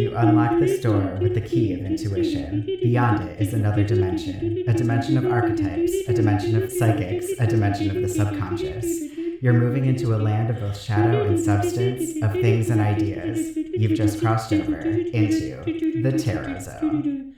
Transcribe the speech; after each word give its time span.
You 0.00 0.16
unlock 0.16 0.58
this 0.58 0.80
door 0.80 1.18
with 1.20 1.34
the 1.34 1.42
key 1.42 1.74
of 1.74 1.80
intuition. 1.80 2.62
Beyond 2.64 3.28
it 3.28 3.38
is 3.38 3.52
another 3.52 3.84
dimension 3.84 4.64
a 4.66 4.72
dimension 4.72 5.18
of 5.18 5.30
archetypes, 5.30 5.92
a 6.08 6.14
dimension 6.14 6.56
of 6.56 6.72
psychics, 6.72 7.26
a 7.38 7.46
dimension 7.46 7.94
of 7.94 8.00
the 8.00 8.08
subconscious. 8.08 8.86
You're 9.42 9.52
moving 9.52 9.84
into 9.84 10.14
a 10.14 10.16
land 10.16 10.48
of 10.48 10.58
both 10.58 10.80
shadow 10.80 11.24
and 11.24 11.38
substance, 11.38 12.16
of 12.22 12.32
things 12.32 12.70
and 12.70 12.80
ideas. 12.80 13.54
You've 13.54 13.92
just 13.92 14.20
crossed 14.20 14.54
over 14.54 14.78
into 14.78 15.62
the 16.02 16.12
Tarot 16.12 16.60
Zone. 16.60 17.36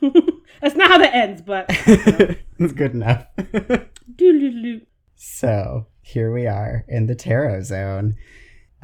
That's 0.60 0.76
not 0.76 0.88
how 0.88 0.98
that 0.98 1.14
ends, 1.16 1.42
but 1.42 1.66
it's 1.68 2.72
good 2.74 2.92
enough. 2.94 3.26
so 5.16 5.88
here 6.02 6.32
we 6.32 6.46
are 6.46 6.84
in 6.86 7.06
the 7.06 7.16
Tarot 7.16 7.62
Zone. 7.62 8.14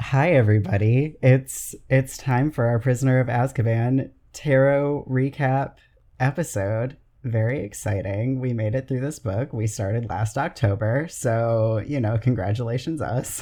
Hi 0.07 0.33
everybody. 0.33 1.15
It's 1.23 1.73
it's 1.89 2.17
time 2.17 2.51
for 2.51 2.65
our 2.65 2.77
Prisoner 2.77 3.21
of 3.21 3.27
Azkaban 3.27 4.11
tarot 4.33 5.07
recap 5.09 5.75
episode. 6.19 6.97
Very 7.23 7.63
exciting. 7.63 8.41
We 8.41 8.51
made 8.51 8.75
it 8.75 8.87
through 8.87 8.99
this 8.99 9.17
book. 9.17 9.53
We 9.53 9.65
started 9.65 10.09
last 10.09 10.37
October, 10.37 11.07
so, 11.09 11.81
you 11.87 12.01
know, 12.01 12.17
congratulations 12.17 13.01
us. 13.01 13.41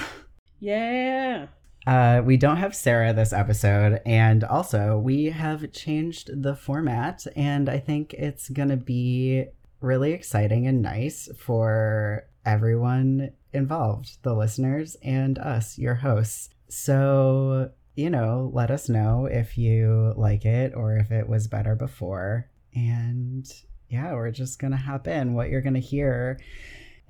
Yeah. 0.60 1.48
Uh, 1.88 2.22
we 2.24 2.38
don't 2.38 2.58
have 2.58 2.76
Sarah 2.76 3.12
this 3.12 3.34
episode, 3.34 4.00
and 4.06 4.44
also 4.44 5.00
we 5.00 5.26
have 5.32 5.72
changed 5.72 6.44
the 6.44 6.56
format, 6.56 7.26
and 7.36 7.68
I 7.70 7.80
think 7.80 8.14
it's 8.14 8.50
gonna 8.50 8.78
be 8.78 9.46
really 9.82 10.14
exciting 10.14 10.68
and 10.68 10.84
nice 10.84 11.28
for 11.40 12.28
everyone 12.46 13.32
involved 13.54 14.18
the 14.24 14.34
listeners 14.34 14.96
and 15.04 15.38
us, 15.40 15.78
your 15.78 15.96
hosts. 15.96 16.50
So, 16.70 17.72
you 17.96 18.10
know, 18.10 18.50
let 18.54 18.72
us 18.72 18.90
know 18.90 19.26
if 19.26 19.58
you 19.58 20.14
like 20.16 20.46
it 20.46 20.74
or 20.76 20.98
if 20.98 21.12
it 21.12 21.28
was 21.28 21.48
better 21.48 21.76
before. 21.76 22.50
And 22.74 23.52
yeah, 23.90 24.14
we're 24.14 24.32
just 24.32 24.60
going 24.60 24.72
to 24.72 24.78
hop 24.78 25.08
in. 25.08 25.34
What 25.34 25.50
you're 25.50 25.62
going 25.62 25.74
to 25.74 25.80
hear 25.80 26.40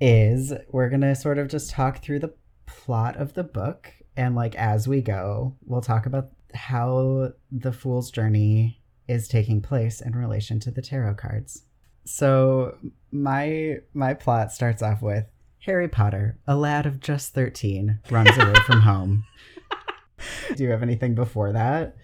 is 0.00 0.52
we're 0.70 0.88
going 0.88 1.02
to 1.02 1.14
sort 1.14 1.38
of 1.38 1.48
just 1.48 1.70
talk 1.70 2.02
through 2.02 2.18
the 2.18 2.34
plot 2.66 3.16
of 3.16 3.34
the 3.34 3.44
book. 3.44 3.92
And 4.16 4.34
like 4.34 4.54
as 4.56 4.88
we 4.88 5.00
go, 5.00 5.56
we'll 5.64 5.80
talk 5.80 6.06
about 6.06 6.30
how 6.54 7.32
the 7.50 7.72
Fool's 7.72 8.10
Journey 8.10 8.80
is 9.08 9.28
taking 9.28 9.60
place 9.62 10.00
in 10.00 10.14
relation 10.14 10.58
to 10.60 10.70
the 10.70 10.82
tarot 10.82 11.14
cards. 11.14 11.62
So 12.04 12.76
my 13.12 13.78
my 13.94 14.14
plot 14.14 14.52
starts 14.52 14.82
off 14.82 15.02
with 15.02 15.24
Harry 15.64 15.88
Potter, 15.88 16.38
a 16.46 16.56
lad 16.56 16.86
of 16.86 17.00
just 17.00 17.34
13, 17.34 18.00
runs 18.10 18.36
away 18.36 18.54
from 18.66 18.80
home. 18.82 19.24
Do 20.56 20.62
you 20.64 20.70
have 20.70 20.82
anything 20.82 21.14
before 21.14 21.52
that? 21.52 21.96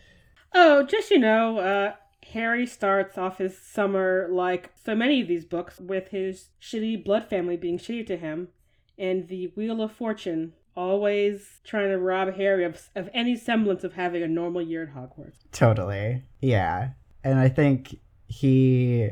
Oh, 0.55 0.83
just 0.85 1.11
you 1.11 1.19
know, 1.19 1.59
uh, 1.59 1.93
Harry 2.33 2.67
starts 2.67 3.19
off 3.19 3.39
his 3.39 3.59
summer 3.59 4.29
like 4.31 4.71
so 4.85 4.95
many 4.95 5.21
of 5.21 5.29
these 5.29 5.45
books 5.45 5.79
with 5.81 6.09
his 6.09 6.51
shitty 6.61 7.05
blood 7.05 7.29
family 7.29 7.57
being 7.57 7.79
shitty 7.79 8.07
to 8.07 8.17
him, 8.17 8.49
and 8.97 9.29
the 9.29 9.49
Wheel 9.57 9.83
of 9.83 9.93
Fortune 9.93 10.53
always 10.77 11.61
trying 11.65 11.91
to 11.91 11.99
rob 11.99 12.35
Harry 12.37 12.65
of, 12.65 12.89
of 12.95 13.11
any 13.13 13.35
semblance 13.37 13.83
of 13.83 13.95
having 13.95 14.23
a 14.23 14.29
normal 14.29 14.63
year 14.63 14.85
at 14.85 14.95
Hogwarts. 14.95 15.39
Totally. 15.51 16.23
Yeah. 16.41 16.91
And 17.25 17.41
I 17.41 17.49
think 17.49 17.99
he 18.29 19.11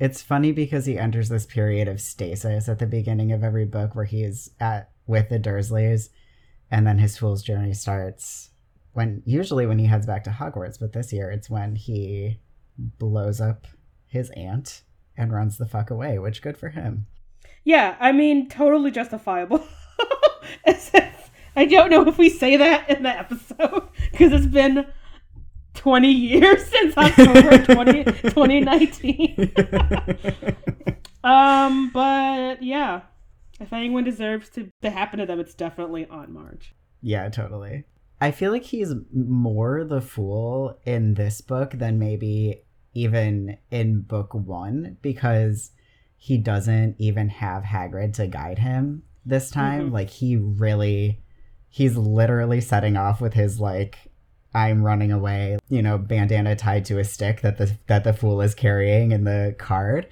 it's 0.00 0.22
funny 0.22 0.50
because 0.50 0.86
he 0.86 0.98
enters 0.98 1.28
this 1.28 1.44
period 1.44 1.86
of 1.86 2.00
stasis 2.00 2.68
at 2.68 2.78
the 2.78 2.86
beginning 2.86 3.32
of 3.32 3.44
every 3.44 3.66
book 3.66 3.94
where 3.94 4.06
he's 4.06 4.50
at 4.58 4.90
with 5.06 5.28
the 5.28 5.38
Dursleys 5.38 6.08
and 6.70 6.86
then 6.86 6.98
his 6.98 7.18
fool's 7.18 7.42
journey 7.42 7.74
starts 7.74 8.50
when 8.92 9.22
usually 9.24 9.66
when 9.66 9.78
he 9.78 9.86
heads 9.86 10.06
back 10.06 10.24
to 10.24 10.30
Hogwarts, 10.30 10.80
but 10.80 10.92
this 10.92 11.12
year 11.12 11.30
it's 11.30 11.50
when 11.50 11.76
he 11.76 12.40
blows 12.78 13.40
up 13.40 13.66
his 14.06 14.30
aunt 14.30 14.82
and 15.16 15.32
runs 15.32 15.58
the 15.58 15.66
fuck 15.66 15.90
away, 15.90 16.18
which 16.18 16.42
good 16.42 16.56
for 16.56 16.70
him. 16.70 17.06
Yeah, 17.62 17.96
I 18.00 18.12
mean 18.12 18.48
totally 18.48 18.90
justifiable. 18.90 19.64
I 21.56 21.66
don't 21.66 21.90
know 21.90 22.08
if 22.08 22.16
we 22.16 22.30
say 22.30 22.56
that 22.56 22.88
in 22.88 23.02
the 23.02 23.10
episode 23.10 23.88
because 24.10 24.32
it's 24.32 24.46
been 24.46 24.86
20 25.80 26.10
years 26.10 26.66
since 26.66 26.94
October 26.94 27.64
20, 27.74 28.04
2019. 28.04 29.52
um, 31.24 31.90
but 31.90 32.62
yeah, 32.62 33.00
if 33.58 33.72
anyone 33.72 34.04
deserves 34.04 34.50
to, 34.50 34.70
to 34.82 34.90
happen 34.90 35.20
to 35.20 35.26
them, 35.26 35.40
it's 35.40 35.54
definitely 35.54 36.06
on 36.10 36.34
Marge. 36.34 36.74
Yeah, 37.00 37.30
totally. 37.30 37.84
I 38.20 38.30
feel 38.30 38.52
like 38.52 38.64
he's 38.64 38.92
more 39.14 39.84
the 39.84 40.02
fool 40.02 40.78
in 40.84 41.14
this 41.14 41.40
book 41.40 41.70
than 41.72 41.98
maybe 41.98 42.62
even 42.92 43.56
in 43.70 44.02
book 44.02 44.34
one 44.34 44.98
because 45.00 45.70
he 46.18 46.36
doesn't 46.36 46.96
even 46.98 47.30
have 47.30 47.62
Hagrid 47.62 48.12
to 48.16 48.26
guide 48.26 48.58
him 48.58 49.04
this 49.24 49.50
time. 49.50 49.84
Mm-hmm. 49.84 49.94
Like, 49.94 50.10
he 50.10 50.36
really, 50.36 51.22
he's 51.70 51.96
literally 51.96 52.60
setting 52.60 52.98
off 52.98 53.22
with 53.22 53.32
his, 53.32 53.58
like, 53.58 54.09
I'm 54.52 54.82
running 54.82 55.12
away, 55.12 55.58
you 55.68 55.82
know, 55.82 55.96
bandana 55.96 56.56
tied 56.56 56.84
to 56.86 56.98
a 56.98 57.04
stick 57.04 57.42
that 57.42 57.58
the 57.58 57.76
that 57.86 58.04
the 58.04 58.12
fool 58.12 58.40
is 58.40 58.54
carrying 58.54 59.12
in 59.12 59.24
the 59.24 59.54
card. 59.58 60.08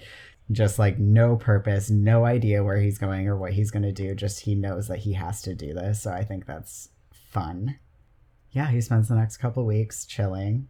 Just 0.50 0.78
like 0.78 0.98
no 0.98 1.36
purpose, 1.36 1.90
no 1.90 2.24
idea 2.24 2.64
where 2.64 2.78
he's 2.78 2.96
going 2.96 3.28
or 3.28 3.36
what 3.36 3.52
he's 3.52 3.70
going 3.70 3.82
to 3.82 3.92
do, 3.92 4.14
just 4.14 4.40
he 4.40 4.54
knows 4.54 4.88
that 4.88 5.00
he 5.00 5.12
has 5.12 5.42
to 5.42 5.54
do 5.54 5.74
this. 5.74 6.02
So 6.02 6.10
I 6.10 6.24
think 6.24 6.46
that's 6.46 6.88
fun. 7.12 7.78
Yeah, 8.52 8.68
he 8.70 8.80
spends 8.80 9.08
the 9.08 9.14
next 9.14 9.36
couple 9.36 9.66
weeks 9.66 10.06
chilling. 10.06 10.68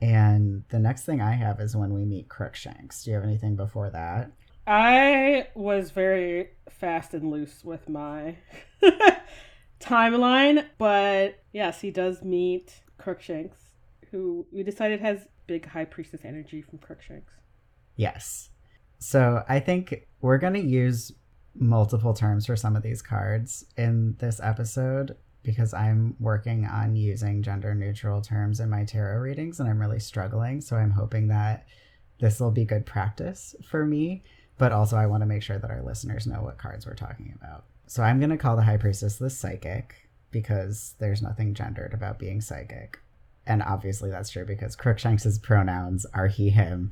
And 0.00 0.64
the 0.70 0.80
next 0.80 1.04
thing 1.04 1.20
I 1.20 1.32
have 1.34 1.60
is 1.60 1.76
when 1.76 1.94
we 1.94 2.04
meet 2.04 2.28
Crookshanks. 2.28 3.04
Do 3.04 3.10
you 3.10 3.14
have 3.14 3.24
anything 3.24 3.54
before 3.54 3.90
that? 3.90 4.32
I 4.66 5.46
was 5.54 5.92
very 5.92 6.50
fast 6.68 7.14
and 7.14 7.30
loose 7.30 7.64
with 7.64 7.88
my 7.88 8.36
timeline, 9.80 10.66
but 10.78 11.40
yes, 11.52 11.80
he 11.80 11.92
does 11.92 12.22
meet 12.22 12.80
Crookshanks, 13.02 13.58
who 14.10 14.46
we 14.52 14.62
decided 14.62 15.00
has 15.00 15.26
big 15.46 15.66
high 15.66 15.84
priestess 15.84 16.20
energy 16.24 16.62
from 16.62 16.78
Crookshanks. 16.78 17.32
Yes. 17.96 18.50
So 18.98 19.42
I 19.48 19.60
think 19.60 20.06
we're 20.20 20.38
going 20.38 20.54
to 20.54 20.60
use 20.60 21.12
multiple 21.54 22.14
terms 22.14 22.46
for 22.46 22.56
some 22.56 22.76
of 22.76 22.82
these 22.82 23.02
cards 23.02 23.64
in 23.76 24.16
this 24.18 24.40
episode 24.42 25.16
because 25.42 25.74
I'm 25.74 26.14
working 26.20 26.66
on 26.66 26.94
using 26.94 27.42
gender 27.42 27.74
neutral 27.74 28.20
terms 28.20 28.60
in 28.60 28.70
my 28.70 28.84
tarot 28.84 29.18
readings 29.18 29.58
and 29.58 29.68
I'm 29.68 29.80
really 29.80 29.98
struggling. 29.98 30.60
So 30.60 30.76
I'm 30.76 30.92
hoping 30.92 31.28
that 31.28 31.66
this 32.20 32.38
will 32.38 32.52
be 32.52 32.64
good 32.64 32.86
practice 32.86 33.54
for 33.68 33.84
me. 33.84 34.22
But 34.58 34.70
also, 34.70 34.96
I 34.96 35.06
want 35.06 35.22
to 35.22 35.26
make 35.26 35.42
sure 35.42 35.58
that 35.58 35.70
our 35.70 35.82
listeners 35.82 36.26
know 36.26 36.42
what 36.42 36.58
cards 36.58 36.86
we're 36.86 36.94
talking 36.94 37.36
about. 37.40 37.64
So 37.88 38.02
I'm 38.02 38.20
going 38.20 38.30
to 38.30 38.36
call 38.36 38.54
the 38.54 38.62
High 38.62 38.76
Priestess 38.76 39.16
the 39.16 39.30
Psychic 39.30 40.08
because 40.32 40.94
there's 40.98 41.22
nothing 41.22 41.54
gendered 41.54 41.94
about 41.94 42.18
being 42.18 42.40
psychic. 42.40 42.98
And 43.46 43.62
obviously 43.62 44.10
that's 44.10 44.30
true 44.30 44.44
because 44.44 44.76
Crookshanks's 44.76 45.38
pronouns 45.38 46.06
are 46.14 46.28
he, 46.28 46.50
him. 46.50 46.90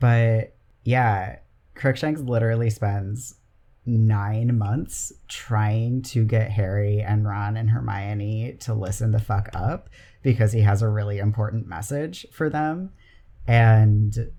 But 0.00 0.54
yeah, 0.84 1.38
Crookshanks 1.74 2.20
literally 2.20 2.70
spends 2.70 3.36
nine 3.84 4.56
months 4.56 5.12
trying 5.28 6.02
to 6.02 6.24
get 6.24 6.50
Harry 6.50 7.00
and 7.00 7.26
Ron 7.26 7.56
and 7.56 7.70
Hermione 7.70 8.56
to 8.60 8.74
listen 8.74 9.10
the 9.10 9.18
fuck 9.20 9.48
up 9.54 9.88
because 10.22 10.52
he 10.52 10.60
has 10.60 10.82
a 10.82 10.88
really 10.88 11.18
important 11.18 11.66
message 11.66 12.26
for 12.32 12.48
them. 12.48 12.92
And 13.46 14.30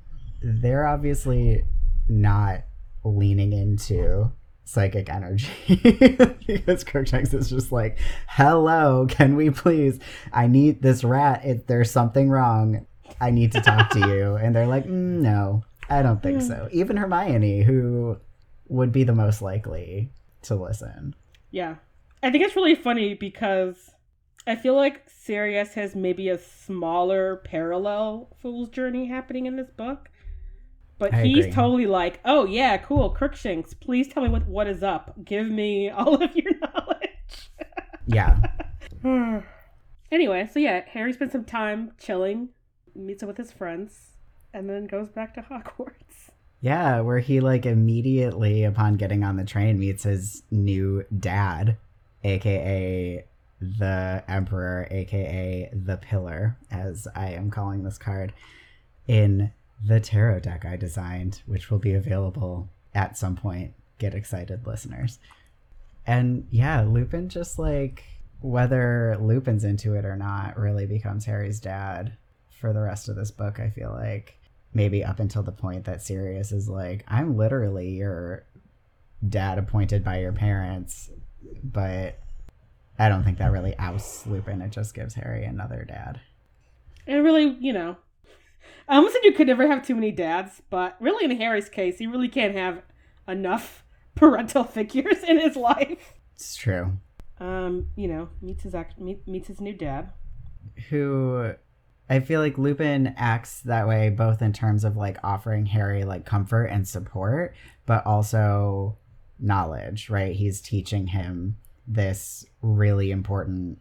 they're 0.42 0.88
obviously 0.88 1.66
not 2.08 2.64
leaning 3.04 3.52
into 3.52 4.32
psychic 4.66 5.10
energy 5.10 5.48
because 6.48 6.84
Crookshanks 6.84 7.34
is 7.34 7.50
just 7.50 7.72
like, 7.72 7.98
"Hello, 8.28 9.06
can 9.10 9.36
we 9.36 9.50
please? 9.50 10.00
I 10.32 10.48
need 10.48 10.82
this 10.82 11.04
rat. 11.04 11.42
If 11.44 11.68
there's 11.68 11.92
something 11.92 12.30
wrong, 12.30 12.86
I 13.20 13.32
need 13.32 13.52
to 13.54 13.62
talk 13.62 13.90
to 13.92 14.00
you." 14.00 14.36
And 14.44 14.56
they're 14.56 14.68
like, 14.68 14.86
mm, 14.86 15.22
"No, 15.22 15.64
I 15.90 16.02
don't 16.02 16.22
think 16.22 16.42
so." 16.42 16.70
Even 16.72 16.98
Hermione, 16.98 17.64
who 17.64 18.18
would 18.68 18.92
be 18.92 19.04
the 19.04 19.16
most 19.16 19.42
likely 19.42 20.12
to 20.44 20.56
listen. 20.56 21.16
Yeah, 21.52 21.76
I 22.22 22.32
think 22.32 22.44
it's 22.44 22.56
really 22.56 22.76
funny 22.76 23.14
because 23.14 23.92
I 24.46 24.56
feel 24.56 24.76
like 24.76 25.04
Sirius 25.08 25.74
has 25.76 25.96
maybe 25.96 26.30
a 26.30 26.38
smaller 26.38 27.38
parallel 27.46 28.30
Fool's 28.42 28.70
Journey 28.70 29.08
happening 29.08 29.46
in 29.46 29.56
this 29.56 29.70
book. 29.72 30.10
But 30.98 31.14
I 31.14 31.24
he's 31.24 31.40
agree. 31.40 31.52
totally 31.52 31.86
like, 31.88 32.20
oh 32.24 32.46
yeah, 32.46 32.78
cool, 32.78 33.10
Crookshanks. 33.10 33.74
Please 33.74 34.08
tell 34.08 34.24
me 34.24 34.30
what 34.30 34.48
what 34.48 34.68
is 34.68 34.84
up. 34.84 35.16
Give 35.24 35.48
me 35.48 35.90
all 35.90 36.16
of 36.16 36.36
your 36.36 36.54
knowledge. 36.60 37.52
yeah. 38.06 38.40
anyway, 40.12 40.50
so 40.52 40.60
yeah, 40.60 40.82
Harry 40.88 41.14
spends 41.14 41.32
some 41.34 41.46
time 41.46 41.92
chilling, 42.00 42.50
meets 42.96 43.24
up 43.24 43.28
with 43.28 43.38
his 43.38 43.52
friends, 43.52 44.18
and 44.54 44.70
then 44.70 44.86
goes 44.86 45.10
back 45.10 45.34
to 45.36 45.42
Hogwarts. 45.42 46.30
Yeah, 46.62 47.02
where 47.02 47.20
he 47.20 47.42
like 47.42 47.66
immediately 47.66 48.64
upon 48.64 48.96
getting 48.96 49.24
on 49.24 49.36
the 49.36 49.44
train 49.44 49.78
meets 49.80 50.04
his 50.04 50.44
new 50.50 51.04
dad, 51.20 51.78
aka 52.24 53.26
the 53.60 54.24
Emperor, 54.30 54.88
aka 54.90 55.70
the 55.74 55.98
Pillar, 55.98 56.58
as 56.72 57.08
I 57.16 57.32
am 57.32 57.50
calling 57.52 57.84
this 57.84 57.98
card, 57.98 58.34
in 59.08 59.52
the 59.86 60.00
tarot 60.00 60.42
deck 60.42 60.66
I 60.66 60.76
designed, 60.76 61.42
which 61.46 61.70
will 61.70 61.80
be 61.80 61.94
available 61.94 62.70
at 62.94 63.18
some 63.18 63.36
point. 63.36 63.74
Get 63.98 64.14
excited, 64.14 64.66
listeners. 64.66 65.20
And 66.06 66.48
yeah, 66.50 66.82
Lupin 66.82 67.30
just 67.30 67.58
like 67.58 68.04
whether 68.42 69.18
Lupin's 69.22 69.64
into 69.64 69.94
it 69.94 70.04
or 70.04 70.18
not 70.18 70.58
really 70.58 70.86
becomes 70.86 71.26
Harry's 71.26 71.62
dad 71.62 72.18
for 72.60 72.74
the 72.74 72.82
rest 72.82 73.08
of 73.08 73.16
this 73.16 73.32
book, 73.32 73.60
I 73.60 73.70
feel 73.70 73.92
like. 73.92 74.38
Maybe 74.74 75.04
up 75.04 75.20
until 75.20 75.44
the 75.44 75.52
point 75.52 75.86
that 75.86 76.02
Sirius 76.02 76.52
is 76.52 76.68
like, 76.68 77.06
I'm 77.08 77.38
literally 77.38 77.92
your 77.92 78.46
dad 79.28 79.58
appointed 79.60 80.04
by 80.04 80.20
your 80.20 80.34
parents, 80.34 81.10
but 81.64 82.20
I 82.98 83.08
don't 83.08 83.24
think 83.24 83.38
that 83.38 83.52
really 83.52 83.78
ousts 83.78 84.26
Lupin. 84.26 84.62
It 84.62 84.72
just 84.72 84.94
gives 84.94 85.14
Harry 85.14 85.46
another 85.46 85.86
dad. 85.88 86.20
It 87.06 87.16
really, 87.16 87.56
you 87.60 87.74
know, 87.74 87.98
I 88.88 88.98
almost 88.98 89.14
said 89.14 89.24
you 89.24 89.34
could 89.34 89.48
never 89.48 89.68
have 89.68 89.86
too 89.86 89.96
many 89.96 90.12
dads, 90.12 90.62
but 90.70 90.98
really 91.00 91.26
in 91.26 91.38
Harry's 91.38 91.70
case, 91.70 92.00
he 92.00 92.08
really 92.08 92.28
can't 92.28 92.56
have 92.56 92.82
enough 93.28 93.84
parental 94.16 94.64
figures 94.64 95.24
in 95.24 95.40
his 95.40 95.56
life. 95.56 96.14
It's 96.36 96.56
true. 96.56 96.98
Um, 97.40 97.88
you 97.96 98.08
know, 98.08 98.30
meets 98.42 98.64
his 98.64 98.76
act, 98.76 99.00
meet, 99.00 99.28
meets 99.28 99.48
his 99.48 99.60
new 99.60 99.74
dad, 99.74 100.12
who 100.90 101.54
I 102.10 102.20
feel 102.20 102.42
like 102.42 102.58
Lupin 102.58 103.14
acts 103.18 103.62
that 103.62 103.88
way 103.88 104.10
both 104.10 104.42
in 104.42 104.54
terms 104.54 104.84
of 104.84 104.96
like 104.96 105.18
offering 105.24 105.66
Harry 105.68 106.04
like 106.04 106.26
comfort 106.26 106.66
and 106.66 106.88
support, 106.88 107.56
but 107.86 108.06
also 108.06 108.98
knowledge, 109.40 110.10
right? 110.10 110.36
He's 110.36 110.62
teaching 110.62 111.08
him 111.08 111.58
this 111.88 112.46
really 112.62 113.12
important 113.12 113.80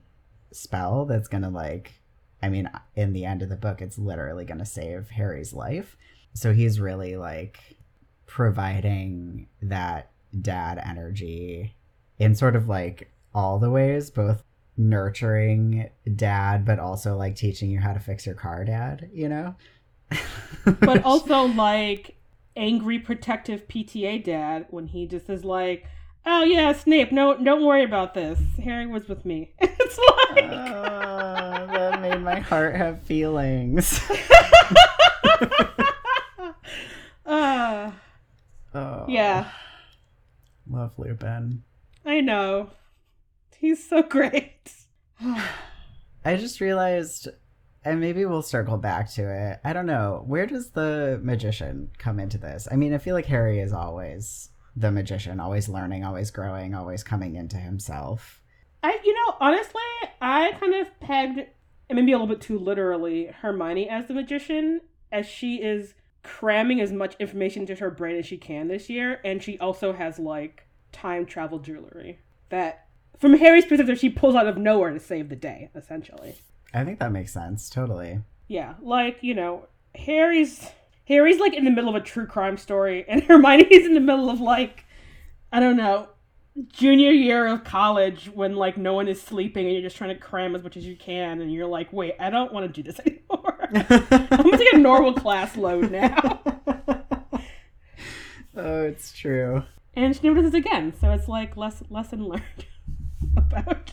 spell 0.52 1.04
that's 1.04 1.28
going 1.28 1.42
to 1.42 1.48
like 1.48 1.92
I 2.42 2.48
mean, 2.48 2.68
in 2.96 3.12
the 3.12 3.24
end 3.24 3.42
of 3.42 3.48
the 3.48 3.56
book 3.56 3.80
it's 3.80 3.98
literally 3.98 4.44
going 4.44 4.58
to 4.58 4.66
save 4.66 5.10
Harry's 5.10 5.52
life. 5.52 5.96
So 6.34 6.52
he's 6.52 6.80
really 6.80 7.16
like 7.16 7.76
providing 8.26 9.48
that 9.60 10.10
dad 10.40 10.80
energy 10.84 11.74
in 12.18 12.34
sort 12.34 12.56
of 12.56 12.68
like 12.68 13.10
all 13.34 13.58
the 13.58 13.70
ways, 13.70 14.10
both 14.10 14.42
nurturing 14.76 15.90
dad 16.16 16.64
but 16.64 16.78
also 16.78 17.14
like 17.14 17.36
teaching 17.36 17.70
you 17.70 17.78
how 17.78 17.92
to 17.92 18.00
fix 18.00 18.24
your 18.24 18.34
car 18.34 18.64
dad, 18.64 19.10
you 19.12 19.28
know? 19.28 19.54
but 20.80 21.02
also 21.04 21.44
like 21.44 22.16
angry 22.56 22.98
protective 22.98 23.66
PTA 23.68 24.22
dad 24.22 24.66
when 24.70 24.86
he 24.86 25.06
just 25.06 25.28
is 25.30 25.44
like, 25.44 25.86
"Oh 26.26 26.44
yeah, 26.44 26.72
Snape, 26.72 27.12
no, 27.12 27.36
don't 27.42 27.64
worry 27.64 27.84
about 27.84 28.14
this. 28.14 28.38
Harry 28.62 28.86
was 28.86 29.08
with 29.08 29.24
me." 29.24 29.52
it's 29.58 29.98
like 29.98 30.44
uh, 30.50 31.51
made 32.02 32.20
my 32.20 32.40
heart 32.40 32.74
have 32.74 33.02
feelings. 33.02 34.00
uh, 37.24 37.92
oh, 38.74 39.04
yeah. 39.08 39.48
Love 40.68 40.92
Ben. 41.18 41.62
I 42.04 42.20
know. 42.20 42.70
He's 43.56 43.88
so 43.88 44.02
great. 44.02 44.72
I 46.24 46.36
just 46.36 46.60
realized 46.60 47.28
and 47.84 48.00
maybe 48.00 48.24
we'll 48.24 48.42
circle 48.42 48.76
back 48.76 49.10
to 49.12 49.22
it. 49.28 49.60
I 49.64 49.72
don't 49.72 49.86
know. 49.86 50.22
Where 50.26 50.46
does 50.46 50.70
the 50.70 51.20
magician 51.22 51.90
come 51.98 52.20
into 52.20 52.38
this? 52.38 52.68
I 52.70 52.76
mean, 52.76 52.94
I 52.94 52.98
feel 52.98 53.14
like 53.14 53.26
Harry 53.26 53.58
is 53.58 53.72
always 53.72 54.50
the 54.76 54.92
magician, 54.92 55.40
always 55.40 55.68
learning, 55.68 56.04
always 56.04 56.30
growing, 56.30 56.74
always 56.74 57.02
coming 57.02 57.34
into 57.34 57.56
himself. 57.56 58.40
I, 58.84 58.98
you 59.04 59.14
know, 59.14 59.36
honestly, 59.40 59.82
I 60.20 60.52
kind 60.60 60.74
of 60.74 61.00
pegged, 61.00 61.40
and 61.92 62.00
maybe 62.00 62.12
a 62.12 62.18
little 62.18 62.34
bit 62.34 62.40
too 62.40 62.58
literally, 62.58 63.26
Hermione 63.26 63.88
as 63.88 64.06
the 64.06 64.14
magician, 64.14 64.80
as 65.10 65.26
she 65.26 65.56
is 65.56 65.94
cramming 66.22 66.80
as 66.80 66.92
much 66.92 67.16
information 67.18 67.62
into 67.62 67.74
her 67.74 67.90
brain 67.90 68.16
as 68.16 68.26
she 68.26 68.38
can 68.38 68.68
this 68.68 68.88
year, 68.88 69.20
and 69.24 69.42
she 69.42 69.58
also 69.58 69.92
has 69.92 70.18
like 70.18 70.66
time 70.90 71.26
travel 71.26 71.58
jewelry 71.58 72.20
that, 72.48 72.86
from 73.18 73.34
Harry's 73.34 73.64
perspective, 73.64 73.98
she 73.98 74.08
pulls 74.08 74.34
out 74.34 74.46
of 74.46 74.56
nowhere 74.56 74.90
to 74.90 75.00
save 75.00 75.28
the 75.28 75.36
day, 75.36 75.70
essentially. 75.74 76.34
I 76.72 76.84
think 76.84 76.98
that 76.98 77.12
makes 77.12 77.32
sense. 77.32 77.68
Totally. 77.68 78.20
Yeah, 78.48 78.74
like 78.80 79.18
you 79.20 79.34
know, 79.34 79.66
Harry's 79.94 80.68
Harry's 81.06 81.40
like 81.40 81.54
in 81.54 81.64
the 81.64 81.70
middle 81.70 81.90
of 81.90 81.96
a 81.96 82.04
true 82.04 82.26
crime 82.26 82.56
story, 82.56 83.04
and 83.06 83.22
Hermione's 83.28 83.86
in 83.86 83.94
the 83.94 84.00
middle 84.00 84.30
of 84.30 84.40
like, 84.40 84.84
I 85.52 85.60
don't 85.60 85.76
know, 85.76 86.08
junior 86.68 87.10
year 87.10 87.46
of 87.46 87.64
college 87.64 88.30
when 88.32 88.56
like 88.56 88.76
no 88.76 88.92
one 88.94 89.08
is 89.08 89.20
sleeping 89.22 89.64
and 89.66 89.74
you're 89.74 89.82
just 89.82 89.96
trying 89.96 90.14
to 90.14 90.20
cram 90.20 90.54
as 90.54 90.62
much 90.62 90.76
as 90.76 90.86
you 90.86 90.96
can, 90.96 91.40
and 91.40 91.52
you're 91.52 91.66
like, 91.66 91.92
wait, 91.92 92.14
I 92.20 92.30
don't 92.30 92.52
want 92.52 92.72
to 92.72 92.82
do 92.82 92.90
this 92.90 93.00
anymore. 93.06 93.68
I'm 93.74 94.42
gonna 94.42 94.58
take 94.58 94.72
a 94.72 94.78
normal 94.78 95.14
class 95.14 95.56
load 95.56 95.90
now. 95.90 96.42
oh, 98.56 98.82
it's 98.82 99.12
true. 99.12 99.62
And 99.94 100.14
she 100.14 100.22
never 100.22 100.40
does 100.40 100.52
this 100.52 100.58
again, 100.58 100.94
so 100.98 101.10
it's 101.10 101.28
like 101.28 101.56
less 101.56 101.82
lesson 101.90 102.26
learned 102.26 102.66
about 103.36 103.92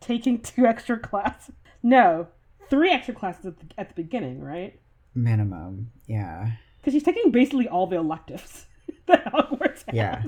taking 0.00 0.40
two 0.40 0.66
extra 0.66 0.98
classes. 0.98 1.54
No, 1.82 2.28
three 2.70 2.90
extra 2.90 3.14
classes 3.14 3.46
at 3.46 3.58
the, 3.58 3.66
at 3.78 3.88
the 3.88 3.94
beginning, 3.94 4.40
right? 4.40 4.78
Minimum, 5.14 5.90
yeah. 6.06 6.52
Because 6.80 6.92
she's 6.92 7.02
taking 7.02 7.30
basically 7.30 7.68
all 7.68 7.86
the 7.86 7.96
electives 7.96 8.66
that 9.06 9.24
Hogwarts 9.32 9.84
has. 9.86 9.94
Yeah. 9.94 10.22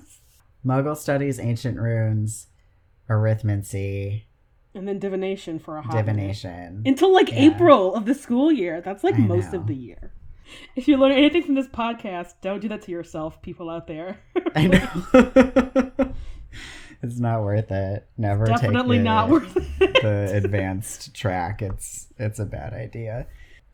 Muggle 0.66 0.96
studies, 0.96 1.38
ancient 1.38 1.78
runes, 1.78 2.48
arithmancy, 3.08 4.24
and 4.74 4.86
then 4.86 4.98
divination 4.98 5.58
for 5.58 5.78
a 5.78 5.82
hot 5.82 5.92
divination 5.96 6.82
minute. 6.82 6.88
until 6.88 7.12
like 7.12 7.30
yeah. 7.30 7.50
April 7.54 7.94
of 7.94 8.04
the 8.04 8.14
school 8.14 8.52
year. 8.52 8.80
That's 8.80 9.02
like 9.04 9.14
I 9.14 9.18
most 9.18 9.52
know. 9.52 9.60
of 9.60 9.66
the 9.66 9.74
year. 9.74 10.12
If 10.76 10.86
you 10.86 10.96
learn 10.96 11.12
anything 11.12 11.42
from 11.42 11.54
this 11.54 11.66
podcast, 11.66 12.34
don't 12.40 12.60
do 12.60 12.68
that 12.68 12.82
to 12.82 12.92
yourself, 12.92 13.42
people 13.42 13.68
out 13.68 13.86
there. 13.86 14.20
I 14.54 14.66
know. 14.66 16.12
it's 17.02 17.18
not 17.18 17.42
worth 17.42 17.70
it. 17.70 18.06
Never 18.16 18.44
it's 18.44 18.60
definitely 18.60 18.98
the, 18.98 19.04
not 19.04 19.28
worth 19.28 19.56
it. 19.56 20.02
the 20.02 20.30
advanced 20.34 21.14
track. 21.14 21.62
It's 21.62 22.08
it's 22.18 22.38
a 22.38 22.44
bad 22.44 22.74
idea. 22.74 23.26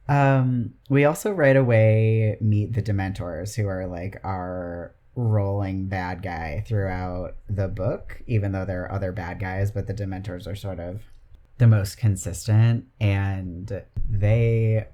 Um, 0.09 0.75
we 0.89 1.05
also 1.05 1.33
right 1.33 1.57
away 1.57 2.37
meet 2.41 2.73
the 2.73 2.83
Dementors, 2.83 3.55
who 3.55 3.69
are 3.69 3.87
like 3.87 4.21
our 4.25 4.95
rolling 5.15 5.87
bad 5.87 6.23
guy 6.23 6.65
throughout 6.67 7.37
the 7.49 7.69
book. 7.69 8.23
Even 8.27 8.53
though 8.53 8.65
there 8.65 8.83
are 8.83 8.93
other 8.93 9.13
bad 9.13 9.41
guys, 9.41 9.71
but 9.71 9.87
the 9.87 9.95
Dementors 9.95 10.47
are 10.47 10.57
sort 10.57 10.81
of 10.81 11.03
the 11.59 11.67
most 11.67 11.97
consistent, 11.97 12.87
and 13.01 13.83
they 14.09 14.87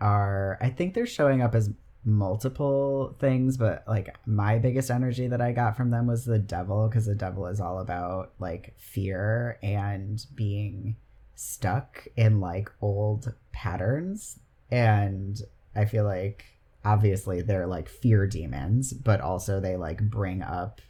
are. 0.00 0.58
I 0.60 0.70
think 0.70 0.94
they're 0.94 1.06
showing 1.06 1.42
up 1.42 1.54
as 1.54 1.70
multiple 2.04 3.16
things, 3.18 3.56
but 3.56 3.82
like 3.88 4.14
my 4.26 4.58
biggest 4.58 4.90
energy 4.90 5.26
that 5.28 5.40
I 5.40 5.52
got 5.52 5.76
from 5.76 5.90
them 5.90 6.06
was 6.06 6.24
the 6.24 6.38
devil 6.38 6.88
because 6.88 7.06
the 7.06 7.14
devil 7.14 7.46
is 7.46 7.60
all 7.60 7.78
about 7.78 8.32
like 8.38 8.74
fear 8.78 9.58
and 9.62 10.24
being 10.34 10.96
stuck 11.34 12.06
in 12.16 12.40
like 12.40 12.70
old 12.80 13.32
patterns. 13.52 14.38
And 14.70 15.40
I 15.74 15.84
feel 15.86 16.04
like 16.04 16.44
obviously 16.84 17.40
they're 17.42 17.66
like 17.66 17.88
fear 17.88 18.26
demons, 18.26 18.92
but 18.92 19.20
also 19.20 19.60
they 19.60 19.76
like 19.76 20.10
bring 20.10 20.42
up 20.42 20.80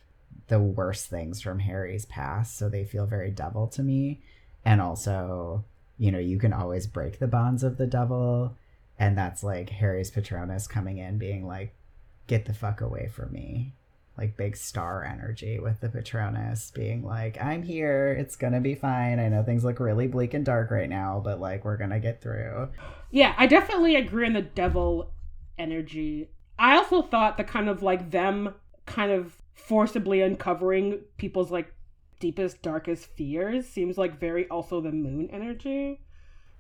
the 0.49 0.61
worst 0.61 1.07
things 1.07 1.41
from 1.41 1.61
Harry's 1.61 2.05
past. 2.05 2.59
So 2.59 2.69
they 2.69 2.85
feel 2.85 3.07
very 3.07 3.31
devil 3.31 3.67
to 3.69 3.83
me. 3.83 4.21
And 4.65 4.81
also, 4.81 5.65
you 5.99 6.11
know, 6.11 6.19
you 6.19 6.39
can 6.39 6.53
always 6.53 6.87
break 6.87 7.19
the 7.19 7.27
bonds 7.27 7.63
of 7.63 7.79
the 7.79 7.87
devil 7.87 8.57
and 8.99 9.19
that's 9.19 9.43
like 9.43 9.71
Harry's 9.71 10.11
Patronus 10.11 10.67
coming 10.67 10.99
in, 10.99 11.19
being 11.19 11.47
like, 11.47 11.75
"Get 12.27 12.45
the 12.47 12.55
fuck 12.55 12.81
away 12.81 13.09
from 13.09 13.33
me." 13.33 13.75
Like 14.17 14.37
big 14.37 14.57
star 14.57 15.05
energy 15.05 15.59
with 15.59 15.81
the 15.81 15.89
Patronus 15.89 16.71
being 16.71 17.03
like, 17.03 17.37
I'm 17.43 17.65
here. 17.65 18.13
It's 18.13 18.37
to 18.53 18.61
be 18.61 18.77
fine. 18.77 19.19
I 19.19 19.29
know 19.29 19.43
things 19.43 19.65
look 19.65 19.81
really 19.81 20.07
bleak 20.07 20.35
and 20.35 20.45
dark 20.45 20.71
right 20.71 20.89
now, 20.89 21.21
but 21.25 21.41
like 21.41 21.65
we're 21.65 21.77
to 21.91 21.99
get 21.99 22.23
through. 22.23 22.69
Yeah, 23.11 23.35
I 23.37 23.49
definitely 23.49 23.97
agree 23.97 24.27
on 24.27 24.35
the 24.35 24.43
devil 24.43 25.11
energy. 25.59 26.31
I 26.59 26.77
also 26.77 27.03
thought 27.03 27.37
the 27.37 27.45
kind 27.45 27.69
of 27.69 27.83
like 27.83 28.11
them 28.11 28.55
kind 28.87 29.11
of 29.11 29.37
forcibly 29.55 30.21
uncovering 30.21 31.01
people's 31.17 31.51
like 31.51 31.73
deepest, 32.21 32.63
darkest 32.63 33.07
fears 33.07 33.67
seems 33.67 33.99
like 33.99 34.19
very 34.19 34.49
also 34.49 34.81
the 34.81 34.93
moon 34.93 35.29
energy. 35.33 36.01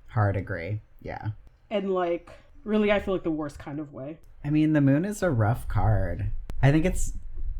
Hard 0.08 0.36
agree. 0.36 0.80
Yeah 1.00 1.30
and 1.70 1.92
like 1.92 2.30
really 2.64 2.90
I 2.90 3.00
feel 3.00 3.14
like 3.14 3.24
the 3.24 3.30
worst 3.30 3.58
kind 3.58 3.78
of 3.78 3.92
way. 3.92 4.18
I 4.44 4.50
mean, 4.50 4.72
the 4.72 4.80
moon 4.80 5.04
is 5.04 5.22
a 5.22 5.30
rough 5.30 5.68
card. 5.68 6.30
I 6.62 6.70
think 6.70 6.84
it's 6.86 7.12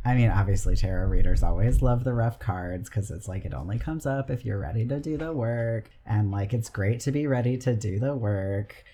I 0.06 0.14
mean, 0.14 0.30
obviously 0.30 0.76
tarot 0.76 1.08
readers 1.08 1.42
always 1.42 1.80
love 1.80 2.04
the 2.04 2.12
rough 2.12 2.38
cards 2.38 2.88
cuz 2.88 3.10
it's 3.10 3.28
like 3.28 3.44
it 3.44 3.54
only 3.54 3.78
comes 3.78 4.06
up 4.06 4.30
if 4.30 4.44
you're 4.44 4.58
ready 4.58 4.86
to 4.86 5.00
do 5.00 5.16
the 5.16 5.32
work 5.32 5.90
and 6.06 6.30
like 6.30 6.54
it's 6.54 6.68
great 6.68 7.00
to 7.00 7.12
be 7.12 7.26
ready 7.26 7.56
to 7.58 7.74
do 7.74 7.98
the 7.98 8.14
work. 8.14 8.84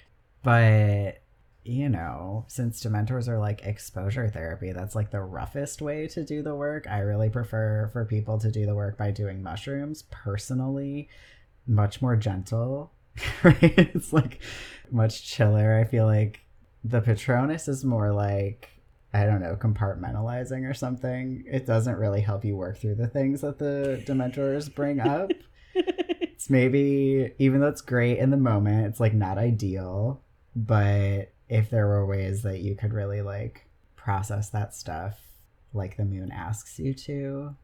But 0.43 1.20
you 1.65 1.89
know, 1.89 2.45
since 2.49 2.83
dementors 2.83 3.29
are 3.29 3.39
like 3.39 3.65
exposure 3.65 4.29
therapy, 4.29 4.73
that's 4.73 4.95
like 4.95 5.11
the 5.11 5.21
roughest 5.21 5.83
way 5.83 6.07
to 6.09 6.25
do 6.25 6.43
the 6.43 6.55
work. 6.55 6.87
I 6.89 7.01
really 7.01 7.29
prefer 7.29 7.89
for 7.93 8.05
people 8.05 8.39
to 8.39 8.51
do 8.51 8.67
the 8.67 8.75
work 8.75 8.97
by 8.97 9.11
doing 9.11 9.43
mushrooms 9.43 10.05
personally 10.11 11.09
much 11.67 12.03
more 12.03 12.17
gentle. 12.17 12.93
Right? 13.43 13.57
It's 13.61 14.13
like 14.13 14.41
much 14.91 15.27
chiller. 15.27 15.77
I 15.79 15.85
feel 15.85 16.07
like 16.07 16.41
the 16.85 17.01
Patronus 17.01 17.69
is 17.69 17.85
more 17.85 18.13
like 18.13 18.69
I 19.13 19.25
don't 19.25 19.41
know, 19.41 19.57
compartmentalizing 19.57 20.69
or 20.69 20.75
something. 20.75 21.45
It 21.47 21.67
doesn't 21.67 21.97
really 21.97 22.21
help 22.21 22.45
you 22.45 22.57
work 22.57 22.79
through 22.79 22.95
the 22.95 23.09
things 23.09 23.41
that 23.41 23.59
the 23.59 24.03
Dementors 24.07 24.73
bring 24.73 25.01
up. 25.01 25.33
it's 25.75 26.49
maybe 26.49 27.33
even 27.39 27.61
though 27.61 27.67
it's 27.67 27.81
great 27.81 28.19
in 28.19 28.31
the 28.31 28.37
moment, 28.37 28.87
it's 28.87 29.01
like 29.01 29.15
not 29.15 29.37
ideal. 29.37 30.23
But 30.55 31.33
if 31.51 31.69
there 31.69 31.89
were 31.89 32.07
ways 32.07 32.43
that 32.43 32.61
you 32.61 32.77
could 32.77 32.95
really 32.95 33.21
like 33.23 33.67
process 33.97 34.49
that 34.51 34.73
stuff 34.73 35.19
like 35.75 35.97
the 35.97 36.05
moon 36.05 36.31
asks 36.33 36.79
you 36.79 36.95
to, 36.95 37.55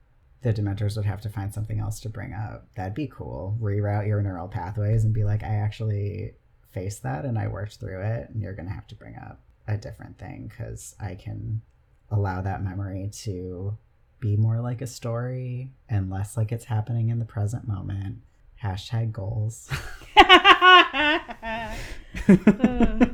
the 0.42 0.52
Dementors 0.52 0.96
would 0.96 1.06
have 1.06 1.20
to 1.22 1.28
find 1.28 1.54
something 1.54 1.78
else 1.78 2.00
to 2.00 2.08
bring 2.08 2.34
up. 2.34 2.66
That'd 2.74 2.94
be 2.94 3.06
cool. 3.06 3.56
Reroute 3.60 4.08
your 4.08 4.20
neural 4.22 4.48
pathways 4.48 5.04
and 5.04 5.14
be 5.14 5.24
like, 5.24 5.44
I 5.44 5.54
actually 5.54 6.34
faced 6.72 7.04
that 7.04 7.24
and 7.24 7.38
I 7.38 7.46
worked 7.46 7.76
through 7.76 8.02
it, 8.02 8.28
and 8.28 8.42
you're 8.42 8.54
gonna 8.54 8.70
have 8.70 8.88
to 8.88 8.96
bring 8.96 9.16
up 9.16 9.40
a 9.68 9.76
different 9.76 10.18
thing 10.18 10.48
because 10.48 10.96
I 11.00 11.14
can 11.14 11.62
allow 12.10 12.42
that 12.42 12.62
memory 12.62 13.10
to 13.22 13.78
be 14.18 14.36
more 14.36 14.60
like 14.60 14.82
a 14.82 14.86
story 14.86 15.70
and 15.88 16.10
less 16.10 16.36
like 16.36 16.50
it's 16.50 16.64
happening 16.64 17.08
in 17.08 17.20
the 17.20 17.24
present 17.24 17.68
moment. 17.68 18.18
Hashtag 18.62 19.12
goals. 19.12 19.70
Uh, 22.28 23.06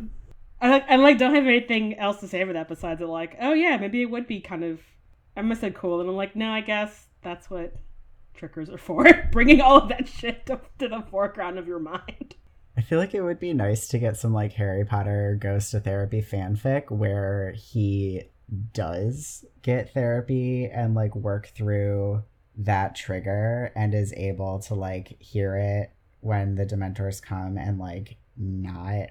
I 0.63 0.69
like 0.71 0.85
I 0.89 0.97
like 0.97 1.19
don't 1.19 1.35
have 1.35 1.45
anything 1.45 1.99
else 1.99 2.21
to 2.21 2.29
say 2.29 2.45
for 2.45 2.53
that 2.53 2.69
besides 2.69 3.01
it 3.01 3.07
like, 3.07 3.37
oh 3.41 3.53
yeah, 3.53 3.77
maybe 3.77 4.01
it 4.01 4.11
would 4.11 4.29
be 4.29 4.41
kind 4.41 4.63
of 4.63 4.81
I 5.37 5.43
must 5.43 5.61
have 5.63 5.75
cool 5.75 6.01
and 6.01 6.09
I'm 6.09 6.17
like, 6.17 6.37
no, 6.37 6.51
I 6.51 6.61
guess 6.61 7.09
that's 7.21 7.51
what 7.51 7.75
trickers 8.35 8.71
are 8.71 8.79
for. 8.79 9.05
Bringing 9.33 9.61
all 9.61 9.79
of 9.79 9.89
that 9.89 10.07
shit 10.09 10.47
to, 10.47 10.61
to 10.79 10.89
the 10.89 11.05
foreground 11.11 11.59
of 11.59 11.67
your 11.67 11.81
mind. 11.81 12.37
I 12.77 12.81
feel 12.81 12.99
like 12.99 13.13
it 13.13 13.23
would 13.23 13.41
be 13.41 13.53
nice 13.53 13.89
to 13.89 13.99
get 13.99 14.17
some 14.17 14.33
like 14.33 14.53
Harry 14.53 14.85
Potter 14.85 15.37
goes 15.41 15.71
to 15.71 15.81
therapy 15.81 16.23
fanfic 16.23 16.91
where 16.91 17.53
he 17.53 18.23
does 18.73 19.45
get 19.63 19.93
therapy 19.93 20.67
and 20.67 20.95
like 20.95 21.15
work 21.17 21.49
through 21.49 22.23
that 22.57 22.95
trigger 22.95 23.73
and 23.75 23.95
is 23.95 24.13
able 24.13 24.61
to 24.61 24.75
like 24.75 25.21
hear 25.21 25.57
it 25.57 25.93
when 26.21 26.55
the 26.55 26.65
dementors 26.65 27.21
come 27.21 27.59
and 27.59 27.79
like 27.79 28.17
not 28.37 29.09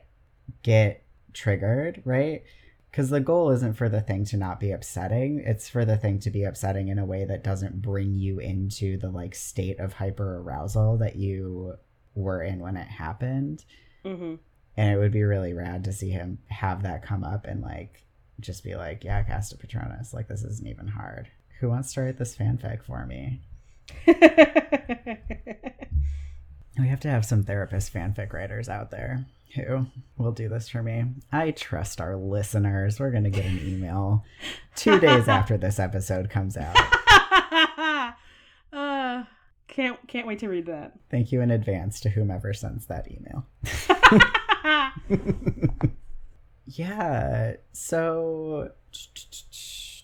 get 0.64 1.04
triggered, 1.34 2.02
right? 2.06 2.44
Because 2.90 3.10
the 3.10 3.22
goal 3.22 3.52
isn't 3.52 3.76
for 3.76 3.88
the 3.88 4.02
thing 4.02 4.26
to 4.26 4.38
not 4.38 4.60
be 4.60 4.72
upsetting, 4.72 5.42
it's 5.46 5.70
for 5.70 5.86
the 5.86 5.98
thing 5.98 6.20
to 6.20 6.30
be 6.30 6.44
upsetting 6.44 6.90
in 6.90 7.00
a 7.00 7.06
way 7.06 7.24
that 7.24 7.44
doesn't 7.44 7.82
bring 7.82 8.16
you 8.16 8.40
into 8.40 8.98
the 8.98 9.10
like 9.10 9.34
state 9.34 9.80
of 9.80 9.94
hyper 9.94 10.40
arousal 10.40 10.98
that 10.98 11.16
you 11.16 11.76
were 12.16 12.44
in 12.44 12.60
when 12.60 12.76
it 12.76 12.88
happened. 12.88 13.64
Mm-hmm. 14.04 14.36
And 14.78 14.94
it 14.94 14.98
would 14.98 15.12
be 15.12 15.24
really 15.24 15.54
rad 15.54 15.86
to 15.86 15.94
see 15.94 16.10
him 16.10 16.40
have 16.48 16.84
that 16.84 17.04
come 17.04 17.24
up 17.24 17.46
and 17.46 17.62
like 17.62 18.06
just 18.42 18.64
be 18.64 18.76
like, 18.76 19.04
yeah, 19.04 19.24
cast 19.24 19.54
a 19.54 19.58
Patronus. 19.58 20.14
Like, 20.14 20.28
this 20.28 20.44
isn't 20.44 20.68
even 20.68 20.88
hard. 20.88 21.30
Who 21.60 21.70
wants 21.70 21.94
to 21.94 22.02
write 22.02 22.18
this 22.18 22.36
fanfic 22.36 22.84
for 22.84 23.06
me? 23.06 23.42
we 24.08 24.14
have 26.88 27.00
to 27.02 27.10
have 27.10 27.26
some 27.26 27.44
therapist 27.44 27.94
fanfic 27.94 28.34
writers 28.34 28.68
out 28.68 28.92
there 28.92 29.26
who 29.56 29.86
will 30.18 30.32
do 30.32 30.50
this 30.50 30.70
for 30.70 30.82
me. 30.82 31.06
I 31.32 31.52
trust 31.52 32.00
our 32.02 32.16
listeners. 32.16 33.00
We're 33.00 33.12
going 33.12 33.26
to 33.26 33.30
get 33.30 33.46
an 33.46 33.60
email 33.64 34.24
two 34.76 35.00
days 35.00 35.28
after 35.30 35.58
this 35.58 35.80
episode 35.80 36.30
comes 36.30 36.58
out. 36.58 36.78
uh, 38.74 39.24
can't 39.68 40.08
can't 40.08 40.28
wait 40.28 40.40
to 40.40 40.50
read 40.50 40.66
that. 40.68 40.94
Thank 41.10 41.32
you 41.32 41.42
in 41.42 41.52
advance 41.52 42.00
to 42.02 42.10
whomever 42.10 42.54
sends 42.54 42.88
that 42.88 43.08
email. 43.10 43.46
yeah. 46.66 47.54
So 47.74 48.72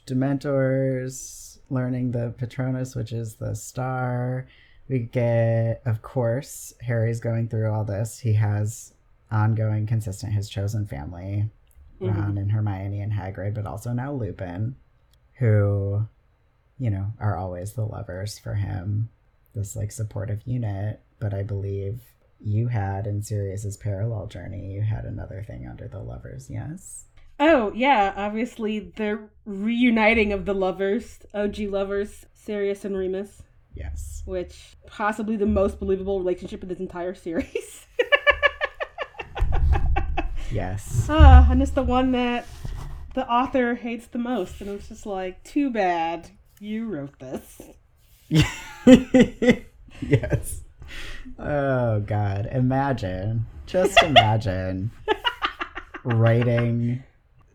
Dementors 0.08 1.60
learning 1.70 2.12
the 2.12 2.34
Patronus, 2.38 2.96
which 2.96 3.12
is 3.12 3.36
the 3.36 3.56
star. 3.56 4.48
We 4.88 5.00
get, 5.00 5.82
of 5.86 6.02
course, 6.02 6.74
Harry's 6.82 7.20
going 7.20 7.50
through 7.50 7.70
all 7.70 7.84
this. 7.84 8.20
He 8.20 8.32
has 8.34 8.94
ongoing, 9.32 9.88
consistent, 9.88 10.34
his 10.34 10.50
chosen 10.50 10.86
family, 10.86 11.50
mm-hmm. 12.02 12.20
Ron 12.20 12.38
and 12.38 12.52
Hermione 12.52 13.02
and 13.02 13.14
Hagrid, 13.14 13.54
but 13.54 13.66
also 13.66 13.92
now 13.92 14.14
Lupin, 14.14 14.76
who, 15.36 16.08
you 16.80 16.90
know, 16.90 17.14
are 17.20 17.38
always 17.38 17.74
the 17.74 17.86
lovers 17.86 18.40
for 18.40 18.56
him 18.56 19.10
this 19.58 19.76
like 19.76 19.92
supportive 19.92 20.42
unit, 20.46 21.02
but 21.20 21.34
I 21.34 21.44
believe 21.44 22.00
you 22.40 22.68
had 22.68 23.08
in 23.08 23.24
Sirius's 23.24 23.76
parallel 23.76 24.28
journey, 24.28 24.72
you 24.72 24.82
had 24.82 25.06
another 25.06 25.44
thing 25.46 25.68
under 25.68 25.88
the 25.88 26.00
lovers, 26.00 26.50
yes? 26.50 27.06
Oh, 27.40 27.72
yeah, 27.76 28.14
obviously 28.16 28.80
the 28.80 29.28
reuniting 29.46 30.34
of 30.34 30.46
the 30.46 30.54
lovers, 30.54 31.20
OG 31.34 31.60
lovers, 31.60 32.26
Sirius 32.34 32.86
and 32.86 32.96
Remus. 32.96 33.44
Yes. 33.76 34.24
Which 34.26 34.76
possibly 34.88 35.36
the 35.36 35.46
most 35.46 35.80
believable 35.80 36.20
relationship 36.20 36.64
in 36.64 36.70
this 36.70 36.80
entire 36.80 37.14
series. 37.14 37.86
yes. 40.52 41.08
Ah, 41.10 41.48
and 41.50 41.62
it's 41.62 41.72
the 41.72 41.84
one 41.84 42.12
that 42.12 42.46
the 43.14 43.28
author 43.30 43.76
hates 43.76 44.08
the 44.08 44.20
most, 44.20 44.62
and 44.62 44.70
it's 44.70 44.90
just 44.90 45.06
like, 45.06 45.44
too 45.44 45.70
bad 45.70 46.30
you 46.60 46.88
wrote 46.88 47.20
this. 47.20 47.62
yes. 50.02 50.62
Oh 51.40 52.00
God! 52.02 52.48
Imagine, 52.52 53.46
just 53.66 54.02
imagine 54.02 54.92
writing 56.04 57.04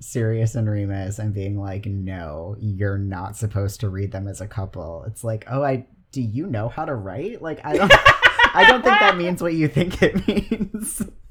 Sirius 0.00 0.54
and 0.54 0.68
Remus 0.68 1.18
and 1.18 1.34
being 1.34 1.58
like, 1.58 1.87
"No, 1.87 2.56
you're 2.58 2.99
not 2.99 3.37
supposed 3.37 3.80
to 3.80 3.88
read 3.88 4.12
them 4.12 4.28
as 4.28 4.40
a 4.40 4.46
couple." 4.46 5.04
It's 5.06 5.25
like, 5.25 5.46
oh, 5.50 5.62
I 5.62 5.87
do 6.12 6.22
you 6.22 6.46
know 6.46 6.68
how 6.68 6.84
to 6.84 6.94
write? 6.94 7.42
Like, 7.42 7.64
I 7.64 7.76
don't, 7.76 7.92
I 8.54 8.64
don't 8.68 8.82
think 8.84 8.99
that 8.99 9.16
means 9.16 9.42
what 9.42 9.54
you 9.54 9.66
think 9.66 10.02
it 10.02 10.26
means. 10.28 11.02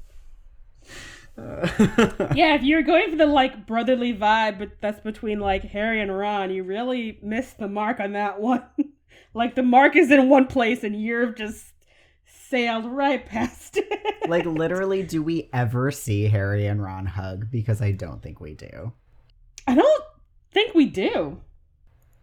Uh, 1.36 1.66
yeah, 2.34 2.54
if 2.54 2.62
you're 2.62 2.82
going 2.82 3.10
for 3.10 3.16
the 3.16 3.26
like 3.26 3.66
brotherly 3.66 4.14
vibe, 4.14 4.58
but 4.58 4.72
that's 4.80 5.00
between 5.00 5.40
like 5.40 5.62
Harry 5.64 6.00
and 6.00 6.16
Ron, 6.16 6.50
you 6.50 6.62
really 6.62 7.18
missed 7.22 7.58
the 7.58 7.68
mark 7.68 8.00
on 8.00 8.12
that 8.12 8.40
one. 8.40 8.64
Like 9.34 9.54
the 9.54 9.62
mark 9.62 9.96
is 9.96 10.10
in 10.10 10.28
one 10.28 10.46
place 10.46 10.84
and 10.84 11.00
you're 11.00 11.32
just 11.32 11.72
sailed 12.26 12.84
right 12.84 13.24
past 13.24 13.78
it. 13.78 14.02
like 14.28 14.44
literally, 14.44 15.02
do 15.02 15.22
we 15.22 15.48
ever 15.52 15.90
see 15.90 16.24
Harry 16.24 16.66
and 16.66 16.82
Ron 16.82 17.06
hug? 17.06 17.50
Because 17.50 17.80
I 17.80 17.92
don't 17.92 18.22
think 18.22 18.40
we 18.40 18.54
do. 18.54 18.92
I 19.66 19.74
don't 19.74 20.04
think 20.52 20.74
we 20.74 20.86
do. 20.86 21.40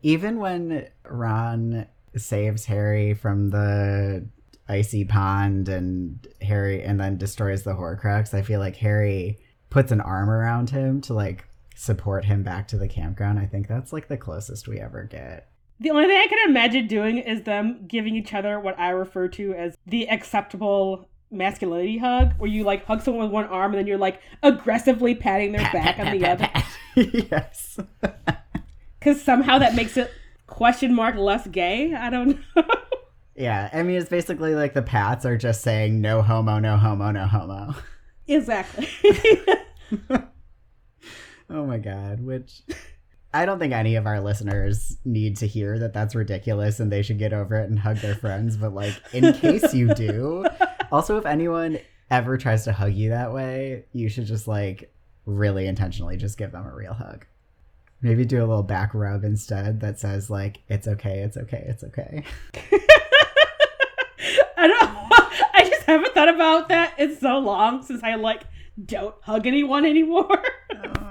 Even 0.04 0.38
when 0.40 0.88
Ron 1.04 1.88
saves 2.16 2.66
Harry 2.66 3.14
from 3.16 3.50
the 3.50 4.28
icy 4.70 5.04
pond 5.04 5.68
and 5.70 6.28
Harry 6.42 6.84
and 6.84 7.00
then 7.00 7.18
destroys 7.18 7.64
the 7.64 7.74
Horcrux, 7.74 8.34
I 8.34 8.42
feel 8.42 8.60
like 8.60 8.76
Harry 8.78 9.40
puts 9.70 9.92
an 9.92 10.02
arm 10.02 10.30
around 10.30 10.70
him 10.70 11.02
to 11.02 11.14
like 11.14 11.46
support 11.76 12.26
him 12.26 12.44
back 12.44 12.68
to 12.70 12.78
the 12.78 12.88
campground. 12.88 13.40
I 13.40 13.46
think 13.46 13.68
that's 13.68 13.94
like 13.94 14.08
the 14.08 14.18
closest 14.18 14.68
we 14.68 14.80
ever 14.80 15.04
get. 15.04 15.50
The 15.80 15.92
only 15.92 16.06
thing 16.06 16.18
I 16.18 16.28
can 16.28 16.50
imagine 16.50 16.88
doing 16.88 17.20
is 17.20 17.44
them 17.44 17.86
giving 17.88 18.16
each 18.16 18.34
other 18.34 18.60
what 18.60 18.78
I 18.78 18.90
refer 18.90 19.30
to 19.30 19.54
as 19.54 19.78
the 19.88 20.10
acceptable 20.10 21.08
masculinity 21.32 21.98
hug, 21.98 22.34
where 22.38 22.50
you 22.50 22.64
like 22.64 22.86
hug 22.86 23.02
someone 23.02 23.26
with 23.26 23.32
one 23.32 23.46
arm 23.46 23.72
and 23.72 23.80
then 23.80 23.88
you're 23.88 23.98
like 23.98 24.22
aggressively 24.44 25.16
patting 25.16 25.54
their 25.54 25.72
back 25.72 26.00
on 26.00 26.18
the 26.18 26.26
other. 26.26 26.50
yes. 26.96 27.80
Because 29.00 29.22
somehow 29.22 29.60
that 29.60 29.76
makes 29.76 29.96
it 29.96 30.12
question 30.46 30.94
mark 30.94 31.16
less 31.16 31.48
gay. 31.48 31.94
I 31.94 32.10
don't 32.10 32.38
know. 32.54 32.64
Yeah, 33.40 33.70
I 33.72 33.84
mean 33.84 33.96
it's 33.96 34.10
basically 34.10 34.54
like 34.54 34.74
the 34.74 34.82
pats 34.82 35.26
are 35.26 35.38
just 35.38 35.62
saying 35.62 36.02
no 36.02 36.22
homo, 36.22 36.60
no 36.60 36.78
homo, 36.78 37.10
no 37.12 37.26
homo. 37.26 37.74
Exactly. 38.28 38.88
oh 41.50 41.66
my 41.66 41.78
god, 41.80 42.24
which 42.24 42.62
I 43.34 43.46
don't 43.46 43.60
think 43.60 43.74
any 43.74 43.96
of 43.96 44.08
our 44.08 44.20
listeners 44.20 44.98
need 45.06 45.38
to 45.38 45.48
hear 45.48 45.78
that 45.80 45.94
that's 45.94 46.16
ridiculous 46.16 46.80
and 46.80 46.92
they 46.92 47.04
should 47.04 47.20
get 47.20 47.32
over 47.32 47.56
it 47.56 47.70
and 47.70 47.80
hug 47.80 47.98
their 47.98 48.16
friends. 48.16 48.58
But, 48.58 48.74
like, 48.74 48.94
in 49.14 49.34
case 49.34 49.74
you 49.74 49.94
do, 49.94 50.46
also, 50.92 51.18
if 51.18 51.26
anyone 51.26 51.80
ever 52.10 52.38
tries 52.38 52.64
to 52.66 52.74
hug 52.74 52.94
you 52.94 53.10
that 53.10 53.32
way, 53.32 53.86
you 53.94 54.10
should 54.10 54.26
just, 54.26 54.48
like, 54.48 54.92
really 55.26 55.68
intentionally 55.68 56.18
just 56.18 56.40
give 56.40 56.52
them 56.52 56.66
a 56.66 56.76
real 56.76 56.94
hug. 56.94 57.26
Maybe 58.02 58.26
do 58.26 58.40
a 58.40 58.48
little 58.48 58.64
back 58.64 58.96
rub 58.96 59.24
instead 59.24 59.80
that 59.82 60.00
says, 60.00 60.32
like, 60.32 60.62
it's 60.68 60.88
okay, 60.88 61.20
it's 61.20 61.38
okay, 61.38 61.66
it's 61.68 61.84
okay. 61.84 62.24
I 64.60 64.68
don't 64.68 64.90
I 65.54 65.70
just 65.70 65.84
haven't 65.84 66.14
thought 66.14 66.30
about 66.30 66.70
that 66.70 67.00
in 67.00 67.18
so 67.18 67.40
long 67.40 67.82
since 67.84 68.04
I, 68.04 68.16
like, 68.16 68.44
don't 68.86 69.16
hug 69.22 69.48
anyone 69.48 69.86
anymore. 69.86 70.44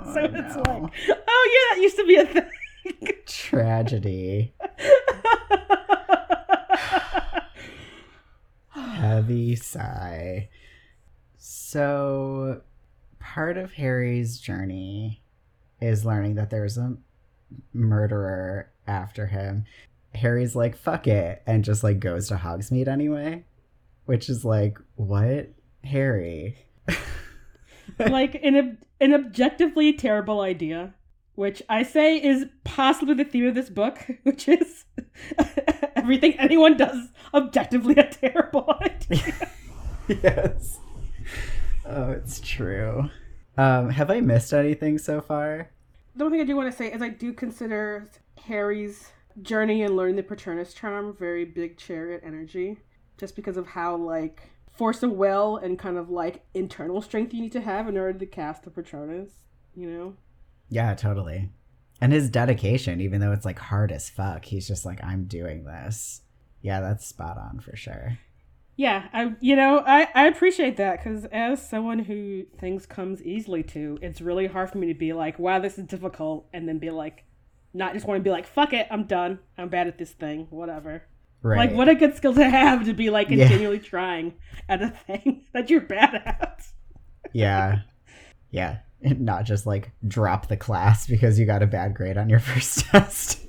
Oh, 0.00 0.14
so 0.14 0.24
it's 0.24 0.56
no. 0.56 0.62
like, 0.66 0.92
oh 1.10 1.68
yeah, 1.70 1.74
that 1.74 1.78
used 1.82 1.96
to 1.96 2.06
be 2.06 2.16
a 2.16 2.24
thing. 2.24 2.48
Tragedy. 3.26 4.54
Heavy 8.70 9.54
sigh. 9.56 10.48
So, 11.36 12.62
part 13.18 13.58
of 13.58 13.72
Harry's 13.74 14.38
journey 14.38 15.20
is 15.82 16.06
learning 16.06 16.36
that 16.36 16.48
there's 16.48 16.78
a 16.78 16.96
murderer 17.74 18.70
after 18.86 19.26
him. 19.26 19.64
Harry's 20.14 20.56
like, 20.56 20.76
fuck 20.76 21.06
it, 21.06 21.42
and 21.46 21.64
just 21.64 21.84
like 21.84 22.00
goes 22.00 22.28
to 22.28 22.36
Hogsmeade 22.36 22.88
anyway. 22.88 23.44
Which 24.06 24.28
is 24.28 24.44
like, 24.44 24.78
what? 24.96 25.50
Harry. 25.84 26.56
like 27.98 28.40
an 28.42 28.78
an 29.00 29.14
objectively 29.14 29.92
terrible 29.92 30.40
idea, 30.40 30.94
which 31.34 31.62
I 31.68 31.82
say 31.82 32.16
is 32.16 32.46
possibly 32.64 33.14
the 33.14 33.24
theme 33.24 33.46
of 33.46 33.54
this 33.54 33.70
book, 33.70 33.98
which 34.22 34.48
is 34.48 34.84
everything 35.96 36.34
anyone 36.38 36.76
does 36.76 37.08
objectively 37.34 37.94
a 37.96 38.08
terrible 38.08 38.74
idea. 38.80 39.50
yes. 40.08 40.78
Oh, 41.86 42.10
it's 42.10 42.40
true. 42.40 43.10
Um, 43.56 43.90
have 43.90 44.10
I 44.10 44.20
missed 44.20 44.52
anything 44.52 44.98
so 44.98 45.20
far? 45.20 45.70
The 46.14 46.24
only 46.24 46.38
thing 46.38 46.44
I 46.44 46.48
do 46.48 46.56
want 46.56 46.70
to 46.70 46.76
say 46.76 46.92
is 46.92 47.00
I 47.00 47.08
do 47.08 47.32
consider 47.32 48.08
Harry's 48.46 49.10
journey 49.42 49.82
and 49.82 49.96
learn 49.96 50.16
the 50.16 50.22
Patronus 50.22 50.74
charm 50.74 51.14
very 51.16 51.44
big 51.44 51.76
chariot 51.76 52.22
energy, 52.24 52.78
just 53.16 53.36
because 53.36 53.56
of 53.56 53.68
how 53.68 53.96
like 53.96 54.50
force 54.72 55.02
of 55.02 55.12
will 55.12 55.56
and 55.56 55.78
kind 55.78 55.96
of 55.96 56.10
like 56.10 56.44
internal 56.54 57.02
strength 57.02 57.34
you 57.34 57.42
need 57.42 57.52
to 57.52 57.60
have 57.60 57.88
in 57.88 57.96
order 57.96 58.18
to 58.18 58.26
cast 58.26 58.62
the 58.62 58.70
Patronus, 58.70 59.30
you 59.74 59.90
know? 59.90 60.14
Yeah, 60.68 60.94
totally. 60.94 61.50
And 62.00 62.12
his 62.12 62.30
dedication, 62.30 63.00
even 63.00 63.20
though 63.20 63.32
it's 63.32 63.44
like 63.44 63.58
hard 63.58 63.90
as 63.90 64.08
fuck, 64.08 64.44
he's 64.44 64.68
just 64.68 64.84
like, 64.84 65.02
I'm 65.02 65.24
doing 65.24 65.64
this. 65.64 66.22
Yeah, 66.62 66.80
that's 66.80 67.06
spot 67.06 67.38
on 67.38 67.60
for 67.60 67.76
sure. 67.76 68.18
Yeah, 68.76 69.08
I 69.12 69.34
you 69.40 69.56
know 69.56 69.82
I 69.84 70.06
I 70.14 70.26
appreciate 70.28 70.76
that 70.76 71.02
because 71.02 71.24
as 71.26 71.68
someone 71.68 71.98
who 71.98 72.44
things 72.58 72.86
comes 72.86 73.20
easily 73.22 73.64
to, 73.64 73.98
it's 74.00 74.20
really 74.20 74.46
hard 74.46 74.70
for 74.70 74.78
me 74.78 74.86
to 74.86 74.94
be 74.94 75.12
like, 75.12 75.36
wow, 75.36 75.58
this 75.58 75.78
is 75.78 75.84
difficult, 75.84 76.46
and 76.52 76.68
then 76.68 76.78
be 76.78 76.90
like, 76.90 77.24
not 77.74 77.94
just 77.94 78.06
want 78.06 78.18
to 78.18 78.22
be 78.22 78.30
like, 78.30 78.46
fuck 78.46 78.72
it, 78.72 78.86
I'm 78.90 79.04
done, 79.04 79.38
I'm 79.56 79.68
bad 79.68 79.86
at 79.86 79.98
this 79.98 80.12
thing, 80.12 80.46
whatever. 80.50 81.02
Right. 81.42 81.68
Like, 81.68 81.72
what 81.72 81.88
a 81.88 81.94
good 81.94 82.16
skill 82.16 82.34
to 82.34 82.48
have 82.48 82.84
to 82.86 82.92
be 82.92 83.10
like 83.10 83.28
continually 83.28 83.76
yeah. 83.76 83.82
trying 83.82 84.34
at 84.68 84.82
a 84.82 84.90
thing 84.90 85.44
that 85.52 85.70
you're 85.70 85.80
bad 85.80 86.14
at. 86.14 86.66
yeah. 87.32 87.80
Yeah. 88.50 88.78
And 89.02 89.20
not 89.24 89.44
just 89.44 89.66
like 89.66 89.92
drop 90.06 90.48
the 90.48 90.56
class 90.56 91.06
because 91.06 91.38
you 91.38 91.46
got 91.46 91.62
a 91.62 91.66
bad 91.66 91.94
grade 91.94 92.16
on 92.16 92.28
your 92.28 92.40
first 92.40 92.80
test. 92.86 93.40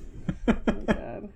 oh 0.47 1.29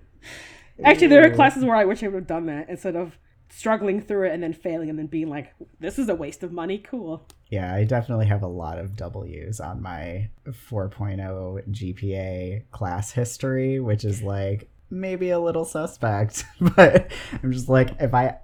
Actually, 0.82 1.06
there 1.08 1.24
are 1.24 1.34
classes 1.34 1.64
where 1.64 1.76
I 1.76 1.84
wish 1.84 2.02
I 2.02 2.08
would 2.08 2.14
have 2.14 2.26
done 2.26 2.46
that 2.46 2.68
instead 2.68 2.96
of 2.96 3.16
struggling 3.54 4.00
through 4.00 4.26
it 4.28 4.32
and 4.32 4.42
then 4.42 4.52
failing 4.52 4.90
and 4.90 4.98
then 4.98 5.06
being 5.06 5.28
like, 5.28 5.54
this 5.80 5.98
is 5.98 6.08
a 6.08 6.14
waste 6.14 6.42
of 6.42 6.52
money. 6.52 6.78
Cool. 6.78 7.26
Yeah, 7.48 7.74
I 7.74 7.84
definitely 7.84 8.26
have 8.26 8.42
a 8.42 8.48
lot 8.48 8.78
of 8.78 8.96
W's 8.96 9.60
on 9.60 9.80
my 9.80 10.30
4.0 10.46 11.68
GPA 11.70 12.70
class 12.70 13.12
history, 13.12 13.78
which 13.78 14.04
is 14.04 14.22
like, 14.22 14.68
maybe 14.90 15.30
a 15.30 15.38
little 15.38 15.64
suspect, 15.64 16.44
but 16.60 17.10
I'm 17.42 17.52
just 17.52 17.68
like, 17.68 17.90
if 18.00 18.14
I 18.14 18.38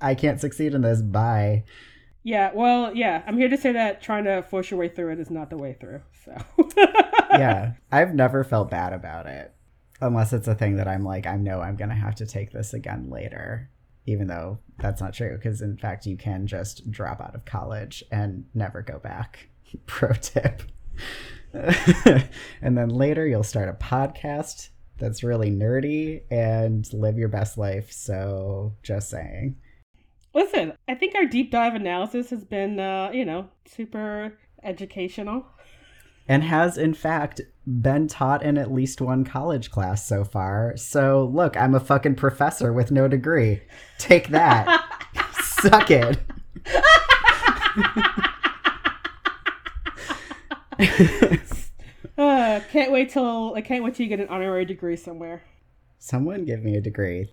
I 0.00 0.14
can't 0.14 0.40
succeed 0.40 0.74
in 0.74 0.82
this, 0.82 1.02
bye. 1.02 1.64
Yeah, 2.22 2.52
well, 2.54 2.94
yeah, 2.94 3.22
I'm 3.26 3.36
here 3.36 3.48
to 3.48 3.56
say 3.56 3.72
that 3.72 4.02
trying 4.02 4.24
to 4.24 4.42
force 4.42 4.70
your 4.70 4.80
way 4.80 4.88
through 4.88 5.12
it 5.12 5.20
is 5.20 5.30
not 5.30 5.50
the 5.50 5.58
way 5.58 5.76
through. 5.78 6.00
So 6.24 6.36
yeah, 7.30 7.72
I've 7.92 8.14
never 8.14 8.44
felt 8.44 8.70
bad 8.70 8.92
about 8.92 9.26
it, 9.26 9.52
unless 10.00 10.32
it's 10.32 10.48
a 10.48 10.54
thing 10.54 10.76
that 10.76 10.88
I'm 10.88 11.04
like, 11.04 11.26
I 11.26 11.36
know 11.36 11.60
I'm 11.60 11.76
gonna 11.76 11.94
have 11.94 12.14
to 12.16 12.26
take 12.26 12.52
this 12.52 12.72
again 12.72 13.10
later, 13.10 13.68
even 14.06 14.26
though 14.26 14.58
that's 14.78 15.00
not 15.00 15.14
true. 15.14 15.36
Because 15.36 15.62
in 15.62 15.76
fact, 15.76 16.06
you 16.06 16.16
can 16.16 16.46
just 16.46 16.90
drop 16.90 17.20
out 17.20 17.34
of 17.34 17.44
college 17.44 18.04
and 18.10 18.44
never 18.54 18.82
go 18.82 18.98
back. 18.98 19.48
Pro 19.86 20.12
tip. 20.12 20.62
and 21.54 22.76
then 22.76 22.88
later 22.88 23.26
you'll 23.26 23.42
start 23.42 23.68
a 23.68 23.72
podcast 23.72 24.70
that's 24.98 25.24
really 25.24 25.50
nerdy 25.50 26.22
and 26.30 26.92
live 26.92 27.18
your 27.18 27.28
best 27.28 27.58
life. 27.58 27.90
So, 27.92 28.74
just 28.82 29.10
saying. 29.10 29.56
Listen, 30.34 30.72
I 30.88 30.94
think 30.94 31.14
our 31.14 31.26
deep 31.26 31.50
dive 31.50 31.74
analysis 31.74 32.30
has 32.30 32.44
been, 32.44 32.80
uh, 32.80 33.10
you 33.12 33.24
know, 33.24 33.48
super 33.66 34.36
educational. 34.62 35.46
And 36.26 36.42
has, 36.44 36.78
in 36.78 36.94
fact, 36.94 37.42
been 37.66 38.08
taught 38.08 38.42
in 38.42 38.56
at 38.56 38.72
least 38.72 39.00
one 39.00 39.24
college 39.24 39.70
class 39.70 40.06
so 40.06 40.24
far. 40.24 40.76
So, 40.76 41.30
look, 41.32 41.56
I'm 41.56 41.74
a 41.74 41.80
fucking 41.80 42.16
professor 42.16 42.72
with 42.72 42.90
no 42.90 43.08
degree. 43.08 43.62
Take 43.98 44.28
that. 44.28 44.84
Suck 45.42 45.90
it. 45.90 46.18
Uh, 52.16 52.60
can't 52.70 52.92
wait 52.92 53.10
till 53.10 53.54
I 53.54 53.60
can't 53.60 53.82
wait 53.82 53.94
till 53.94 54.04
you 54.04 54.08
get 54.08 54.20
an 54.20 54.28
honorary 54.28 54.64
degree 54.64 54.96
somewhere. 54.96 55.42
Someone 55.98 56.44
give 56.44 56.62
me 56.62 56.76
a 56.76 56.80
degree. 56.80 57.30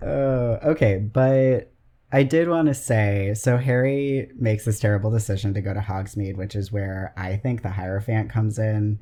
Uh, 0.00 0.58
okay, 0.64 0.98
but 0.98 1.72
I 2.12 2.22
did 2.22 2.48
want 2.48 2.68
to 2.68 2.74
say 2.74 3.34
so 3.34 3.56
Harry 3.56 4.30
makes 4.38 4.64
this 4.64 4.78
terrible 4.78 5.10
decision 5.10 5.54
to 5.54 5.60
go 5.60 5.74
to 5.74 5.80
Hogsmeade, 5.80 6.36
which 6.36 6.54
is 6.54 6.70
where 6.70 7.12
I 7.16 7.36
think 7.36 7.62
the 7.62 7.70
Hierophant 7.70 8.30
comes 8.30 8.58
in. 8.58 9.00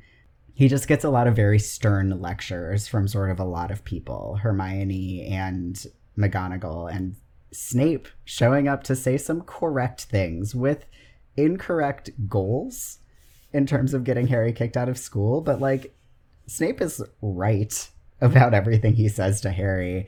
He 0.53 0.67
just 0.67 0.87
gets 0.87 1.03
a 1.03 1.09
lot 1.09 1.27
of 1.27 1.35
very 1.35 1.59
stern 1.59 2.21
lectures 2.21 2.87
from 2.87 3.07
sort 3.07 3.29
of 3.29 3.39
a 3.39 3.45
lot 3.45 3.71
of 3.71 3.83
people, 3.83 4.37
Hermione 4.41 5.27
and 5.27 5.85
McGonagall 6.17 6.93
and 6.93 7.15
Snape 7.51 8.07
showing 8.23 8.67
up 8.67 8.83
to 8.83 8.95
say 8.95 9.17
some 9.17 9.41
correct 9.41 10.05
things 10.05 10.55
with 10.55 10.85
incorrect 11.37 12.09
goals 12.27 12.99
in 13.53 13.65
terms 13.65 13.93
of 13.93 14.03
getting 14.03 14.27
Harry 14.27 14.51
kicked 14.51 14.77
out 14.77 14.89
of 14.89 14.97
school, 14.97 15.41
but 15.41 15.61
like 15.61 15.95
Snape 16.47 16.81
is 16.81 17.01
right 17.21 17.89
about 18.21 18.53
everything 18.53 18.95
he 18.95 19.09
says 19.09 19.41
to 19.41 19.51
Harry. 19.51 20.07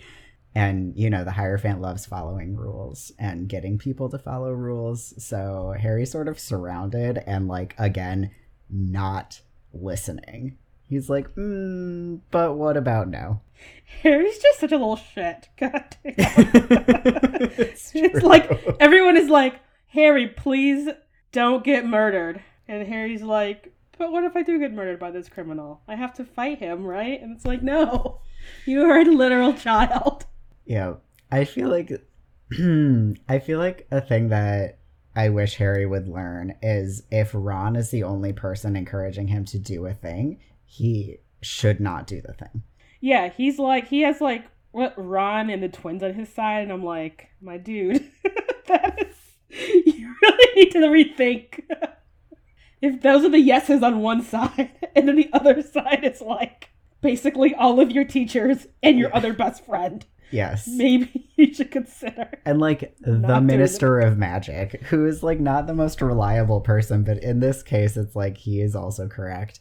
And, 0.55 0.97
you 0.97 1.09
know, 1.09 1.23
the 1.23 1.31
Hierophant 1.31 1.81
loves 1.81 2.05
following 2.05 2.55
rules 2.55 3.11
and 3.19 3.47
getting 3.47 3.77
people 3.77 4.09
to 4.09 4.17
follow 4.17 4.51
rules. 4.53 5.13
So 5.23 5.75
Harry's 5.79 6.11
sort 6.11 6.27
of 6.27 6.39
surrounded 6.39 7.21
and, 7.27 7.47
like, 7.47 7.75
again, 7.77 8.31
not 8.69 9.41
listening. 9.73 10.57
He's 10.89 11.09
like, 11.09 11.33
mm, 11.35 12.21
but 12.31 12.55
what 12.55 12.77
about 12.77 13.09
now? 13.09 13.41
Harry's 14.01 14.39
just 14.39 14.59
such 14.59 14.71
a 14.71 14.77
little 14.77 14.95
shit. 14.95 15.49
God 15.57 15.95
damn. 16.03 16.13
it's, 16.15 17.91
it's 17.95 18.23
like 18.23 18.49
everyone 18.79 19.17
is 19.17 19.29
like, 19.29 19.59
Harry, 19.87 20.27
please 20.27 20.89
don't 21.31 21.63
get 21.63 21.85
murdered. 21.85 22.41
And 22.67 22.87
Harry's 22.87 23.21
like, 23.21 23.73
but 23.97 24.11
what 24.11 24.23
if 24.23 24.35
I 24.35 24.43
do 24.43 24.59
get 24.59 24.73
murdered 24.73 24.99
by 24.99 25.11
this 25.11 25.29
criminal? 25.29 25.81
I 25.87 25.95
have 25.95 26.13
to 26.15 26.25
fight 26.25 26.59
him, 26.59 26.85
right? 26.85 27.19
And 27.21 27.35
it's 27.35 27.45
like, 27.45 27.63
no, 27.63 28.19
you 28.65 28.83
are 28.83 28.99
a 28.99 29.05
literal 29.05 29.53
child. 29.53 30.25
Yeah, 30.67 30.95
I 31.31 31.45
feel 31.45 31.69
like, 31.69 31.89
I 33.29 33.39
feel 33.39 33.59
like 33.59 33.87
a 33.89 34.01
thing 34.01 34.29
that 34.29 34.79
I 35.15 35.29
wish 35.29 35.55
Harry 35.55 35.85
would 35.85 36.07
learn 36.07 36.55
is 36.61 37.03
if 37.09 37.31
Ron 37.33 37.75
is 37.75 37.89
the 37.89 38.03
only 38.03 38.33
person 38.33 38.75
encouraging 38.75 39.27
him 39.27 39.45
to 39.45 39.57
do 39.57 39.85
a 39.85 39.93
thing, 39.93 40.39
he 40.65 41.17
should 41.41 41.79
not 41.79 42.05
do 42.05 42.21
the 42.21 42.33
thing. 42.33 42.63
Yeah, 42.99 43.29
he's 43.29 43.57
like, 43.57 43.87
he 43.87 44.01
has 44.01 44.21
like, 44.21 44.45
what, 44.71 44.93
Ron 44.97 45.49
and 45.49 45.63
the 45.63 45.69
twins 45.69 46.03
on 46.03 46.13
his 46.13 46.29
side, 46.29 46.63
and 46.63 46.71
I'm 46.71 46.83
like, 46.83 47.29
my 47.41 47.57
dude, 47.57 48.03
that 48.67 49.07
is, 49.07 49.15
you 49.85 50.13
really 50.21 50.55
need 50.55 50.71
to 50.73 50.79
rethink 50.79 51.63
if 52.81 53.01
those 53.01 53.25
are 53.25 53.29
the 53.29 53.39
yeses 53.39 53.81
on 53.81 54.01
one 54.01 54.21
side, 54.21 54.71
and 54.95 55.07
then 55.07 55.15
the 55.15 55.29
other 55.33 55.61
side 55.61 56.03
is 56.03 56.21
like 56.21 56.69
basically 57.01 57.55
all 57.55 57.79
of 57.79 57.91
your 57.91 58.05
teachers 58.05 58.67
and 58.83 58.99
your 58.99 59.09
yeah. 59.09 59.15
other 59.15 59.33
best 59.33 59.65
friend. 59.65 60.05
Yes. 60.31 60.67
Maybe 60.67 61.29
you 61.35 61.53
should 61.53 61.71
consider. 61.71 62.29
And 62.45 62.59
like 62.59 62.95
the 62.99 63.41
Minister 63.41 63.99
of 63.99 64.17
Magic, 64.17 64.81
who 64.83 65.05
is 65.05 65.23
like 65.23 65.39
not 65.39 65.67
the 65.67 65.73
most 65.73 66.01
reliable 66.01 66.61
person, 66.61 67.03
but 67.03 67.23
in 67.23 67.39
this 67.39 67.63
case, 67.63 67.97
it's 67.97 68.15
like 68.15 68.37
he 68.37 68.61
is 68.61 68.75
also 68.75 69.07
correct. 69.07 69.59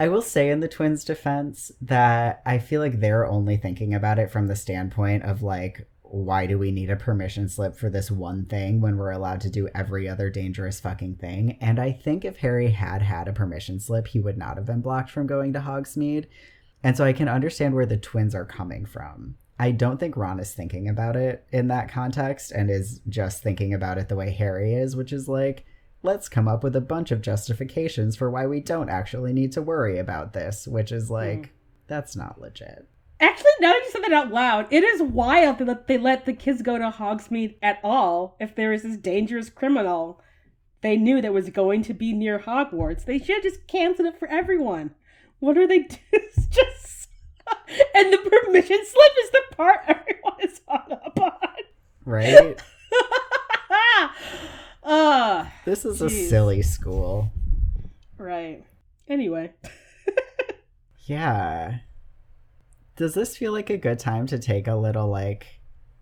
I 0.00 0.08
will 0.08 0.22
say 0.22 0.50
in 0.50 0.60
the 0.60 0.68
twins' 0.68 1.04
defense 1.04 1.72
that 1.80 2.42
I 2.46 2.58
feel 2.58 2.80
like 2.80 3.00
they're 3.00 3.26
only 3.26 3.56
thinking 3.56 3.94
about 3.94 4.18
it 4.18 4.30
from 4.30 4.46
the 4.46 4.54
standpoint 4.54 5.24
of 5.24 5.42
like, 5.42 5.88
why 6.02 6.46
do 6.46 6.58
we 6.58 6.70
need 6.70 6.88
a 6.88 6.96
permission 6.96 7.48
slip 7.48 7.76
for 7.76 7.90
this 7.90 8.10
one 8.10 8.46
thing 8.46 8.80
when 8.80 8.96
we're 8.96 9.10
allowed 9.10 9.40
to 9.42 9.50
do 9.50 9.68
every 9.74 10.08
other 10.08 10.30
dangerous 10.30 10.80
fucking 10.80 11.16
thing? 11.16 11.58
And 11.60 11.80
I 11.80 11.92
think 11.92 12.24
if 12.24 12.38
Harry 12.38 12.70
had 12.70 13.02
had 13.02 13.28
a 13.28 13.32
permission 13.32 13.80
slip, 13.80 14.06
he 14.06 14.20
would 14.20 14.38
not 14.38 14.56
have 14.56 14.66
been 14.66 14.80
blocked 14.80 15.10
from 15.10 15.26
going 15.26 15.52
to 15.52 15.60
Hogsmeade. 15.60 16.26
And 16.82 16.96
so 16.96 17.04
I 17.04 17.12
can 17.12 17.28
understand 17.28 17.74
where 17.74 17.86
the 17.86 17.96
twins 17.96 18.34
are 18.34 18.46
coming 18.46 18.86
from. 18.86 19.34
I 19.58 19.72
don't 19.72 19.98
think 19.98 20.16
Ron 20.16 20.38
is 20.40 20.54
thinking 20.54 20.88
about 20.88 21.16
it 21.16 21.44
in 21.50 21.68
that 21.68 21.90
context 21.90 22.52
and 22.52 22.70
is 22.70 23.00
just 23.08 23.42
thinking 23.42 23.74
about 23.74 23.98
it 23.98 24.08
the 24.08 24.16
way 24.16 24.30
Harry 24.30 24.74
is, 24.74 24.94
which 24.94 25.12
is 25.12 25.28
like, 25.28 25.64
let's 26.02 26.28
come 26.28 26.46
up 26.46 26.62
with 26.62 26.76
a 26.76 26.80
bunch 26.80 27.10
of 27.10 27.22
justifications 27.22 28.16
for 28.16 28.30
why 28.30 28.46
we 28.46 28.60
don't 28.60 28.88
actually 28.88 29.32
need 29.32 29.52
to 29.52 29.62
worry 29.62 29.98
about 29.98 30.32
this, 30.32 30.66
which 30.66 30.92
is 30.92 31.10
like, 31.10 31.42
mm. 31.42 31.48
that's 31.88 32.14
not 32.14 32.40
legit. 32.40 32.88
Actually, 33.20 33.50
now 33.60 33.72
that 33.72 33.82
you 33.84 33.90
said 33.90 34.02
that 34.04 34.12
out 34.12 34.30
loud, 34.30 34.66
it 34.70 34.84
is 34.84 35.02
wild 35.02 35.58
that 35.58 35.88
they 35.88 35.98
let 35.98 36.24
the 36.24 36.32
kids 36.32 36.62
go 36.62 36.78
to 36.78 36.90
Hogsmeade 36.90 37.56
at 37.60 37.80
all 37.82 38.36
if 38.38 38.54
there 38.54 38.72
is 38.72 38.84
this 38.84 38.96
dangerous 38.96 39.50
criminal 39.50 40.20
they 40.80 40.96
knew 40.96 41.20
that 41.20 41.32
was 41.32 41.50
going 41.50 41.82
to 41.82 41.94
be 41.94 42.12
near 42.12 42.38
Hogwarts. 42.38 43.04
They 43.04 43.18
should 43.18 43.36
have 43.36 43.42
just 43.42 43.66
canceled 43.66 44.08
it 44.08 44.18
for 44.18 44.28
everyone. 44.28 44.92
What 45.40 45.58
are 45.58 45.66
they 45.66 45.80
doing? 45.80 46.00
Just. 46.50 46.97
and 47.94 48.12
the 48.12 48.18
permission 48.18 48.78
slip 48.84 49.12
is 49.24 49.30
the 49.30 49.42
part 49.56 49.80
everyone 49.86 50.34
is 50.40 50.60
hung 50.66 50.92
up 50.92 51.20
on. 51.20 51.32
Right? 52.04 52.60
uh, 54.82 55.46
this 55.64 55.84
is 55.84 55.98
geez. 55.98 56.12
a 56.12 56.28
silly 56.28 56.62
school. 56.62 57.30
Right. 58.16 58.64
Anyway. 59.08 59.52
yeah. 61.06 61.78
Does 62.96 63.14
this 63.14 63.36
feel 63.36 63.52
like 63.52 63.70
a 63.70 63.76
good 63.76 63.98
time 63.98 64.26
to 64.28 64.38
take 64.38 64.66
a 64.66 64.74
little 64.74 65.08
like 65.08 65.46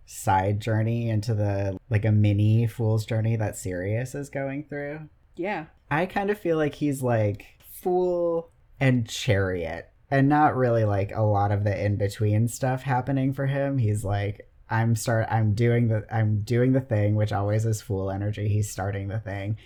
side 0.06 0.61
journey 0.61 1.11
into 1.11 1.35
the 1.35 1.76
like 1.90 2.04
a 2.04 2.12
mini 2.12 2.66
fool's 2.66 3.04
journey 3.04 3.37
that 3.37 3.56
Sirius 3.56 4.14
is 4.14 4.30
going 4.30 4.64
through? 4.64 5.00
Yeah. 5.37 5.66
I 5.90 6.06
kind 6.06 6.30
of 6.30 6.38
feel 6.38 6.56
like 6.56 6.74
he's 6.74 7.02
like 7.02 7.44
fool 7.70 8.50
and 8.80 9.09
chariot 9.09 9.90
and 10.10 10.28
not 10.28 10.56
really 10.56 10.84
like 10.84 11.12
a 11.14 11.22
lot 11.22 11.52
of 11.52 11.64
the 11.64 11.84
in 11.84 11.96
between 11.96 12.48
stuff 12.48 12.82
happening 12.82 13.32
for 13.32 13.46
him. 13.46 13.78
He's 13.78 14.04
like 14.04 14.48
I'm 14.68 14.96
start 14.96 15.26
I'm 15.30 15.54
doing 15.54 15.88
the 15.88 16.04
I'm 16.10 16.42
doing 16.42 16.72
the 16.72 16.80
thing, 16.80 17.14
which 17.14 17.32
always 17.32 17.66
is 17.66 17.82
fool 17.82 18.10
energy. 18.10 18.48
He's 18.48 18.70
starting 18.70 19.08
the 19.08 19.18
thing. 19.18 19.56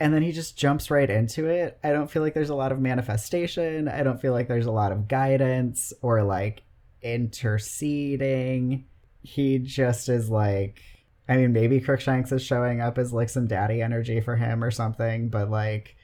And 0.00 0.12
then 0.12 0.22
he 0.22 0.32
just 0.32 0.56
jumps 0.56 0.90
right 0.90 1.08
into 1.08 1.46
it. 1.46 1.78
I 1.84 1.92
don't 1.92 2.10
feel 2.10 2.22
like 2.22 2.34
there's 2.34 2.50
a 2.50 2.56
lot 2.56 2.72
of 2.72 2.80
manifestation. 2.80 3.86
I 3.86 4.02
don't 4.02 4.20
feel 4.20 4.32
like 4.32 4.48
there's 4.48 4.66
a 4.66 4.72
lot 4.72 4.90
of 4.90 5.06
guidance 5.06 5.92
or 6.02 6.24
like 6.24 6.62
interceding. 7.02 8.86
He 9.22 9.58
just 9.58 10.08
is 10.08 10.28
like 10.30 10.80
I 11.28 11.36
mean 11.36 11.52
maybe 11.52 11.80
Crookshanks 11.80 12.32
is 12.32 12.42
showing 12.42 12.80
up 12.80 12.98
as 12.98 13.12
like 13.12 13.28
some 13.28 13.46
daddy 13.46 13.82
energy 13.82 14.20
for 14.20 14.36
him 14.36 14.64
or 14.64 14.70
something, 14.70 15.28
but 15.28 15.50
like 15.50 15.96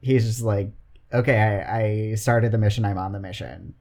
he's 0.00 0.24
just 0.24 0.42
like, 0.42 0.70
okay, 1.12 1.38
I, 1.38 2.12
I 2.12 2.14
started 2.14 2.52
the 2.52 2.58
mission, 2.58 2.84
I'm 2.84 2.98
on 2.98 3.12
the 3.12 3.20
mission 3.20 3.74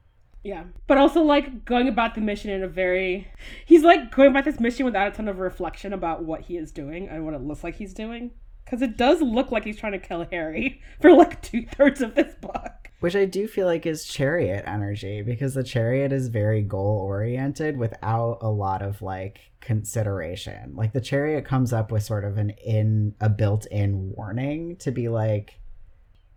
yeah. 0.46 0.66
But 0.86 1.00
also 1.00 1.24
like 1.24 1.66
going 1.66 1.88
about 1.88 2.14
the 2.14 2.22
mission 2.22 2.52
in 2.52 2.62
a 2.62 2.68
very 2.68 3.28
he's 3.66 3.84
like 3.84 4.16
going 4.16 4.30
about 4.30 4.46
this 4.46 4.60
mission 4.60 4.86
without 4.86 5.08
a 5.08 5.12
ton 5.12 5.28
of 5.28 5.40
reflection 5.40 5.92
about 5.92 6.24
what 6.24 6.42
he 6.42 6.56
is 6.56 6.72
doing 6.72 7.10
and 7.10 7.26
what 7.26 7.34
it 7.34 7.42
looks 7.42 7.64
like 7.64 7.76
he's 7.76 7.96
doing. 7.96 8.30
Because 8.64 8.84
it 8.84 8.96
does 8.96 9.22
look 9.22 9.52
like 9.52 9.64
he's 9.66 9.78
trying 9.78 9.94
to 9.94 10.00
kill 10.00 10.26
Harry 10.32 10.82
for 11.02 11.12
like 11.12 11.42
two 11.42 11.66
thirds 11.66 12.00
of 12.02 12.14
this 12.14 12.36
book. 12.36 12.92
Which 13.00 13.16
I 13.16 13.26
do 13.26 13.48
feel 13.48 13.66
like 13.66 13.88
is 13.88 14.06
chariot 14.06 14.64
energy 14.68 15.24
because 15.24 15.56
the 15.56 15.64
chariot 15.64 16.12
is 16.12 16.28
very 16.28 16.62
goal 16.62 17.00
oriented 17.00 17.76
without 17.76 18.38
a 18.42 18.50
lot 18.50 18.84
of 18.84 19.02
like 19.02 19.40
consideration. 19.62 20.76
Like 20.76 20.94
the 20.94 21.02
chariot 21.02 21.46
comes 21.46 21.74
up 21.74 21.92
with 21.92 22.04
sort 22.04 22.24
of 22.24 22.38
an 22.38 22.52
in 22.52 23.16
a 23.20 23.30
built 23.30 23.66
in 23.72 24.14
warning 24.16 24.78
to 24.78 24.92
be 24.92 25.10
like, 25.10 25.60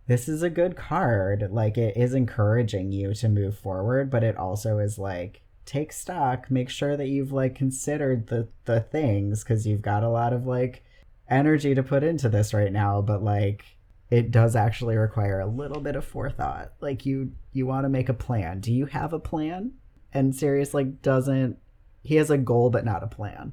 this 0.08 0.26
is 0.26 0.42
a 0.42 0.50
good 0.50 0.74
card. 0.74 1.48
Like 1.52 1.78
it 1.78 1.96
is 1.96 2.14
encouraging 2.14 2.90
you 2.90 3.14
to 3.14 3.28
move 3.28 3.56
forward, 3.56 4.10
but 4.10 4.24
it 4.24 4.36
also 4.36 4.78
is 4.78 4.98
like 4.98 5.42
take 5.66 5.92
stock, 5.92 6.50
make 6.50 6.70
sure 6.70 6.96
that 6.96 7.08
you've 7.08 7.30
like 7.30 7.54
considered 7.54 8.26
the 8.26 8.48
the 8.64 8.80
things 8.80 9.44
cuz 9.44 9.66
you've 9.66 9.82
got 9.82 10.02
a 10.02 10.08
lot 10.08 10.32
of 10.32 10.46
like 10.46 10.82
energy 11.28 11.74
to 11.74 11.82
put 11.82 12.02
into 12.02 12.28
this 12.30 12.54
right 12.54 12.72
now, 12.72 13.02
but 13.02 13.22
like 13.22 13.76
it 14.10 14.30
does 14.30 14.56
actually 14.56 14.96
require 14.96 15.40
a 15.40 15.46
little 15.46 15.82
bit 15.82 15.94
of 15.94 16.06
forethought. 16.06 16.72
Like 16.80 17.04
you 17.04 17.32
you 17.52 17.66
want 17.66 17.84
to 17.84 17.90
make 17.90 18.08
a 18.08 18.14
plan. 18.14 18.60
Do 18.60 18.72
you 18.72 18.86
have 18.86 19.12
a 19.12 19.20
plan? 19.20 19.72
And 20.14 20.34
Sirius 20.34 20.72
like 20.72 21.02
doesn't 21.02 21.58
he 22.02 22.14
has 22.14 22.30
a 22.30 22.38
goal 22.38 22.70
but 22.70 22.86
not 22.86 23.04
a 23.04 23.08
plan. 23.08 23.52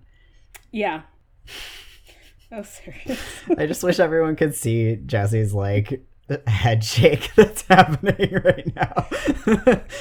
Yeah. 0.72 1.02
Oh, 2.52 2.62
Sirius. 2.62 3.20
I 3.58 3.66
just 3.66 3.84
wish 3.84 4.00
everyone 4.00 4.36
could 4.36 4.54
see 4.54 4.98
Jesse's 4.98 5.52
like 5.52 6.06
head 6.48 6.84
shake 6.84 7.34
that's 7.36 7.64
happening 7.64 8.42
right 8.44 8.76
now. 8.76 9.08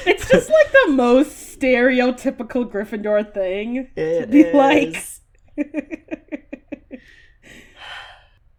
it's 0.05 0.29
just 0.29 0.49
like 0.49 0.71
the 0.71 0.91
most 0.91 1.59
stereotypical 1.59 2.69
Gryffindor 2.69 3.33
thing 3.33 3.89
it 3.95 4.21
to 4.21 4.27
be 4.27 4.41
is. 4.41 4.53
like. 4.55 5.03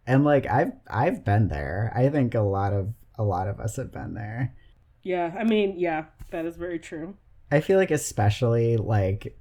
and 0.07 0.25
like 0.25 0.47
I've 0.47 0.73
I've 0.89 1.25
been 1.25 1.49
there. 1.49 1.93
I 1.95 2.09
think 2.09 2.35
a 2.35 2.41
lot 2.41 2.73
of 2.73 2.93
a 3.19 3.25
lot 3.25 3.49
of 3.49 3.61
us 3.61 3.77
have 3.77 3.93
been 3.93 4.15
there. 4.15 4.55
Yeah, 5.03 5.35
I 5.39 5.45
mean, 5.45 5.79
yeah, 5.79 6.07
that 6.31 6.47
is 6.47 6.57
very 6.57 6.79
true. 6.79 7.17
I 7.51 7.61
feel 7.61 7.79
like 7.79 7.91
especially 7.93 8.77
like 8.77 9.39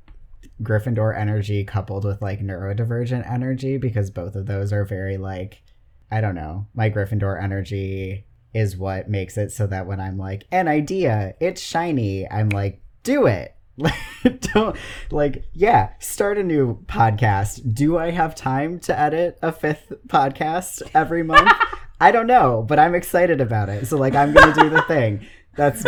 Gryffindor 0.62 1.18
energy 1.18 1.64
coupled 1.64 2.06
with 2.06 2.22
like 2.22 2.40
neurodivergent 2.40 3.30
energy 3.30 3.78
because 3.78 4.12
both 4.12 4.36
of 4.36 4.46
those 4.46 4.72
are 4.72 4.86
very 4.86 5.18
like 5.18 5.64
I 6.12 6.22
don't 6.22 6.36
know, 6.36 6.68
my 6.74 6.90
Gryffindor 6.90 7.42
energy 7.42 8.26
is 8.54 8.78
what 8.78 9.10
makes 9.10 9.38
it 9.38 9.52
so 9.52 9.68
that 9.68 9.86
when 9.86 10.00
I'm 10.00 10.18
like, 10.18 10.46
an 10.52 10.68
idea, 10.68 11.36
it's 11.40 11.62
shiny, 11.62 12.30
I'm 12.30 12.50
like, 12.50 12.82
do 13.04 13.26
it. 13.26 13.56
don't 14.54 14.78
like 15.12 15.44
yeah 15.54 15.90
start 16.00 16.38
a 16.38 16.44
new 16.44 16.80
podcast. 16.86 17.74
Do 17.74 17.98
i 17.98 18.10
have 18.10 18.34
time 18.34 18.80
to 18.80 18.98
edit 18.98 19.38
a 19.42 19.52
fifth 19.52 19.92
podcast 20.08 20.82
every 20.94 21.24
month? 21.24 21.52
I 22.00 22.12
don't 22.12 22.28
know 22.28 22.64
but 22.68 22.80
i'm 22.80 22.96
excited 22.96 23.42
about 23.42 23.68
it. 23.68 23.88
So 23.88 23.98
like 23.98 24.16
i'm 24.16 24.34
gonna 24.34 24.54
do 24.54 24.70
the 24.70 24.82
thing. 24.84 25.26
That's 25.58 25.84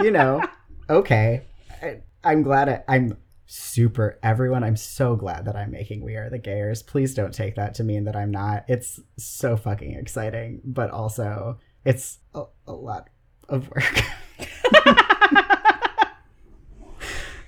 you 0.00 0.10
know 0.10 0.42
okay. 0.90 1.42
I, 1.82 2.00
i'm 2.22 2.42
glad 2.42 2.68
I, 2.68 2.82
i'm 2.88 3.16
super 3.46 4.18
everyone 4.22 4.64
i'm 4.64 4.76
so 4.76 5.16
glad 5.16 5.44
that 5.44 5.56
i'm 5.56 5.70
making 5.70 6.02
we 6.02 6.16
are 6.16 6.30
the 6.30 6.38
gayers. 6.38 6.84
Please 6.86 7.14
don't 7.14 7.34
take 7.34 7.56
that 7.56 7.74
to 7.74 7.84
mean 7.84 8.04
that 8.04 8.16
i'm 8.16 8.30
not. 8.30 8.64
It's 8.68 9.00
so 9.18 9.56
fucking 9.56 9.92
exciting 9.94 10.60
but 10.64 10.90
also 10.90 11.58
it's 11.84 12.18
a, 12.34 12.44
a 12.66 12.72
lot 12.72 13.10
of 13.48 13.70
work. 13.70 14.00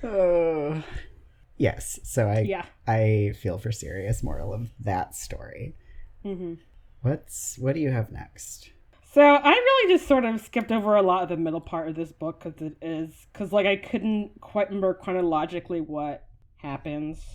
Uh, 0.03 0.81
yes 1.57 1.99
so 2.03 2.27
i 2.27 2.41
yeah. 2.41 2.65
I 2.85 3.33
feel 3.41 3.57
for 3.57 3.71
Sirius 3.71 4.21
moral 4.21 4.53
of 4.53 4.69
that 4.79 5.15
story. 5.15 5.75
Mm-hmm. 6.23 6.55
what's 7.01 7.57
what 7.57 7.73
do 7.73 7.79
you 7.81 7.89
have 7.91 8.11
next 8.11 8.69
so 9.17 9.23
I 9.23 9.49
really 9.49 9.95
just 9.95 10.07
sort 10.07 10.25
of 10.25 10.39
skipped 10.41 10.71
over 10.71 10.95
a 10.95 11.01
lot 11.01 11.23
of 11.23 11.29
the 11.29 11.37
middle 11.37 11.59
part 11.59 11.87
of 11.87 11.95
this 11.95 12.11
book 12.11 12.39
because 12.39 12.61
it 12.61 12.77
is 12.83 13.25
because 13.33 13.51
like 13.51 13.65
I 13.65 13.75
couldn't 13.75 14.39
quite 14.41 14.67
remember 14.67 14.93
chronologically 14.93 15.81
what 15.81 16.27
happens. 16.57 17.25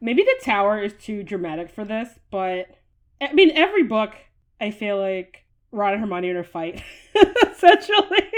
Maybe 0.00 0.22
the 0.22 0.44
tower 0.44 0.80
is 0.80 0.92
too 0.92 1.24
dramatic 1.24 1.70
for 1.70 1.84
this, 1.84 2.08
but 2.30 2.78
I 3.20 3.32
mean 3.32 3.50
every 3.52 3.82
book 3.82 4.14
I 4.60 4.70
feel 4.70 4.96
like 4.96 5.44
Ron 5.72 5.94
and 5.94 6.02
Hermione 6.02 6.28
in 6.28 6.36
a 6.36 6.44
fight 6.44 6.84
essentially. 7.50 8.30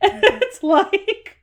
it's 0.00 0.62
like 0.62 1.36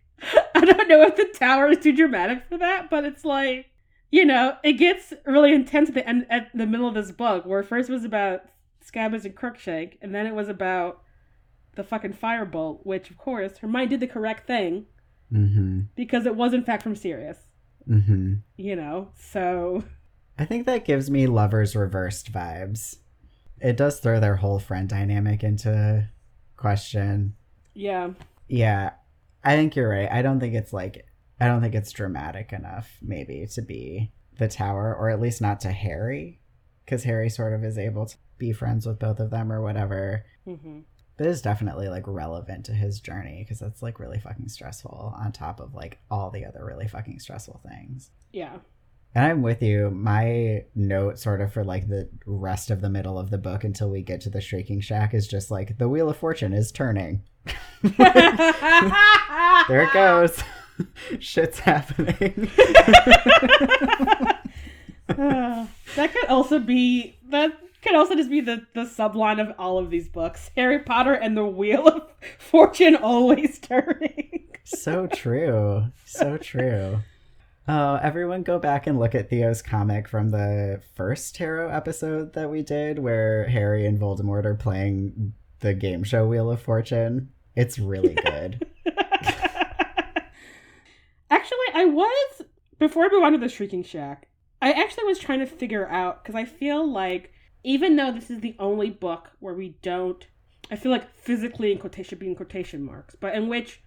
I 0.55 0.65
don't 0.65 0.87
know 0.87 1.03
if 1.03 1.15
the 1.15 1.31
tower 1.37 1.69
is 1.69 1.77
too 1.77 1.95
dramatic 1.95 2.47
for 2.49 2.57
that, 2.57 2.89
but 2.89 3.05
it's 3.05 3.23
like 3.23 3.67
you 4.09 4.25
know 4.25 4.57
it 4.63 4.73
gets 4.73 5.13
really 5.27 5.53
intense 5.53 5.89
at 5.89 5.93
the 5.93 6.09
end 6.09 6.25
at 6.31 6.49
the 6.55 6.65
middle 6.65 6.87
of 6.87 6.95
this 6.95 7.11
book 7.11 7.45
where 7.45 7.61
first 7.61 7.87
was 7.87 8.03
about 8.03 8.41
Scabbers 8.85 9.25
and 9.25 9.35
Crookshank, 9.35 9.97
and 10.01 10.13
then 10.13 10.25
it 10.25 10.35
was 10.35 10.49
about 10.49 11.03
the 11.75 11.83
fucking 11.83 12.13
firebolt, 12.13 12.79
which 12.83 13.09
of 13.09 13.17
course 13.17 13.57
Hermione 13.57 13.87
did 13.87 13.99
the 13.99 14.07
correct 14.07 14.45
thing 14.47 14.85
mm-hmm. 15.31 15.81
because 15.95 16.25
it 16.25 16.35
was 16.35 16.53
in 16.53 16.63
fact 16.63 16.83
from 16.83 16.95
Sirius. 16.95 17.37
Mm-hmm. 17.89 18.35
You 18.57 18.75
know, 18.75 19.09
so 19.17 19.83
I 20.37 20.45
think 20.45 20.65
that 20.65 20.85
gives 20.85 21.09
me 21.09 21.27
lovers 21.27 21.75
reversed 21.75 22.31
vibes. 22.31 22.97
It 23.59 23.77
does 23.77 23.99
throw 23.99 24.19
their 24.19 24.37
whole 24.37 24.59
friend 24.59 24.89
dynamic 24.89 25.43
into 25.43 26.09
question. 26.57 27.35
Yeah. 27.73 28.11
Yeah. 28.47 28.91
I 29.43 29.55
think 29.55 29.75
you're 29.75 29.89
right. 29.89 30.11
I 30.11 30.21
don't 30.21 30.39
think 30.39 30.53
it's 30.53 30.73
like 30.73 31.05
I 31.39 31.47
don't 31.47 31.61
think 31.61 31.75
it's 31.75 31.91
dramatic 31.91 32.53
enough 32.53 32.89
maybe 33.01 33.47
to 33.53 33.61
be 33.61 34.11
the 34.37 34.47
tower 34.47 34.95
or 34.95 35.09
at 35.09 35.19
least 35.19 35.41
not 35.41 35.59
to 35.61 35.71
Harry 35.71 36.39
because 36.85 37.03
Harry 37.03 37.29
sort 37.29 37.53
of 37.53 37.63
is 37.63 37.77
able 37.77 38.05
to 38.05 38.15
be 38.41 38.51
friends 38.51 38.85
with 38.85 38.99
both 38.99 39.19
of 39.19 39.29
them 39.29 39.51
or 39.51 39.61
whatever. 39.61 40.25
Mm-hmm. 40.45 40.79
But 41.17 41.27
it's 41.27 41.41
definitely 41.41 41.87
like 41.87 42.03
relevant 42.07 42.65
to 42.65 42.73
his 42.73 42.99
journey 42.99 43.43
because 43.43 43.59
that's 43.59 43.83
like 43.83 43.99
really 43.99 44.19
fucking 44.19 44.49
stressful 44.49 45.15
on 45.17 45.31
top 45.31 45.59
of 45.59 45.75
like 45.75 45.99
all 46.09 46.31
the 46.31 46.45
other 46.45 46.65
really 46.65 46.87
fucking 46.87 47.19
stressful 47.19 47.61
things. 47.69 48.09
Yeah. 48.33 48.57
And 49.13 49.25
I'm 49.25 49.41
with 49.41 49.61
you. 49.61 49.91
My 49.91 50.63
note, 50.73 51.19
sort 51.19 51.41
of, 51.41 51.53
for 51.53 51.63
like 51.63 51.89
the 51.89 52.09
rest 52.25 52.71
of 52.71 52.81
the 52.81 52.89
middle 52.89 53.19
of 53.19 53.29
the 53.29 53.37
book 53.37 53.63
until 53.63 53.89
we 53.89 54.01
get 54.01 54.21
to 54.21 54.29
the 54.29 54.41
Shrieking 54.41 54.79
Shack 54.79 55.13
is 55.13 55.27
just 55.27 55.51
like 55.51 55.77
the 55.77 55.89
Wheel 55.89 56.09
of 56.09 56.17
Fortune 56.17 56.53
is 56.53 56.71
turning. 56.71 57.21
there 57.83 59.83
it 59.83 59.93
goes. 59.93 60.41
Shit's 61.19 61.59
happening. 61.59 62.49
uh, 65.09 65.09
that 65.95 66.13
could 66.13 66.29
also 66.29 66.59
be 66.59 67.17
that 67.29 67.51
could 67.81 67.95
also 67.95 68.15
just 68.15 68.29
be 68.29 68.41
the, 68.41 68.65
the 68.73 68.83
subline 68.83 69.41
of 69.41 69.55
all 69.57 69.77
of 69.77 69.89
these 69.89 70.07
books. 70.07 70.51
Harry 70.55 70.79
Potter 70.79 71.13
and 71.13 71.35
the 71.35 71.45
Wheel 71.45 71.87
of 71.87 72.03
Fortune 72.39 72.95
always 72.95 73.59
turning. 73.59 74.47
so 74.63 75.07
true. 75.07 75.85
So 76.05 76.37
true. 76.37 76.99
Oh, 77.67 77.95
everyone 77.95 78.43
go 78.43 78.59
back 78.59 78.87
and 78.87 78.99
look 78.99 79.15
at 79.15 79.29
Theo's 79.29 79.61
comic 79.61 80.07
from 80.07 80.29
the 80.29 80.81
first 80.95 81.35
tarot 81.35 81.69
episode 81.69 82.33
that 82.33 82.49
we 82.49 82.63
did 82.63 82.99
where 82.99 83.47
Harry 83.47 83.85
and 83.85 83.99
Voldemort 83.99 84.45
are 84.45 84.55
playing 84.55 85.33
the 85.59 85.73
game 85.73 86.03
show 86.03 86.27
Wheel 86.27 86.51
of 86.51 86.61
Fortune. 86.61 87.29
It's 87.55 87.77
really 87.79 88.15
good. 88.15 88.67
actually, 91.29 91.57
I 91.73 91.85
was 91.85 92.41
before 92.79 93.05
I 93.05 93.09
move 93.11 93.23
on 93.23 93.33
to 93.33 93.37
the 93.37 93.47
Shrieking 93.49 93.83
Shack. 93.83 94.27
I 94.61 94.71
actually 94.71 95.05
was 95.05 95.19
trying 95.19 95.39
to 95.39 95.45
figure 95.45 95.87
out 95.87 96.23
because 96.23 96.35
I 96.35 96.45
feel 96.45 96.85
like 96.89 97.31
even 97.63 97.95
though 97.95 98.11
this 98.11 98.29
is 98.29 98.41
the 98.41 98.55
only 98.59 98.89
book 98.89 99.31
where 99.39 99.53
we 99.53 99.75
don't, 99.81 100.25
I 100.69 100.75
feel 100.75 100.91
like 100.91 101.13
physically 101.15 101.71
in 101.71 101.77
quotation 101.77 102.17
being 102.17 102.35
quotation 102.35 102.83
marks, 102.83 103.15
but 103.15 103.35
in 103.35 103.47
which 103.47 103.81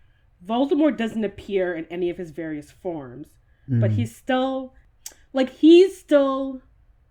Voldemort 0.45 0.97
doesn't 0.97 1.25
appear 1.25 1.75
in 1.75 1.87
any 1.87 2.11
of 2.11 2.19
his 2.19 2.31
various 2.31 2.71
forms, 2.71 3.29
mm. 3.69 3.81
but 3.81 3.93
he's 3.93 4.15
still 4.15 4.75
like 5.33 5.51
he's 5.51 5.99
still 5.99 6.61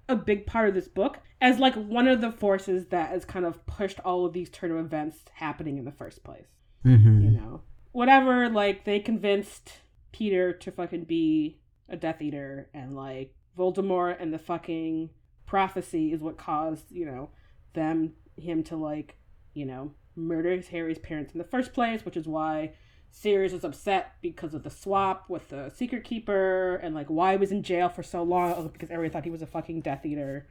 a 0.07 0.15
big 0.15 0.45
part 0.45 0.69
of 0.69 0.75
this 0.75 0.87
book 0.87 1.19
as 1.41 1.59
like 1.59 1.75
one 1.75 2.07
of 2.07 2.21
the 2.21 2.31
forces 2.31 2.87
that 2.87 3.09
has 3.09 3.25
kind 3.25 3.45
of 3.45 3.65
pushed 3.65 3.99
all 4.01 4.25
of 4.25 4.33
these 4.33 4.49
turn 4.49 4.71
of 4.71 4.77
events 4.77 5.19
happening 5.33 5.77
in 5.77 5.85
the 5.85 5.91
first 5.91 6.23
place. 6.23 6.47
Mm-hmm. 6.85 7.23
You 7.23 7.31
know, 7.31 7.61
whatever. 7.91 8.49
Like 8.49 8.85
they 8.85 8.99
convinced 8.99 9.73
Peter 10.11 10.53
to 10.53 10.71
fucking 10.71 11.05
be 11.05 11.59
a 11.89 11.97
Death 11.97 12.21
Eater, 12.21 12.69
and 12.73 12.95
like 12.95 13.33
Voldemort 13.57 14.17
and 14.19 14.33
the 14.33 14.39
fucking 14.39 15.09
prophecy 15.45 16.11
is 16.11 16.21
what 16.21 16.37
caused 16.37 16.91
you 16.91 17.05
know 17.05 17.29
them 17.73 18.13
him 18.37 18.63
to 18.63 18.75
like 18.75 19.17
you 19.53 19.65
know 19.65 19.91
murder 20.15 20.61
Harry's 20.71 20.99
parents 20.99 21.33
in 21.33 21.37
the 21.37 21.43
first 21.43 21.73
place, 21.73 22.05
which 22.05 22.17
is 22.17 22.27
why 22.27 22.73
Sirius 23.11 23.53
was 23.53 23.63
upset 23.63 24.13
because 24.21 24.53
of 24.53 24.63
the 24.63 24.69
swap 24.69 25.29
with 25.29 25.49
the 25.49 25.69
Secret 25.69 26.03
Keeper 26.03 26.75
and 26.77 26.95
like 26.95 27.07
why 27.07 27.33
he 27.33 27.37
was 27.37 27.51
in 27.51 27.63
jail 27.63 27.89
for 27.89 28.03
so 28.03 28.23
long 28.23 28.67
because 28.69 28.89
everyone 28.89 29.11
thought 29.11 29.23
he 29.23 29.31
was 29.31 29.41
a 29.41 29.47
fucking 29.47 29.81
Death 29.81 30.05
Eater, 30.05 30.47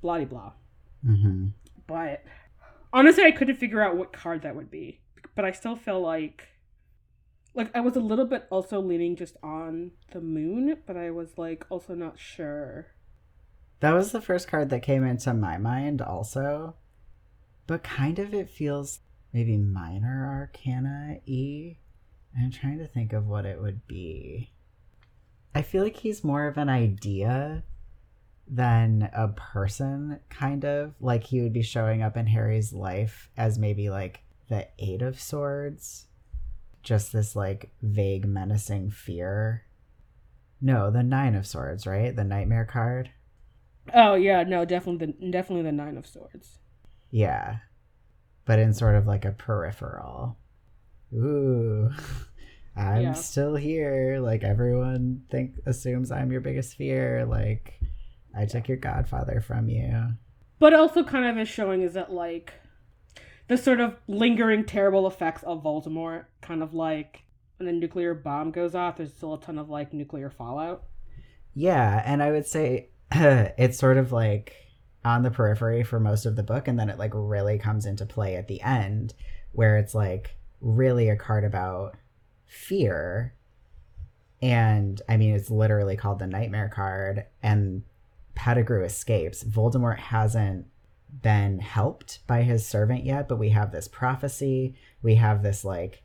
blah 0.00 0.22
blah. 0.24 0.52
Mm-hmm. 1.04 1.48
But 1.86 2.24
honestly, 2.92 3.24
I 3.24 3.32
couldn't 3.32 3.56
figure 3.56 3.82
out 3.82 3.96
what 3.96 4.12
card 4.12 4.42
that 4.42 4.56
would 4.56 4.70
be. 4.70 5.00
But 5.34 5.44
I 5.44 5.52
still 5.52 5.76
feel 5.76 6.00
like 6.00 6.48
like 7.54 7.74
I 7.74 7.80
was 7.80 7.96
a 7.96 8.00
little 8.00 8.26
bit 8.26 8.46
also 8.50 8.80
leaning 8.80 9.16
just 9.16 9.36
on 9.42 9.92
the 10.12 10.20
moon, 10.20 10.78
but 10.86 10.96
I 10.96 11.10
was 11.10 11.38
like 11.38 11.66
also 11.70 11.94
not 11.94 12.18
sure. 12.18 12.88
That 13.82 13.94
was 13.94 14.12
the 14.12 14.20
first 14.20 14.46
card 14.46 14.70
that 14.70 14.84
came 14.84 15.04
into 15.04 15.34
my 15.34 15.58
mind 15.58 16.00
also. 16.00 16.76
But 17.66 17.82
kind 17.82 18.20
of 18.20 18.32
it 18.32 18.48
feels 18.48 19.00
maybe 19.32 19.56
minor 19.56 20.24
arcana 20.24 21.18
e. 21.26 21.78
I'm 22.38 22.52
trying 22.52 22.78
to 22.78 22.86
think 22.86 23.12
of 23.12 23.26
what 23.26 23.44
it 23.44 23.60
would 23.60 23.88
be. 23.88 24.52
I 25.52 25.62
feel 25.62 25.82
like 25.82 25.96
he's 25.96 26.22
more 26.22 26.46
of 26.46 26.58
an 26.58 26.68
idea 26.68 27.64
than 28.46 29.10
a 29.12 29.26
person, 29.26 30.20
kind 30.30 30.64
of. 30.64 30.94
Like 31.00 31.24
he 31.24 31.40
would 31.40 31.52
be 31.52 31.62
showing 31.62 32.04
up 32.04 32.16
in 32.16 32.28
Harry's 32.28 32.72
life 32.72 33.32
as 33.36 33.58
maybe 33.58 33.90
like 33.90 34.20
the 34.48 34.68
Eight 34.78 35.02
of 35.02 35.20
Swords. 35.20 36.06
Just 36.84 37.12
this 37.12 37.34
like 37.34 37.72
vague, 37.82 38.28
menacing 38.28 38.90
fear. 38.90 39.64
No, 40.60 40.92
the 40.92 41.02
Nine 41.02 41.34
of 41.34 41.48
Swords, 41.48 41.84
right? 41.84 42.14
The 42.14 42.22
Nightmare 42.22 42.64
card. 42.64 43.10
Oh 43.92 44.14
yeah, 44.14 44.42
no, 44.44 44.64
definitely 44.64 45.06
the 45.06 45.30
definitely 45.30 45.64
the 45.64 45.72
Nine 45.72 45.96
of 45.96 46.06
Swords. 46.06 46.58
Yeah. 47.10 47.56
But 48.44 48.58
in 48.58 48.74
sort 48.74 48.96
of 48.96 49.06
like 49.06 49.24
a 49.24 49.32
peripheral. 49.32 50.36
Ooh. 51.14 51.90
I'm 52.76 53.02
yeah. 53.02 53.12
still 53.12 53.54
here. 53.54 54.18
Like 54.20 54.44
everyone 54.44 55.22
think 55.30 55.56
assumes 55.66 56.10
I'm 56.10 56.32
your 56.32 56.40
biggest 56.40 56.76
fear. 56.76 57.24
Like 57.24 57.78
I 58.36 58.46
took 58.46 58.68
your 58.68 58.78
godfather 58.78 59.40
from 59.40 59.68
you. 59.68 60.14
But 60.58 60.74
also 60.74 61.04
kind 61.04 61.26
of 61.26 61.38
is 61.38 61.48
showing 61.48 61.82
is 61.82 61.94
that 61.94 62.12
like 62.12 62.54
the 63.48 63.58
sort 63.58 63.80
of 63.80 63.96
lingering 64.06 64.64
terrible 64.64 65.06
effects 65.06 65.42
of 65.42 65.62
Voldemort, 65.62 66.26
kind 66.40 66.62
of 66.62 66.72
like 66.72 67.24
when 67.58 67.68
a 67.68 67.72
nuclear 67.72 68.14
bomb 68.14 68.50
goes 68.50 68.74
off, 68.74 68.96
there's 68.96 69.12
still 69.12 69.34
a 69.34 69.40
ton 69.40 69.58
of 69.58 69.68
like 69.68 69.92
nuclear 69.92 70.30
fallout. 70.30 70.84
Yeah, 71.54 72.02
and 72.06 72.22
I 72.22 72.30
would 72.30 72.46
say 72.46 72.88
it's 73.58 73.78
sort 73.78 73.98
of 73.98 74.12
like 74.12 74.56
on 75.04 75.22
the 75.22 75.30
periphery 75.30 75.82
for 75.82 75.98
most 76.00 76.26
of 76.26 76.36
the 76.36 76.42
book, 76.42 76.68
and 76.68 76.78
then 76.78 76.88
it 76.88 76.98
like 76.98 77.12
really 77.14 77.58
comes 77.58 77.86
into 77.86 78.06
play 78.06 78.36
at 78.36 78.48
the 78.48 78.60
end, 78.62 79.14
where 79.52 79.76
it's 79.76 79.94
like 79.94 80.36
really 80.60 81.08
a 81.08 81.16
card 81.16 81.44
about 81.44 81.96
fear. 82.46 83.34
And 84.40 85.00
I 85.08 85.16
mean, 85.16 85.34
it's 85.34 85.50
literally 85.50 85.96
called 85.96 86.18
the 86.18 86.26
Nightmare 86.26 86.70
card, 86.72 87.26
and 87.42 87.82
Pettigrew 88.34 88.84
escapes. 88.84 89.44
Voldemort 89.44 89.98
hasn't 89.98 90.66
been 91.20 91.58
helped 91.58 92.26
by 92.26 92.42
his 92.42 92.66
servant 92.66 93.04
yet, 93.04 93.28
but 93.28 93.38
we 93.38 93.50
have 93.50 93.72
this 93.72 93.88
prophecy. 93.88 94.74
We 95.02 95.16
have 95.16 95.42
this 95.42 95.64
like 95.64 96.01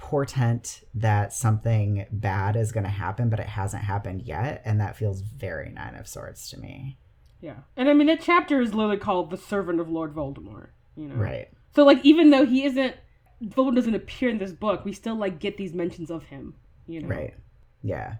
portent 0.00 0.82
that 0.94 1.32
something 1.32 2.06
bad 2.10 2.56
is 2.56 2.72
going 2.72 2.84
to 2.84 2.90
happen, 2.90 3.28
but 3.28 3.38
it 3.38 3.46
hasn't 3.46 3.84
happened 3.84 4.22
yet. 4.22 4.62
And 4.64 4.80
that 4.80 4.96
feels 4.96 5.20
very 5.20 5.70
Nine 5.70 5.94
of 5.94 6.08
Swords 6.08 6.48
to 6.50 6.58
me. 6.58 6.98
Yeah. 7.40 7.56
And 7.76 7.88
I 7.88 7.92
mean, 7.92 8.06
the 8.06 8.16
chapter 8.16 8.60
is 8.60 8.74
literally 8.74 8.96
called 8.96 9.30
The 9.30 9.36
Servant 9.36 9.78
of 9.78 9.88
Lord 9.88 10.14
Voldemort, 10.14 10.68
you 10.96 11.08
know? 11.08 11.14
Right. 11.14 11.48
So, 11.74 11.84
like, 11.84 12.00
even 12.02 12.30
though 12.30 12.46
he 12.46 12.64
isn't, 12.64 12.96
Voldemort 13.44 13.76
doesn't 13.76 13.94
appear 13.94 14.30
in 14.30 14.38
this 14.38 14.52
book, 14.52 14.84
we 14.84 14.92
still, 14.92 15.16
like, 15.16 15.38
get 15.38 15.56
these 15.56 15.74
mentions 15.74 16.10
of 16.10 16.24
him, 16.24 16.54
you 16.86 17.02
know? 17.02 17.08
Right. 17.08 17.34
Yeah. 17.82 18.16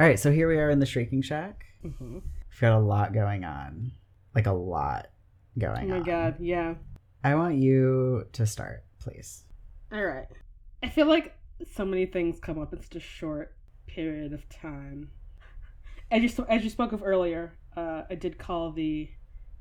All 0.00 0.06
right. 0.06 0.18
So 0.18 0.30
here 0.30 0.48
we 0.48 0.56
are 0.56 0.70
in 0.70 0.78
the 0.78 0.86
Shrieking 0.86 1.22
Shack. 1.22 1.64
Mm-hmm. 1.84 2.14
We've 2.14 2.60
got 2.60 2.78
a 2.78 2.78
lot 2.78 3.12
going 3.12 3.44
on. 3.44 3.92
Like, 4.34 4.46
a 4.46 4.52
lot 4.52 5.08
going 5.58 5.76
on. 5.76 5.84
Oh 5.84 5.88
my 5.88 5.96
on. 5.96 6.02
god, 6.04 6.36
yeah. 6.38 6.74
I 7.22 7.34
want 7.34 7.56
you 7.56 8.26
to 8.32 8.46
start, 8.46 8.84
please. 9.00 9.42
All 9.92 10.04
right. 10.04 10.26
I 10.84 10.88
feel 10.90 11.06
like 11.06 11.34
so 11.74 11.86
many 11.86 12.04
things 12.04 12.38
come 12.38 12.60
up 12.60 12.74
in 12.74 12.82
such 12.82 12.94
a 12.94 13.00
short 13.00 13.56
period 13.86 14.34
of 14.34 14.46
time. 14.50 15.12
As 16.10 16.22
you 16.22 16.44
as 16.46 16.62
you 16.62 16.68
spoke 16.68 16.92
of 16.92 17.02
earlier, 17.02 17.54
uh, 17.74 18.02
I 18.10 18.16
did 18.16 18.36
call 18.36 18.70
the 18.70 19.08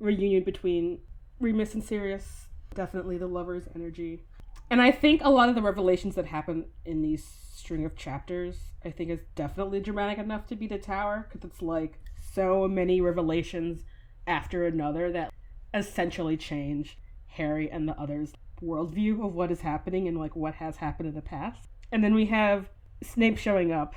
reunion 0.01 0.43
between 0.43 0.99
Remus 1.39 1.75
and 1.75 1.83
Sirius 1.83 2.47
definitely 2.75 3.17
the 3.17 3.27
lover's 3.27 3.69
energy, 3.73 4.25
and 4.69 4.81
I 4.81 4.91
think 4.91 5.21
a 5.23 5.29
lot 5.29 5.47
of 5.47 5.55
the 5.55 5.62
revelations 5.62 6.15
that 6.15 6.25
happen 6.25 6.65
in 6.86 7.01
these 7.01 7.23
string 7.53 7.86
of 7.86 7.95
chapters, 7.95 8.57
I 8.83 8.89
think, 8.89 9.09
is 9.09 9.21
definitely 9.33 9.79
dramatic 9.79 10.17
enough 10.17 10.45
to 10.47 10.57
be 10.57 10.67
the 10.67 10.77
Tower 10.77 11.29
because 11.29 11.49
it's 11.49 11.62
like 11.62 11.99
so 12.33 12.67
many 12.67 12.99
revelations 12.99 13.86
after 14.27 14.65
another 14.65 15.09
that 15.13 15.31
essentially 15.73 16.36
change 16.36 16.97
Harry 17.27 17.71
and 17.71 17.88
the 17.88 17.97
others' 17.97 18.33
worldview 18.61 19.25
of 19.25 19.33
what 19.33 19.51
is 19.51 19.61
happening 19.61 20.07
and 20.07 20.17
like 20.17 20.35
what 20.35 20.55
has 20.55 20.77
happened 20.77 21.09
in 21.09 21.15
the 21.15 21.21
past. 21.21 21.67
And 21.91 22.03
then 22.03 22.13
we 22.13 22.25
have 22.27 22.69
Snape 23.01 23.37
showing 23.37 23.71
up 23.71 23.95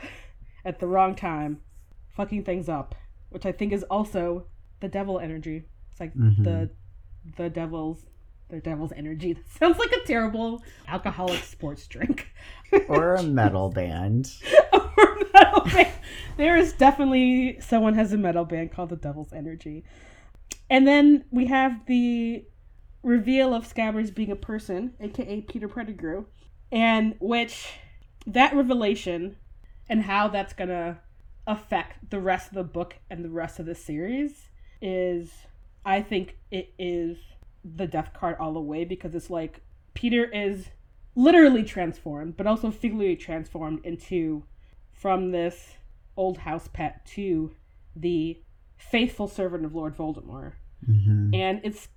at 0.65 0.81
the 0.81 0.87
wrong 0.87 1.15
time, 1.15 1.61
fucking 2.09 2.45
things 2.45 2.69
up, 2.69 2.95
which 3.31 3.47
I 3.47 3.53
think 3.53 3.73
is 3.73 3.85
also 3.85 4.47
the 4.81 4.89
devil 4.89 5.19
energy. 5.19 5.65
It's 5.91 6.01
like 6.01 6.15
mm-hmm. 6.15 6.43
the 6.43 6.71
the 7.37 7.49
devil's 7.49 8.05
the 8.49 8.61
devil's 8.61 8.93
energy. 8.93 9.35
That 9.59 9.59
sounds 9.59 9.79
like 9.79 9.93
a 9.93 10.05
terrible 10.07 10.63
alcoholic 10.89 11.43
sports 11.45 11.87
drink. 11.87 12.29
or 12.89 13.15
a 13.15 13.23
metal 13.23 13.71
band. 13.71 14.31
or 14.73 15.19
metal 15.33 15.61
band. 15.65 15.93
There 16.37 16.57
is 16.57 16.73
definitely 16.75 17.61
someone 17.61 17.95
has 17.95 18.13
a 18.13 18.19
metal 18.19 18.45
band 18.45 18.73
called 18.73 18.91
the 18.91 18.97
Devil's 18.97 19.33
Energy. 19.33 19.85
And 20.69 20.87
then 20.87 21.25
we 21.31 21.47
have 21.47 21.87
the 21.87 22.45
reveal 23.07 23.55
of 23.55 23.73
Scabbers 23.73 24.13
being 24.13 24.33
a 24.33 24.37
person, 24.37 24.93
aka 25.01 25.41
Peter 25.43 25.69
Pettigrew, 25.69 26.25
and 26.73 27.15
which 27.21 27.75
that 28.27 28.55
revelation 28.55 29.37
and 29.89 30.03
how 30.03 30.27
that's 30.27 30.53
gonna 30.53 30.99
affect 31.47 32.11
the 32.11 32.19
rest 32.19 32.49
of 32.49 32.55
the 32.55 32.65
book 32.65 32.97
and 33.09 33.25
the 33.25 33.31
rest 33.31 33.61
of 33.61 33.67
the 33.67 33.75
series 33.77 34.49
is 34.83 35.31
I 35.85 36.03
think 36.03 36.37
it 36.51 36.75
is 36.81 37.17
the 37.65 37.87
death 37.87 38.11
card 38.13 38.37
all 38.41 38.53
the 38.53 38.61
way 38.61 38.85
because 38.85 39.15
it's 39.15 39.31
like 39.31 39.61
Peter 39.95 40.25
is 40.25 40.67
literally 41.15 41.63
transformed, 41.63 42.37
but 42.37 42.49
also 42.49 42.73
figuratively 42.73 43.17
transformed 43.17 43.85
into 43.85 44.43
from 44.93 45.31
this 45.31 45.75
old 46.17 46.39
house 46.39 46.69
pet 46.73 47.07
to 47.07 47.53
the 47.95 48.43
faithful 48.77 49.29
servant 49.29 49.65
of 49.65 49.77
Lord 49.77 49.97
Voldemort. 49.97 50.55
Mm-hmm. 50.89 51.35
And 51.35 51.61
it's 51.63 51.89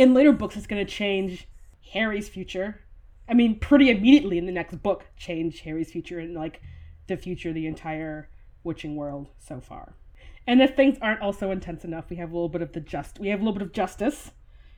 in 0.00 0.14
later 0.14 0.32
books 0.32 0.56
it's 0.56 0.66
going 0.66 0.84
to 0.84 0.90
change 0.90 1.46
Harry's 1.92 2.26
future. 2.26 2.80
I 3.28 3.34
mean, 3.34 3.58
pretty 3.58 3.90
immediately 3.90 4.38
in 4.38 4.46
the 4.46 4.52
next 4.52 4.82
book, 4.82 5.04
change 5.18 5.60
Harry's 5.60 5.92
future 5.92 6.18
and 6.18 6.34
like 6.34 6.62
the 7.06 7.18
future 7.18 7.50
of 7.50 7.54
the 7.54 7.66
entire 7.66 8.30
witching 8.64 8.96
world 8.96 9.28
so 9.38 9.60
far. 9.60 9.94
And 10.46 10.62
if 10.62 10.74
things 10.74 10.96
aren't 11.02 11.20
also 11.20 11.50
intense 11.50 11.84
enough, 11.84 12.08
we 12.08 12.16
have 12.16 12.30
a 12.30 12.34
little 12.34 12.48
bit 12.48 12.62
of 12.62 12.72
the 12.72 12.80
just 12.80 13.20
we 13.20 13.28
have 13.28 13.40
a 13.40 13.42
little 13.42 13.52
bit 13.52 13.62
of 13.62 13.74
justice 13.74 14.30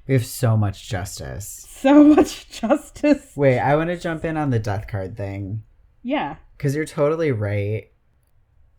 We 0.08 0.14
have 0.14 0.26
so 0.26 0.56
much 0.56 0.88
justice. 0.88 1.68
So 1.70 2.02
much 2.16 2.50
justice. 2.50 3.32
Wait, 3.37 3.61
I 3.61 3.76
want 3.76 3.90
to 3.90 3.96
jump 3.96 4.24
in 4.24 4.37
on 4.37 4.50
the 4.50 4.58
death 4.58 4.88
card 4.88 5.16
thing. 5.16 5.62
Yeah. 6.02 6.35
Because 6.56 6.74
you're 6.74 6.85
totally 6.85 7.30
right. 7.30 7.91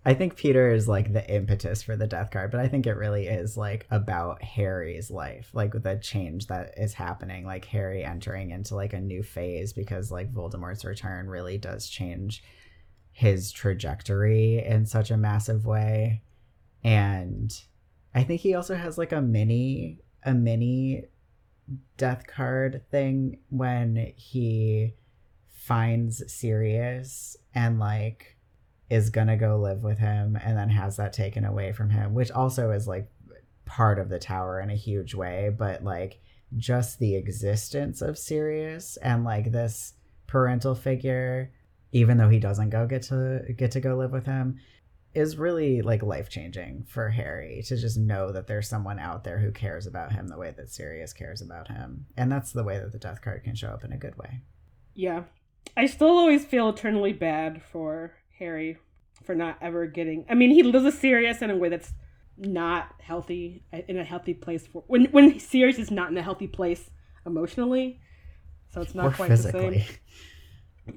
I 0.05 0.13
think 0.13 0.35
Peter 0.35 0.71
is 0.71 0.87
like 0.87 1.13
the 1.13 1.27
impetus 1.33 1.81
for 1.81 1.95
the 1.95 2.07
death 2.07 2.29
card, 2.29 2.51
but 2.51 2.59
I 2.59 2.67
think 2.67 2.85
it 2.85 2.97
really 2.97 3.27
is 3.27 3.55
like 3.55 3.87
about 3.89 4.43
Harry's 4.43 5.09
life, 5.09 5.49
like 5.53 5.71
the 5.71 5.95
change 5.95 6.47
that 6.47 6.73
is 6.77 6.93
happening, 6.93 7.45
like 7.45 7.63
Harry 7.65 8.03
entering 8.03 8.51
into 8.51 8.75
like 8.75 8.91
a 8.91 8.99
new 8.99 9.23
phase 9.23 9.71
because 9.71 10.11
like 10.11 10.33
Voldemort's 10.33 10.83
return 10.83 11.27
really 11.27 11.57
does 11.57 11.87
change 11.87 12.43
his 13.13 13.51
trajectory 13.51 14.63
in 14.65 14.85
such 14.85 15.09
a 15.09 15.17
massive 15.17 15.65
way. 15.65 16.21
And 16.83 17.53
I 18.13 18.23
think 18.23 18.41
he 18.41 18.55
also 18.55 18.75
has 18.75 18.97
like 18.97 19.13
a 19.13 19.21
mini 19.21 19.99
a 20.25 20.33
mini 20.33 21.05
death 21.97 22.27
card 22.27 22.83
thing 22.91 23.39
when 23.49 24.13
he 24.17 24.93
finds 25.49 26.23
Sirius 26.31 27.37
and 27.55 27.79
like 27.79 28.32
is 28.93 29.09
gonna 29.09 29.35
go 29.35 29.57
live 29.57 29.83
with 29.83 29.97
him 29.97 30.37
and 30.43 30.55
then 30.55 30.69
has 30.69 30.97
that 30.97 31.13
taken 31.13 31.43
away 31.43 31.71
from 31.71 31.89
him, 31.89 32.13
which 32.13 32.29
also 32.29 32.69
is 32.69 32.87
like 32.87 33.09
part 33.65 33.97
of 33.97 34.07
the 34.07 34.19
tower 34.19 34.59
in 34.59 34.69
a 34.69 34.75
huge 34.75 35.15
way, 35.15 35.49
but 35.57 35.83
like 35.83 36.21
just 36.57 36.99
the 36.99 37.15
existence 37.15 38.03
of 38.03 38.19
Sirius 38.19 38.97
and 38.97 39.23
like 39.23 39.51
this 39.51 39.93
parental 40.27 40.75
figure, 40.75 41.51
even 41.91 42.17
though 42.17 42.29
he 42.29 42.37
doesn't 42.37 42.69
go 42.69 42.85
get 42.85 43.01
to 43.03 43.41
get 43.57 43.71
to 43.71 43.79
go 43.79 43.95
live 43.95 44.11
with 44.11 44.27
him, 44.27 44.59
is 45.15 45.37
really 45.37 45.81
like 45.81 46.03
life 46.03 46.29
changing 46.29 46.85
for 46.87 47.09
Harry 47.09 47.63
to 47.65 47.75
just 47.75 47.97
know 47.97 48.31
that 48.31 48.45
there's 48.45 48.69
someone 48.69 48.99
out 48.99 49.23
there 49.23 49.39
who 49.39 49.51
cares 49.51 49.87
about 49.87 50.11
him 50.11 50.27
the 50.27 50.37
way 50.37 50.53
that 50.55 50.69
Sirius 50.69 51.13
cares 51.13 51.41
about 51.41 51.67
him. 51.67 52.05
And 52.15 52.31
that's 52.31 52.51
the 52.51 52.63
way 52.63 52.77
that 52.77 52.91
the 52.91 52.99
death 52.99 53.21
card 53.23 53.43
can 53.43 53.55
show 53.55 53.69
up 53.69 53.83
in 53.83 53.91
a 53.91 53.97
good 53.97 54.19
way. 54.19 54.41
Yeah. 54.93 55.23
I 55.75 55.87
still 55.87 56.09
always 56.09 56.45
feel 56.45 56.69
eternally 56.69 57.13
bad 57.13 57.63
for 57.63 58.13
Harry 58.43 58.77
for 59.23 59.35
not 59.35 59.57
ever 59.61 59.87
getting. 59.87 60.25
I 60.29 60.35
mean, 60.35 60.51
he 60.51 60.63
lives 60.63 60.83
with 60.83 60.99
Sirius 60.99 61.41
in 61.41 61.49
a 61.49 61.55
way 61.55 61.69
that's 61.69 61.93
not 62.37 62.95
healthy 62.99 63.63
uh, 63.71 63.79
in 63.87 63.97
a 63.97 64.03
healthy 64.03 64.33
place 64.33 64.67
for 64.67 64.83
when 64.87 65.05
when 65.05 65.39
Sirius 65.39 65.77
is 65.77 65.91
not 65.91 66.11
in 66.11 66.17
a 66.17 66.21
healthy 66.21 66.47
place 66.47 66.89
emotionally. 67.25 67.99
So 68.73 68.81
it's 68.81 68.95
not 68.95 69.05
or 69.05 69.11
quite 69.11 69.29
physically. 69.29 69.69
the 69.69 69.83
same. 69.83 69.97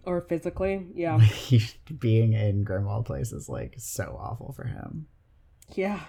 Or 0.02 0.20
physically, 0.20 0.85
yeah. 0.96 1.20
he, 1.20 1.62
being 2.00 2.32
in 2.32 2.64
Grimmauld 2.64 3.04
Place 3.04 3.30
is 3.30 3.48
like 3.48 3.76
so 3.78 4.18
awful 4.20 4.52
for 4.52 4.64
him. 4.64 5.06
Yeah. 5.76 6.00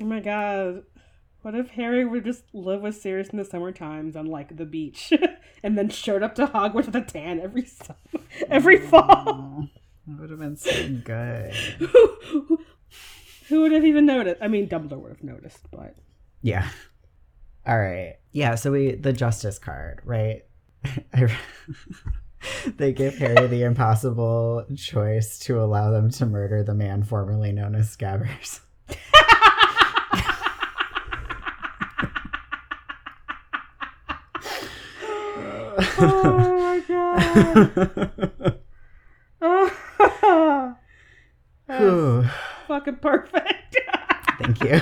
Oh 0.00 0.06
my 0.06 0.20
god. 0.20 0.84
What 1.42 1.54
if 1.54 1.68
Harry 1.72 2.06
would 2.06 2.24
just 2.24 2.44
live 2.54 2.80
with 2.80 2.96
Sirius 2.96 3.28
in 3.28 3.36
the 3.36 3.44
summer 3.44 3.72
times 3.72 4.16
on 4.16 4.24
like 4.24 4.56
the 4.56 4.64
beach, 4.64 5.12
and 5.62 5.76
then 5.76 5.90
showed 5.90 6.22
up 6.22 6.34
to 6.36 6.46
Hogwarts 6.46 6.86
with 6.86 6.96
a 6.96 7.02
tan 7.02 7.38
every 7.38 7.66
summer, 7.66 8.24
every 8.48 8.78
mm. 8.78 8.88
fall? 8.88 9.68
That 10.06 10.20
would 10.20 10.30
have 10.30 10.38
been 10.38 10.56
so 10.56 10.88
good. 11.04 11.52
Who 13.48 13.60
would 13.62 13.72
have 13.72 13.84
even 13.84 14.06
noticed? 14.06 14.40
I 14.40 14.48
mean, 14.48 14.68
Dumbledore 14.68 15.00
would 15.02 15.12
have 15.12 15.24
noticed, 15.24 15.68
but 15.70 15.96
yeah. 16.42 16.68
All 17.66 17.78
right. 17.78 18.16
Yeah. 18.32 18.54
So 18.54 18.72
we 18.72 18.94
the 18.94 19.12
justice 19.12 19.58
card, 19.58 20.00
right? 20.04 20.42
they 22.76 22.92
give 22.92 23.16
Harry 23.18 23.46
the 23.46 23.62
impossible 23.62 24.64
choice 24.76 25.38
to 25.40 25.60
allow 25.60 25.90
them 25.90 26.10
to 26.10 26.26
murder 26.26 26.62
the 26.62 26.74
man 26.74 27.02
formerly 27.02 27.52
known 27.52 27.74
as 27.74 27.96
Scabbers. 27.96 28.60
oh 35.98 36.56
my 36.60 36.80
god. 36.86 38.60
Oh. 39.42 39.76
Fucking 42.66 42.96
perfect. 42.96 43.76
Thank 44.40 44.62
you. 44.64 44.80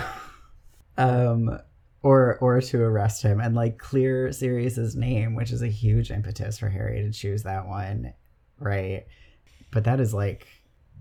Um, 0.96 1.58
or 2.02 2.36
or 2.38 2.60
to 2.60 2.82
arrest 2.82 3.22
him 3.22 3.40
and 3.40 3.54
like 3.54 3.78
clear 3.78 4.30
Sirius's 4.30 4.94
name, 4.94 5.34
which 5.34 5.50
is 5.50 5.62
a 5.62 5.68
huge 5.68 6.10
impetus 6.10 6.58
for 6.58 6.68
Harry 6.68 7.02
to 7.02 7.10
choose 7.10 7.42
that 7.44 7.66
one, 7.66 8.12
right? 8.58 9.06
But 9.70 9.84
that 9.84 10.00
is 10.00 10.12
like 10.12 10.46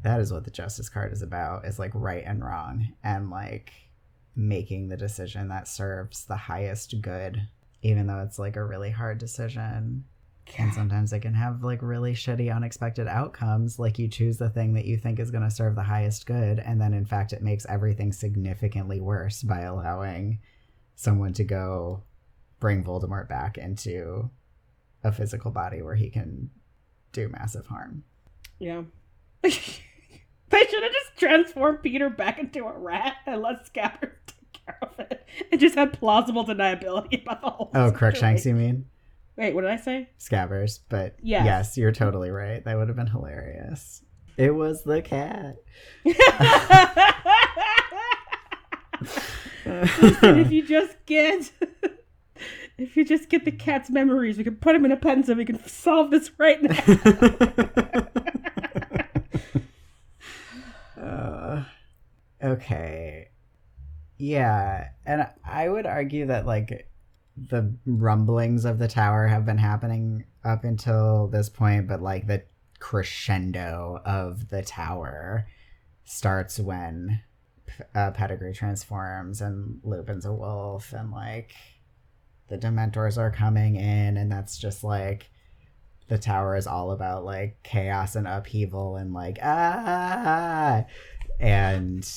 that 0.03 0.19
is 0.19 0.31
what 0.31 0.45
the 0.45 0.51
justice 0.51 0.89
card 0.89 1.11
is 1.11 1.21
about 1.21 1.65
is 1.65 1.79
like 1.79 1.91
right 1.93 2.23
and 2.25 2.43
wrong 2.43 2.89
and 3.03 3.29
like 3.29 3.71
making 4.35 4.89
the 4.89 4.97
decision 4.97 5.47
that 5.49 5.67
serves 5.67 6.25
the 6.25 6.35
highest 6.35 7.01
good 7.01 7.47
even 7.83 8.07
though 8.07 8.19
it's 8.19 8.39
like 8.39 8.55
a 8.55 8.63
really 8.63 8.89
hard 8.89 9.17
decision 9.17 10.03
and 10.57 10.73
sometimes 10.73 11.13
it 11.13 11.21
can 11.21 11.33
have 11.33 11.63
like 11.63 11.81
really 11.81 12.13
shitty 12.13 12.53
unexpected 12.53 13.07
outcomes 13.07 13.79
like 13.79 13.97
you 13.97 14.07
choose 14.07 14.37
the 14.37 14.49
thing 14.49 14.73
that 14.73 14.85
you 14.85 14.97
think 14.97 15.19
is 15.19 15.31
going 15.31 15.43
to 15.43 15.49
serve 15.49 15.75
the 15.75 15.83
highest 15.83 16.25
good 16.25 16.59
and 16.59 16.79
then 16.79 16.93
in 16.93 17.05
fact 17.05 17.33
it 17.33 17.41
makes 17.41 17.65
everything 17.67 18.11
significantly 18.11 18.99
worse 18.99 19.41
by 19.41 19.61
allowing 19.61 20.39
someone 20.95 21.33
to 21.33 21.43
go 21.43 22.03
bring 22.59 22.83
Voldemort 22.83 23.27
back 23.27 23.57
into 23.57 24.29
a 25.03 25.11
physical 25.11 25.51
body 25.51 25.81
where 25.81 25.95
he 25.95 26.09
can 26.09 26.49
do 27.11 27.29
massive 27.29 27.67
harm. 27.67 28.03
Yeah. 28.59 28.83
they 29.41 29.49
should 29.49 29.73
have 30.49 30.91
just 30.91 31.17
transformed 31.17 31.83
Peter 31.83 32.09
back 32.09 32.39
into 32.39 32.65
a 32.65 32.77
rat 32.77 33.15
and 33.25 33.41
let 33.41 33.65
Scabbers 33.71 34.11
take 34.27 34.65
care 34.65 34.79
of 34.81 34.99
it. 34.99 35.27
It 35.51 35.57
just 35.57 35.75
had 35.75 35.93
plausible 35.93 36.45
deniability 36.45 37.23
about 37.23 37.41
the 37.41 37.49
whole 37.49 37.71
Oh, 37.73 37.91
Crookshanks, 37.91 38.45
you 38.45 38.53
mean? 38.53 38.85
Wait, 39.35 39.55
what 39.55 39.61
did 39.61 39.71
I 39.71 39.77
say? 39.77 40.09
Scabbers, 40.19 40.79
but 40.89 41.15
yes, 41.21 41.45
yes 41.45 41.77
you're 41.77 41.91
totally 41.91 42.29
right. 42.29 42.63
That 42.63 42.77
would 42.77 42.87
have 42.87 42.97
been 42.97 43.07
hilarious. 43.07 44.03
It 44.37 44.53
was 44.53 44.83
the 44.83 45.01
cat. 45.01 45.55
Listen, 49.65 50.39
if 50.39 50.51
you 50.51 50.65
just 50.65 50.97
get 51.05 51.51
if 52.77 52.95
you 52.97 53.05
just 53.05 53.29
get 53.29 53.45
the 53.45 53.51
cat's 53.51 53.89
memories, 53.89 54.37
we 54.37 54.43
can 54.43 54.55
put 54.55 54.75
him 54.75 54.85
in 54.85 54.91
a 54.91 54.97
pen 54.97 55.23
so 55.23 55.33
we 55.33 55.45
can 55.45 55.63
solve 55.67 56.11
this 56.11 56.31
right 56.37 56.61
now. 56.61 56.83
uh, 61.01 61.63
okay. 62.43 63.29
Yeah, 64.17 64.89
and 65.05 65.27
I 65.45 65.69
would 65.69 65.85
argue 65.85 66.27
that 66.27 66.45
like 66.45 66.87
the 67.35 67.73
rumblings 67.85 68.65
of 68.65 68.79
the 68.79 68.87
tower 68.87 69.27
have 69.27 69.45
been 69.45 69.57
happening 69.57 70.25
up 70.43 70.63
until 70.63 71.27
this 71.27 71.49
point, 71.49 71.87
but 71.87 72.01
like 72.01 72.27
the 72.27 72.43
crescendo 72.79 74.01
of 74.05 74.49
the 74.49 74.61
tower 74.61 75.47
starts 76.03 76.59
when 76.59 77.21
uh, 77.95 78.11
Pettigrew 78.11 78.53
transforms 78.53 79.41
and 79.41 79.79
Lupin's 79.83 80.25
a 80.25 80.33
wolf, 80.33 80.93
and 80.93 81.11
like 81.11 81.53
the 82.49 82.57
Dementors 82.57 83.17
are 83.17 83.31
coming 83.31 83.75
in, 83.75 84.17
and 84.17 84.31
that's 84.31 84.57
just 84.57 84.83
like 84.83 85.29
the 86.09 86.17
tower 86.17 86.55
is 86.55 86.67
all 86.67 86.91
about 86.91 87.25
like 87.25 87.57
chaos 87.63 88.15
and 88.15 88.27
upheaval 88.27 88.97
and 88.97 89.13
like 89.13 89.39
ah, 89.41 90.85
and 91.39 92.07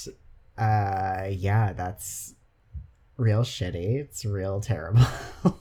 uh, 0.58 1.28
yeah, 1.30 1.72
that's 1.72 2.34
real 3.16 3.42
shitty. 3.42 4.00
It's 4.00 4.24
real 4.24 4.60
terrible. 4.60 5.06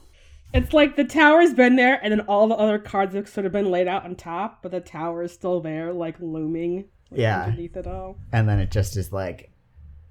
it's 0.54 0.72
like 0.72 0.96
the 0.96 1.04
tower's 1.04 1.54
been 1.54 1.76
there, 1.76 2.00
and 2.02 2.12
then 2.12 2.20
all 2.22 2.48
the 2.48 2.54
other 2.54 2.78
cards 2.78 3.14
have 3.14 3.28
sort 3.28 3.46
of 3.46 3.52
been 3.52 3.70
laid 3.70 3.88
out 3.88 4.04
on 4.04 4.14
top, 4.14 4.62
but 4.62 4.70
the 4.70 4.80
tower 4.80 5.22
is 5.22 5.32
still 5.32 5.60
there, 5.60 5.92
like 5.92 6.16
looming 6.20 6.86
like, 7.10 7.20
yeah. 7.20 7.44
underneath 7.44 7.76
it 7.76 7.86
all. 7.86 8.16
And 8.32 8.48
then 8.48 8.58
it 8.58 8.70
just 8.70 8.96
is 8.96 9.12
like, 9.12 9.50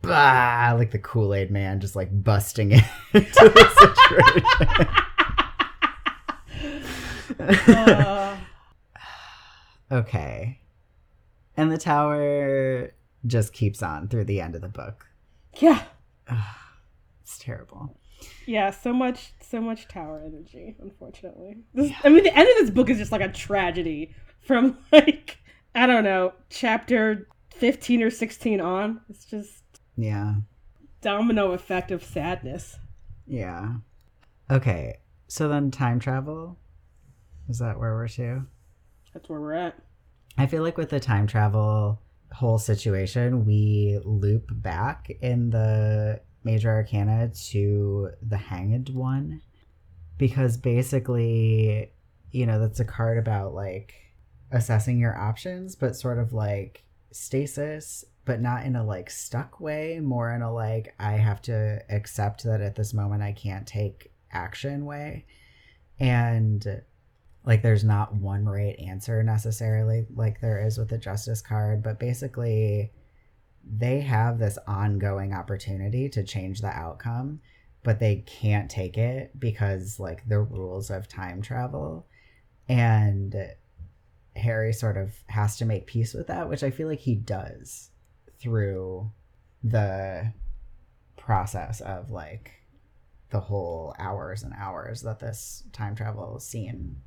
bah, 0.01 0.73
like 0.77 0.91
the 0.91 0.99
Kool 0.99 1.33
Aid 1.33 1.51
Man 1.51 1.79
just 1.79 1.95
like 1.95 2.09
busting 2.23 2.71
into 3.13 3.51
the 3.53 4.35
situation. 7.39 7.75
uh... 7.77 8.37
okay. 9.91 10.59
And 11.57 11.71
the 11.71 11.77
tower 11.77 12.91
just 13.25 13.53
keeps 13.53 13.81
on 13.81 14.07
through 14.07 14.25
the 14.25 14.41
end 14.41 14.55
of 14.55 14.61
the 14.61 14.67
book. 14.67 15.07
Yeah. 15.59 15.83
It's 17.25 17.39
terrible. 17.39 17.97
Yeah, 18.45 18.69
so 18.69 18.93
much, 18.93 19.33
so 19.41 19.59
much 19.59 19.87
tower 19.87 20.21
energy. 20.23 20.75
Unfortunately, 20.79 21.57
this, 21.73 21.89
yeah. 21.89 21.97
I 22.03 22.09
mean, 22.09 22.23
the 22.23 22.37
end 22.37 22.47
of 22.47 22.55
this 22.57 22.69
book 22.69 22.87
is 22.91 22.99
just 22.99 23.11
like 23.11 23.21
a 23.21 23.31
tragedy. 23.31 24.13
From 24.41 24.77
like, 24.91 25.39
I 25.73 25.87
don't 25.87 26.03
know, 26.03 26.33
chapter 26.51 27.27
fifteen 27.49 28.03
or 28.03 28.11
sixteen 28.11 28.61
on. 28.61 29.01
It's 29.09 29.25
just 29.25 29.63
yeah, 29.97 30.35
domino 31.01 31.53
effect 31.53 31.89
of 31.89 32.03
sadness. 32.03 32.77
Yeah. 33.25 33.77
Okay, 34.51 34.99
so 35.27 35.47
then 35.47 35.71
time 35.71 35.99
travel. 35.99 36.59
Is 37.49 37.57
that 37.57 37.79
where 37.79 37.95
we're 37.95 38.07
to? 38.09 38.43
That's 39.15 39.27
where 39.29 39.41
we're 39.41 39.53
at. 39.53 39.75
I 40.37 40.45
feel 40.45 40.61
like 40.61 40.77
with 40.77 40.91
the 40.91 40.99
time 40.99 41.25
travel 41.25 41.99
whole 42.35 42.59
situation, 42.59 43.45
we 43.45 43.99
loop 44.03 44.49
back 44.51 45.09
in 45.21 45.49
the 45.49 46.21
major 46.45 46.69
arcana 46.69 47.29
to 47.49 48.11
the 48.21 48.37
hanged 48.37 48.89
one 48.89 49.41
because 50.17 50.55
basically, 50.55 51.91
you 52.31 52.45
know, 52.45 52.59
that's 52.59 52.79
a 52.79 52.85
card 52.85 53.17
about 53.17 53.53
like 53.53 53.93
assessing 54.51 54.99
your 54.99 55.17
options, 55.17 55.75
but 55.75 55.95
sort 55.95 56.19
of 56.19 56.31
like 56.31 56.83
stasis, 57.11 58.05
but 58.23 58.39
not 58.41 58.65
in 58.65 58.75
a 58.75 58.85
like 58.85 59.09
stuck 59.09 59.59
way, 59.59 59.99
more 59.99 60.31
in 60.31 60.41
a 60.41 60.53
like, 60.53 60.93
I 60.99 61.13
have 61.13 61.41
to 61.43 61.81
accept 61.89 62.43
that 62.43 62.61
at 62.61 62.75
this 62.75 62.93
moment 62.93 63.23
I 63.23 63.33
can't 63.33 63.67
take 63.67 64.11
action 64.31 64.85
way. 64.85 65.25
And 65.99 66.81
like, 67.45 67.61
there's 67.61 67.83
not 67.83 68.15
one 68.15 68.45
right 68.45 68.77
answer 68.79 69.23
necessarily, 69.23 70.05
like 70.13 70.41
there 70.41 70.65
is 70.65 70.77
with 70.77 70.89
the 70.89 70.97
justice 70.97 71.41
card, 71.41 71.83
but 71.83 71.99
basically, 71.99 72.91
they 73.67 74.01
have 74.01 74.37
this 74.37 74.57
ongoing 74.67 75.33
opportunity 75.33 76.07
to 76.09 76.23
change 76.23 76.61
the 76.61 76.67
outcome 76.67 77.39
but 77.83 77.99
they 77.99 78.23
can't 78.25 78.71
take 78.71 78.97
it 78.97 79.39
because 79.39 79.99
like 79.99 80.27
the 80.27 80.39
rules 80.39 80.89
of 80.89 81.07
time 81.07 81.41
travel. 81.41 82.07
And 82.67 83.35
harry 84.35 84.73
sort 84.73 84.97
of 84.97 85.13
has 85.27 85.55
to 85.55 85.63
make 85.63 85.87
peace 85.87 86.13
with 86.13 86.27
that 86.27 86.49
which 86.49 86.61
i 86.61 86.69
feel 86.69 86.89
like 86.89 86.99
he 86.99 87.15
does 87.15 87.89
through 88.37 89.09
the 89.63 90.29
process 91.15 91.81
of 91.81 92.11
like 92.11 92.51
the 93.31 93.39
whole 93.39 93.95
hours 93.97 94.43
and 94.43 94.53
hours 94.57 95.01
that 95.01 95.19
this 95.19 95.63
time 95.73 95.95
travel 95.95 96.39
scene 96.39 96.97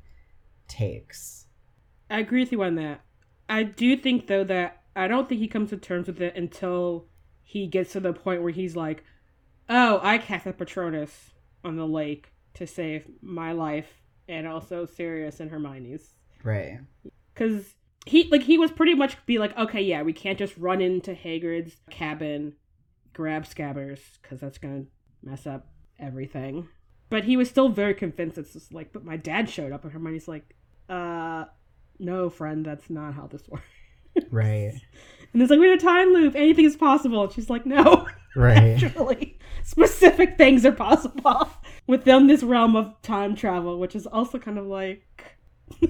takes. 0.67 1.45
I 2.09 2.19
agree 2.19 2.41
with 2.41 2.51
you 2.51 2.61
on 2.63 2.75
that. 2.75 3.01
I 3.47 3.63
do 3.63 3.95
think 3.95 4.27
though 4.27 4.43
that 4.43 4.78
i 4.99 5.07
don't 5.07 5.27
think 5.29 5.39
he 5.39 5.47
comes 5.47 5.69
to 5.69 5.77
terms 5.77 6.07
with 6.07 6.21
it 6.21 6.35
until 6.35 7.07
he 7.43 7.65
gets 7.67 7.93
to 7.93 7.99
the 7.99 8.13
point 8.13 8.41
where 8.41 8.51
he's 8.51 8.75
like 8.75 9.03
Oh, 9.69 9.99
I 10.01 10.17
cast 10.17 10.47
a 10.47 10.53
Patronus 10.53 11.29
on 11.63 11.75
the 11.75 11.85
lake 11.85 12.33
to 12.55 12.65
save 12.65 13.07
my 13.21 13.51
life 13.51 14.01
and 14.27 14.47
also 14.47 14.85
Sirius 14.85 15.39
and 15.39 15.51
Hermione's. 15.51 16.15
Right. 16.43 16.79
Because 17.33 17.75
he 18.05 18.27
like 18.31 18.43
he 18.43 18.57
was 18.57 18.71
pretty 18.71 18.95
much 18.95 19.23
be 19.27 19.37
like, 19.37 19.55
okay, 19.55 19.81
yeah, 19.81 20.01
we 20.01 20.13
can't 20.13 20.39
just 20.39 20.57
run 20.57 20.81
into 20.81 21.13
Hagrid's 21.13 21.77
cabin, 21.91 22.53
grab 23.13 23.45
Scabbers 23.45 23.99
because 24.21 24.39
that's 24.39 24.57
gonna 24.57 24.85
mess 25.21 25.45
up 25.45 25.67
everything. 25.99 26.67
But 27.11 27.25
he 27.25 27.37
was 27.37 27.49
still 27.49 27.69
very 27.69 27.93
convinced. 27.93 28.39
It's 28.39 28.53
just 28.53 28.73
like, 28.73 28.91
but 28.91 29.05
my 29.05 29.17
dad 29.17 29.49
showed 29.49 29.71
up, 29.71 29.83
and 29.83 29.93
Hermione's 29.93 30.27
like, 30.27 30.55
uh, 30.89 31.45
no, 31.99 32.29
friend, 32.29 32.65
that's 32.65 32.89
not 32.89 33.13
how 33.13 33.27
this 33.27 33.47
works. 33.47 33.65
Right. 34.31 34.73
And 35.33 35.41
it's 35.41 35.51
like, 35.51 35.59
we're 35.59 35.73
in 35.73 35.79
a 35.79 35.81
time 35.81 36.13
loop. 36.13 36.35
Anything 36.35 36.65
is 36.65 36.75
possible. 36.75 37.23
And 37.23 37.31
she's 37.31 37.49
like, 37.49 37.65
no. 37.65 38.07
Right. 38.35 38.81
Actually, 38.83 39.39
specific 39.63 40.37
things 40.37 40.63
are 40.63 40.71
possible 40.71 41.49
within 41.87 42.27
this 42.27 42.43
realm 42.43 42.75
of 42.75 42.93
time 43.01 43.35
travel, 43.35 43.79
which 43.79 43.95
is 43.95 44.05
also 44.05 44.37
kind 44.37 44.59
of 44.59 44.67
like, 44.67 45.03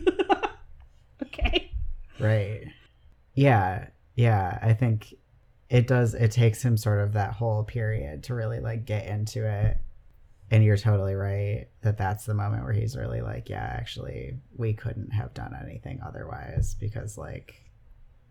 okay. 1.22 1.70
Right. 2.18 2.64
Yeah. 3.34 3.90
Yeah. 4.16 4.58
I 4.62 4.74
think 4.74 5.14
it 5.70 5.86
does, 5.86 6.14
it 6.14 6.32
takes 6.32 6.64
him 6.64 6.78
sort 6.78 7.02
of 7.02 7.12
that 7.14 7.34
whole 7.34 7.66
period 7.66 8.24
to 8.24 8.36
really 8.36 8.62
like 8.62 8.86
get 8.86 9.06
into 9.06 9.46
it. 9.46 9.78
And 10.50 10.64
you're 10.64 10.78
totally 10.78 11.14
right 11.14 11.68
that 11.82 11.98
that's 11.98 12.26
the 12.26 12.34
moment 12.34 12.64
where 12.64 12.74
he's 12.74 12.96
really 12.96 13.22
like, 13.22 13.50
yeah, 13.50 13.76
actually, 13.78 14.40
we 14.56 14.74
couldn't 14.74 15.12
have 15.12 15.34
done 15.34 15.54
anything 15.62 16.00
otherwise 16.04 16.76
because, 16.80 17.18
like, 17.18 17.69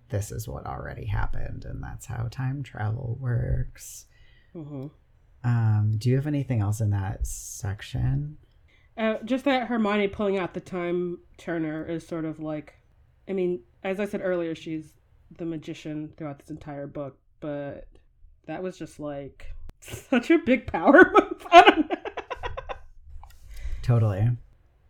this 0.09 0.33
is 0.33 0.49
what 0.49 0.67
already 0.67 1.07
happened 1.07 1.65
and 1.65 1.83
that's 1.83 2.07
how 2.07 2.29
time 2.31 2.63
travel 2.63 3.17
works. 3.21 4.07
Mm-hmm. 4.55 4.87
um, 5.45 5.95
do 5.99 6.09
you 6.09 6.17
have 6.17 6.27
anything 6.27 6.61
else 6.61 6.81
in 6.81 6.91
that 6.91 7.27
section? 7.27 8.39
Uh, 8.97 9.19
just 9.25 9.45
that 9.45 9.69
hermione 9.69 10.09
pulling 10.09 10.39
out 10.39 10.55
the 10.55 10.61
time 10.61 11.19
turner 11.37 11.85
is 11.87 12.05
sort 12.05 12.25
of 12.25 12.41
like 12.41 12.75
i 13.29 13.33
mean 13.33 13.61
as 13.85 14.01
i 14.01 14.05
said 14.05 14.21
earlier 14.25 14.57
she's 14.57 14.95
the 15.37 15.45
magician 15.45 16.13
throughout 16.17 16.41
this 16.41 16.51
entire 16.51 16.89
book 16.89 17.17
but 17.39 17.87
that 18.47 18.61
was 18.63 18.77
just 18.77 18.99
like 18.99 19.55
such 19.81 20.31
a 20.31 20.39
big 20.39 20.67
power 20.67 21.13
move. 21.13 21.47
Totally 23.83 24.31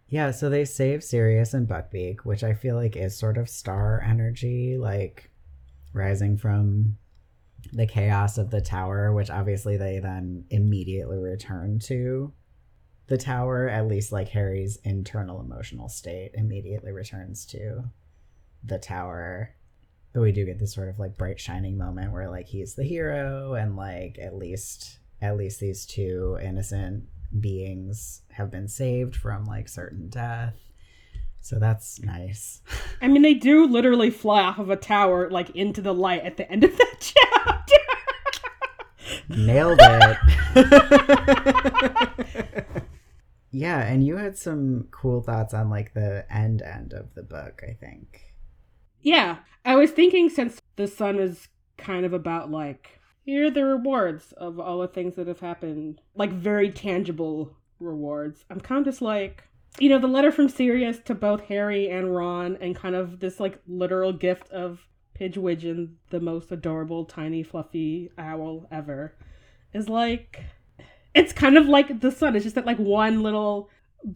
yeah, 0.08 0.30
so 0.30 0.48
they 0.48 0.64
save 0.64 1.04
Sirius 1.04 1.52
and 1.52 1.68
Buckbeak, 1.68 2.20
which 2.20 2.42
I 2.42 2.54
feel 2.54 2.76
like 2.76 2.96
is 2.96 3.18
sort 3.18 3.36
of 3.36 3.48
star 3.48 4.02
energy, 4.06 4.78
like 4.78 5.30
rising 5.92 6.38
from 6.38 6.96
the 7.72 7.86
chaos 7.86 8.38
of 8.38 8.50
the 8.50 8.62
tower, 8.62 9.12
which 9.12 9.30
obviously 9.30 9.76
they 9.76 9.98
then 9.98 10.44
immediately 10.48 11.18
return 11.18 11.78
to 11.80 12.32
the 13.08 13.18
tower, 13.18 13.68
at 13.68 13.86
least 13.86 14.12
like 14.12 14.28
Harry's 14.28 14.78
internal 14.84 15.40
emotional 15.40 15.88
state 15.88 16.30
immediately 16.34 16.92
returns 16.92 17.44
to 17.46 17.84
the 18.64 18.78
tower. 18.78 19.54
But 20.14 20.22
we 20.22 20.32
do 20.32 20.46
get 20.46 20.58
this 20.58 20.74
sort 20.74 20.88
of 20.88 20.98
like 20.98 21.18
bright 21.18 21.38
shining 21.38 21.76
moment 21.76 22.12
where 22.12 22.30
like 22.30 22.46
he's 22.46 22.74
the 22.74 22.84
hero 22.84 23.54
and 23.54 23.76
like 23.76 24.18
at 24.18 24.34
least 24.34 25.00
at 25.20 25.36
least 25.36 25.60
these 25.60 25.84
two 25.84 26.38
innocent 26.42 27.04
beings 27.38 28.22
have 28.32 28.50
been 28.50 28.68
saved 28.68 29.14
from 29.16 29.44
like 29.44 29.68
certain 29.68 30.08
death. 30.08 30.54
So 31.40 31.58
that's 31.58 32.00
nice. 32.00 32.62
I 33.00 33.08
mean, 33.08 33.22
they 33.22 33.34
do 33.34 33.66
literally 33.66 34.10
fly 34.10 34.42
off 34.42 34.58
of 34.58 34.70
a 34.70 34.76
tower 34.76 35.30
like 35.30 35.50
into 35.50 35.80
the 35.80 35.94
light 35.94 36.24
at 36.24 36.36
the 36.36 36.50
end 36.50 36.64
of 36.64 36.76
that 36.76 36.96
chapter. 37.34 37.74
Nailed 39.28 39.78
it. 39.80 40.18
yeah, 43.50 43.86
and 43.86 44.04
you 44.04 44.16
had 44.16 44.36
some 44.36 44.88
cool 44.90 45.22
thoughts 45.22 45.54
on 45.54 45.70
like 45.70 45.94
the 45.94 46.26
end 46.30 46.60
end 46.62 46.92
of 46.92 47.14
the 47.14 47.22
book, 47.22 47.62
I 47.66 47.72
think. 47.72 48.34
Yeah, 49.00 49.38
I 49.64 49.76
was 49.76 49.90
thinking 49.90 50.28
since 50.28 50.60
the 50.76 50.88
sun 50.88 51.18
is 51.18 51.48
kind 51.76 52.04
of 52.04 52.12
about 52.12 52.50
like 52.50 52.97
here 53.28 53.48
are 53.48 53.50
the 53.50 53.62
rewards 53.62 54.32
of 54.38 54.58
all 54.58 54.78
the 54.78 54.88
things 54.88 55.16
that 55.16 55.26
have 55.26 55.40
happened. 55.40 56.00
Like 56.14 56.32
very 56.32 56.70
tangible 56.70 57.54
rewards. 57.78 58.46
I'm 58.48 58.58
kind 58.58 58.78
of 58.78 58.86
just 58.86 59.02
like, 59.02 59.44
you 59.78 59.90
know, 59.90 59.98
the 59.98 60.06
letter 60.06 60.32
from 60.32 60.48
Sirius 60.48 60.98
to 61.04 61.14
both 61.14 61.42
Harry 61.42 61.90
and 61.90 62.16
Ron, 62.16 62.56
and 62.58 62.74
kind 62.74 62.94
of 62.94 63.20
this 63.20 63.38
like 63.38 63.60
literal 63.66 64.14
gift 64.14 64.48
of 64.48 64.86
Pigwidgeon, 65.20 65.90
the 66.08 66.20
most 66.20 66.50
adorable, 66.52 67.04
tiny, 67.04 67.42
fluffy 67.42 68.10
owl 68.16 68.66
ever, 68.72 69.14
is 69.74 69.90
like, 69.90 70.44
it's 71.14 71.34
kind 71.34 71.58
of 71.58 71.66
like 71.66 72.00
the 72.00 72.10
sun. 72.10 72.34
It's 72.34 72.44
just 72.44 72.54
that 72.54 72.64
like 72.64 72.78
one 72.78 73.22
little 73.22 73.68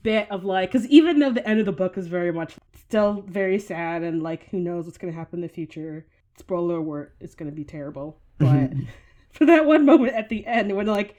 bit 0.02 0.26
of 0.30 0.42
like, 0.46 0.72
because 0.72 0.88
even 0.88 1.18
though 1.18 1.32
the 1.32 1.46
end 1.46 1.60
of 1.60 1.66
the 1.66 1.72
book 1.72 1.98
is 1.98 2.06
very 2.06 2.32
much 2.32 2.54
still 2.74 3.22
very 3.28 3.58
sad 3.58 4.02
and 4.02 4.22
like 4.22 4.48
who 4.48 4.58
knows 4.58 4.86
what's 4.86 4.96
going 4.96 5.12
to 5.12 5.18
happen 5.18 5.40
in 5.40 5.42
the 5.42 5.48
future. 5.50 6.06
Spoiler 6.38 6.78
alert, 6.78 7.14
it's 7.20 7.34
going 7.34 7.50
to 7.50 7.54
be 7.54 7.62
terrible. 7.62 8.21
But 8.38 8.70
for 9.32 9.46
that 9.46 9.66
one 9.66 9.86
moment 9.86 10.14
at 10.14 10.28
the 10.28 10.46
end 10.46 10.74
when 10.76 10.86
like 10.86 11.16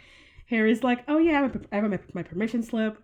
Harry's 0.47 0.83
like, 0.83 1.03
"Oh 1.07 1.17
yeah, 1.17 1.49
I 1.71 1.75
have 1.75 2.13
my 2.13 2.23
permission 2.23 2.63
slip. 2.63 3.01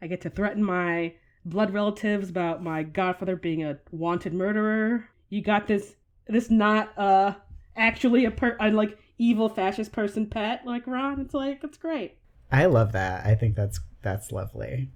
I 0.00 0.06
get 0.06 0.20
to 0.22 0.30
threaten 0.30 0.62
my 0.62 1.14
blood 1.44 1.72
relatives 1.72 2.30
about 2.30 2.62
my 2.62 2.82
godfather 2.82 3.36
being 3.36 3.64
a 3.64 3.78
wanted 3.90 4.34
murderer. 4.34 5.08
You 5.28 5.42
got 5.42 5.66
this 5.66 5.94
this 6.26 6.50
not 6.50 6.96
uh 6.98 7.34
actually 7.76 8.24
a 8.24 8.30
per 8.30 8.56
a, 8.60 8.70
like 8.70 8.98
evil 9.18 9.48
fascist 9.48 9.92
person 9.92 10.26
pet 10.26 10.62
like 10.66 10.86
Ron. 10.86 11.20
It's 11.20 11.34
like 11.34 11.62
it's 11.64 11.78
great. 11.78 12.16
I 12.50 12.66
love 12.66 12.92
that. 12.92 13.26
I 13.26 13.34
think 13.34 13.56
that's 13.56 13.80
that's 14.02 14.32
lovely. 14.32 14.90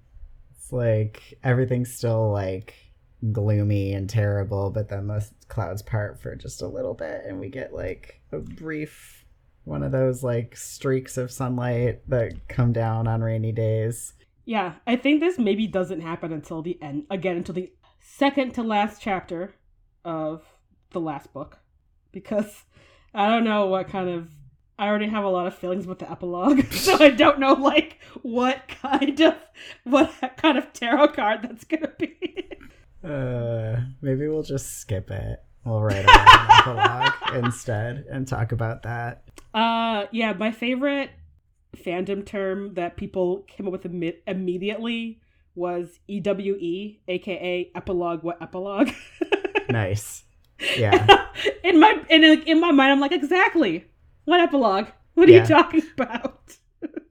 It's 0.51 0.71
like 0.71 1.39
everything's 1.43 1.93
still 1.93 2.31
like 2.31 2.73
gloomy 3.31 3.93
and 3.93 4.09
terrible, 4.09 4.69
but 4.69 4.89
then 4.89 5.07
the 5.07 5.27
clouds 5.47 5.81
part 5.81 6.21
for 6.21 6.35
just 6.35 6.61
a 6.61 6.67
little 6.67 6.93
bit 6.93 7.23
and 7.25 7.39
we 7.39 7.49
get 7.49 7.73
like 7.73 8.21
a 8.31 8.39
brief 8.39 9.25
one 9.67 9.83
of 9.83 9.91
those 9.91 10.23
like 10.23 10.55
streaks 10.55 11.17
of 11.17 11.29
sunlight 11.29 11.99
that 12.09 12.47
come 12.47 12.71
down 12.71 13.07
on 13.07 13.21
rainy 13.21 13.51
days. 13.51 14.13
Yeah, 14.45 14.75
I 14.87 14.95
think 14.95 15.19
this 15.19 15.37
maybe 15.37 15.67
doesn't 15.67 15.99
happen 15.99 16.31
until 16.31 16.61
the 16.61 16.81
end 16.81 17.05
again 17.09 17.35
until 17.35 17.55
the 17.55 17.71
second 17.99 18.53
to 18.53 18.63
last 18.63 19.01
chapter 19.01 19.55
of 20.05 20.45
the 20.91 21.01
last 21.01 21.33
book 21.33 21.59
because 22.13 22.63
I 23.13 23.27
don't 23.27 23.43
know 23.43 23.65
what 23.65 23.89
kind 23.89 24.09
of 24.09 24.29
I 24.79 24.87
already 24.87 25.07
have 25.07 25.23
a 25.23 25.29
lot 25.29 25.47
of 25.47 25.55
feelings 25.55 25.85
with 25.85 25.99
the 25.99 26.09
epilogue, 26.09 26.63
so 26.71 26.97
I 27.03 27.09
don't 27.09 27.39
know 27.39 27.53
like 27.53 27.99
what 28.21 28.67
kind 28.67 29.19
of 29.19 29.35
what 29.83 30.13
kind 30.37 30.57
of 30.57 30.71
tarot 30.71 31.09
card 31.09 31.41
that's 31.43 31.65
gonna 31.65 31.91
be. 31.99 32.15
uh, 33.03 33.77
maybe 34.01 34.27
we'll 34.27 34.43
just 34.43 34.79
skip 34.79 35.11
it. 35.11 35.43
We'll 35.65 35.81
write 35.81 36.05
an 36.07 36.49
epilogue 36.49 37.13
instead 37.45 38.05
and 38.09 38.27
talk 38.27 38.51
about 38.51 38.83
that. 38.83 39.23
Uh, 39.53 40.05
yeah, 40.11 40.33
my 40.33 40.51
favorite 40.51 41.09
fandom 41.75 42.25
term 42.25 42.73
that 42.75 42.97
people 42.97 43.43
came 43.47 43.67
up 43.67 43.73
with 43.73 43.85
Im- 43.85 44.13
immediately 44.25 45.19
was 45.55 45.99
EWE, 46.07 46.99
aka 47.07 47.71
epilogue. 47.75 48.23
What 48.23 48.41
epilogue? 48.41 48.89
nice. 49.69 50.23
Yeah. 50.77 51.27
in 51.63 51.79
my 51.79 52.01
in 52.09 52.23
in 52.23 52.61
my 52.61 52.71
mind, 52.71 52.91
I'm 52.91 52.99
like, 52.99 53.11
exactly. 53.11 53.85
What 54.25 54.39
epilogue? 54.39 54.87
What 55.15 55.27
are 55.27 55.31
yeah. 55.31 55.41
you 55.41 55.47
talking 55.47 55.83
about? 55.93 56.56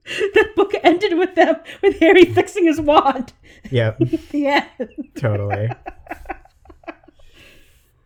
the 0.33 0.49
book 0.55 0.73
ended 0.83 1.17
with 1.17 1.35
them 1.35 1.57
with 1.81 1.99
Harry 1.99 2.23
fixing 2.25 2.65
his 2.65 2.79
wand. 2.79 3.33
Yep. 3.71 4.01
yeah. 4.31 4.65
Totally. 5.15 5.69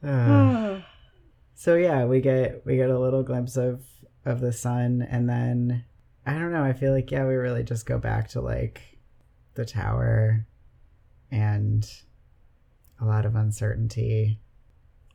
Uh, 0.04 0.80
so 1.54 1.76
yeah, 1.76 2.06
we 2.06 2.20
get 2.20 2.66
we 2.66 2.76
get 2.76 2.89
a 2.89 2.97
little 2.97 3.22
glimpse 3.22 3.56
of 3.56 3.84
of 4.26 4.41
the 4.41 4.52
sun, 4.52 5.08
and 5.08 5.30
then 5.30 5.86
I 6.26 6.34
don't 6.34 6.52
know. 6.52 6.64
I 6.64 6.74
feel 6.74 6.91
like 6.91 7.12
yeah, 7.12 7.26
we 7.26 7.36
really 7.36 7.64
just 7.64 7.86
go 7.86 7.99
back 7.99 8.30
to 8.30 8.41
like 8.41 8.82
the 9.54 9.66
tower 9.66 10.47
and 11.30 11.88
a 12.99 13.06
lot 13.06 13.28
of 13.28 13.36
uncertainty. 13.36 14.39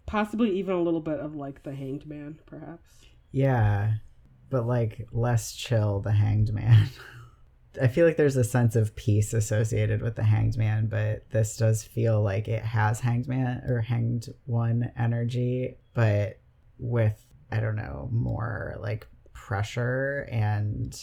Possibly 0.07 0.57
even 0.57 0.75
a 0.75 0.83
little 0.83 1.01
bit 1.01 1.19
of 1.19 1.35
like 1.35 1.65
the 1.65 1.75
hanged 1.75 2.07
man, 2.07 2.39
perhaps. 2.47 2.89
Yeah, 3.33 3.95
but 4.51 4.67
like 4.67 5.07
less 5.13 5.55
chill, 5.55 6.01
the 6.01 6.13
hanged 6.13 6.53
man. 6.53 6.89
I 7.81 7.89
feel 7.89 8.07
like 8.07 8.17
there's 8.17 8.37
a 8.37 8.45
sense 8.45 8.75
of 8.75 8.97
peace 8.97 9.35
associated 9.35 10.01
with 10.01 10.17
the 10.17 10.23
hanged 10.23 10.57
man, 10.57 10.87
but 10.87 11.29
this 11.31 11.59
does 11.59 11.83
feel 11.83 12.23
like 12.23 12.49
it 12.49 12.63
has 12.63 13.01
hanged 13.01 13.29
man 13.29 13.63
or 13.69 13.83
hanged 13.83 14.29
one 14.47 14.91
energy, 14.99 15.77
but 15.93 16.39
with 16.79 17.23
I 17.51 17.61
don't 17.61 17.77
know, 17.77 18.09
more 18.11 18.77
like 18.81 19.07
pressure 19.33 20.27
and 20.31 20.99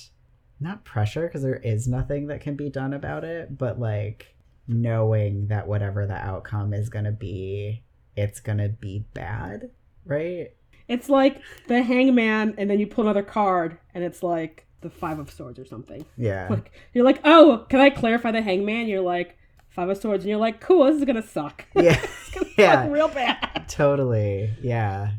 not 0.60 0.84
pressure 0.84 1.28
because 1.28 1.44
there 1.44 1.56
is 1.56 1.88
nothing 1.88 2.28
that 2.28 2.42
can 2.42 2.56
be 2.56 2.70
done 2.70 2.94
about 2.94 3.24
it, 3.24 3.58
but 3.58 3.80
like 3.80 4.36
knowing 4.68 5.48
that 5.48 5.68
whatever 5.68 6.06
the 6.06 6.16
outcome 6.16 6.74
is 6.74 6.90
going 6.90 7.06
to 7.06 7.12
be, 7.12 7.84
it's 8.16 8.40
going 8.40 8.58
to 8.58 8.70
be 8.70 9.06
bad, 9.14 9.70
right? 10.06 10.54
It's 10.88 11.10
like 11.10 11.42
the 11.68 11.82
hangman, 11.82 12.56
and 12.58 12.70
then 12.70 12.80
you 12.80 12.88
pull 12.88 13.06
another 13.06 13.24
card, 13.24 13.78
and 13.94 14.04
it's 14.04 14.22
like 14.22 14.66
the 14.82 14.90
five 14.90 15.18
of 15.20 15.32
swords 15.32 15.58
or 15.60 15.66
something. 15.66 16.06
Yeah. 16.18 16.48
Like 16.50 16.72
you're 16.94 17.06
like, 17.06 17.22
oh, 17.24 17.66
can 17.70 17.80
I 17.80 17.90
clarify 17.90 18.32
the 18.32 18.42
hangman? 18.42 18.88
You're 18.88 19.02
like 19.02 19.38
five 19.70 19.90
of 19.90 19.98
swords, 19.98 20.24
and 20.24 20.30
you're 20.30 20.40
like, 20.40 20.60
cool, 20.62 20.86
this 20.86 20.98
is 20.98 21.06
gonna 21.06 21.26
suck. 21.26 21.66
Yeah. 21.76 22.00
gonna 22.34 22.50
yeah. 22.58 22.88
real 22.90 23.08
bad. 23.08 23.66
Totally. 23.70 24.52
Yeah. 24.62 25.12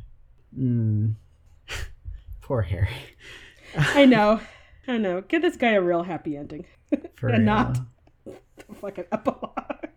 Mm. 0.56 1.14
Poor 2.42 2.62
Harry. 2.62 2.88
I 3.76 4.04
know. 4.06 4.40
I 4.86 4.98
know. 4.98 5.22
Give 5.22 5.40
this 5.42 5.56
guy 5.56 5.70
a 5.72 5.80
real 5.80 6.02
happy 6.02 6.36
ending. 6.36 6.66
For 7.16 7.28
and 7.28 7.38
real. 7.38 7.46
not 7.46 7.78
like 8.82 8.98
an 8.98 9.06
epilogue. 9.10 9.88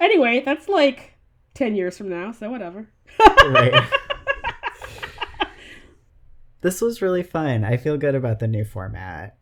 Anyway, 0.00 0.42
that's 0.44 0.66
like 0.68 1.12
ten 1.54 1.76
years 1.76 1.96
from 1.98 2.08
now, 2.08 2.32
so 2.32 2.50
whatever. 2.50 2.88
right. 3.46 3.84
This 6.62 6.80
was 6.80 7.02
really 7.02 7.22
fun. 7.24 7.64
I 7.64 7.76
feel 7.76 7.96
good 7.98 8.14
about 8.14 8.38
the 8.38 8.48
new 8.48 8.64
format. 8.64 9.36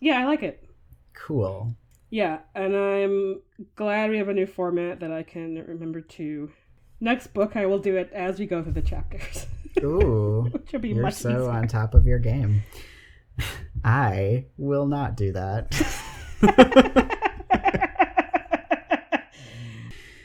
Yeah, 0.00 0.18
I 0.20 0.24
like 0.24 0.42
it. 0.42 0.64
Cool. 1.12 1.74
Yeah, 2.10 2.38
and 2.54 2.76
I'm 2.76 3.40
glad 3.76 4.10
we 4.10 4.18
have 4.18 4.28
a 4.28 4.34
new 4.34 4.46
format 4.46 5.00
that 5.00 5.12
I 5.12 5.22
can 5.22 5.56
remember 5.66 6.00
to. 6.00 6.50
Next 7.00 7.28
book, 7.34 7.56
I 7.56 7.66
will 7.66 7.78
do 7.80 7.96
it 7.96 8.12
as 8.12 8.38
we 8.38 8.46
go 8.46 8.62
through 8.62 8.74
the 8.74 8.82
chapters. 8.82 9.46
Ooh. 9.82 10.48
Which 10.52 10.72
will 10.72 10.80
be 10.80 10.90
You're 10.90 11.02
much 11.02 11.14
so 11.14 11.30
easier. 11.30 11.50
on 11.50 11.66
top 11.66 11.94
of 11.94 12.06
your 12.06 12.18
game. 12.18 12.62
I 13.84 14.46
will 14.56 14.86
not 14.86 15.16
do 15.16 15.32
that. 15.32 15.70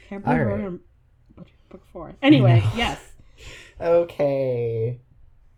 Can't 0.09 0.23
believe 0.23 0.45
right. 0.47 0.79
book- 1.69 1.81
four. 1.91 2.15
Anyway, 2.21 2.59
know. 2.59 2.71
yes, 2.75 2.99
okay. 3.81 4.99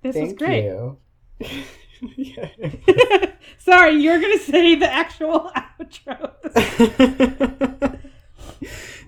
This 0.02 0.16
was 0.16 0.34
great. 0.34 0.64
you. 0.66 0.97
Sorry, 3.58 3.91
you're 4.02 4.20
gonna 4.20 4.39
say 4.39 4.76
the 4.76 4.91
actual 4.91 5.52
outro. 5.82 6.32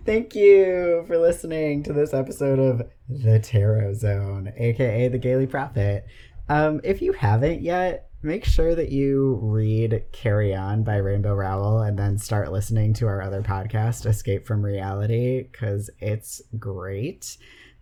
Thank 0.06 0.36
you 0.36 1.04
for 1.08 1.18
listening 1.18 1.84
to 1.84 1.94
this 1.94 2.14
episode 2.14 2.60
of 2.60 2.82
The 3.08 3.40
Tarot 3.40 3.94
Zone, 3.94 4.52
aka 4.58 5.08
The 5.08 5.18
Gayly 5.18 5.48
Prophet. 5.48 6.06
Um, 6.50 6.82
if 6.84 7.02
you 7.02 7.14
haven't 7.14 7.62
yet, 7.62 8.10
make 8.24 8.44
sure 8.44 8.76
that 8.76 8.92
you 8.92 9.40
read 9.42 10.04
Carry 10.12 10.54
On 10.54 10.84
by 10.84 10.98
Rainbow 10.98 11.34
Rowell 11.34 11.82
and 11.82 11.98
then 11.98 12.18
start 12.18 12.52
listening 12.52 12.94
to 12.96 13.08
our 13.08 13.22
other 13.22 13.42
podcast, 13.42 14.06
Escape 14.06 14.46
from 14.46 14.66
Reality, 14.66 15.44
because 15.44 15.90
it's 16.00 16.42
great. 16.60 17.38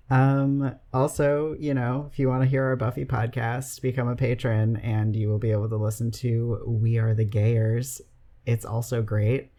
Um, 0.09 0.75
also, 0.91 1.55
you 1.59 1.73
know, 1.73 2.09
if 2.11 2.17
you 2.17 2.27
want 2.27 2.41
to 2.41 2.49
hear 2.49 2.63
our 2.63 2.75
Buffy 2.75 3.05
podcast, 3.05 3.81
become 3.81 4.07
a 4.07 4.15
patron 4.15 4.77
and 4.77 5.15
you 5.15 5.29
will 5.29 5.37
be 5.37 5.51
able 5.51 5.69
to 5.69 5.77
listen 5.77 6.09
to 6.11 6.63
We 6.65 6.97
Are 6.97 7.13
the 7.13 7.25
Gayers. 7.25 8.01
It's 8.45 8.65
also 8.65 9.01
great. 9.01 9.51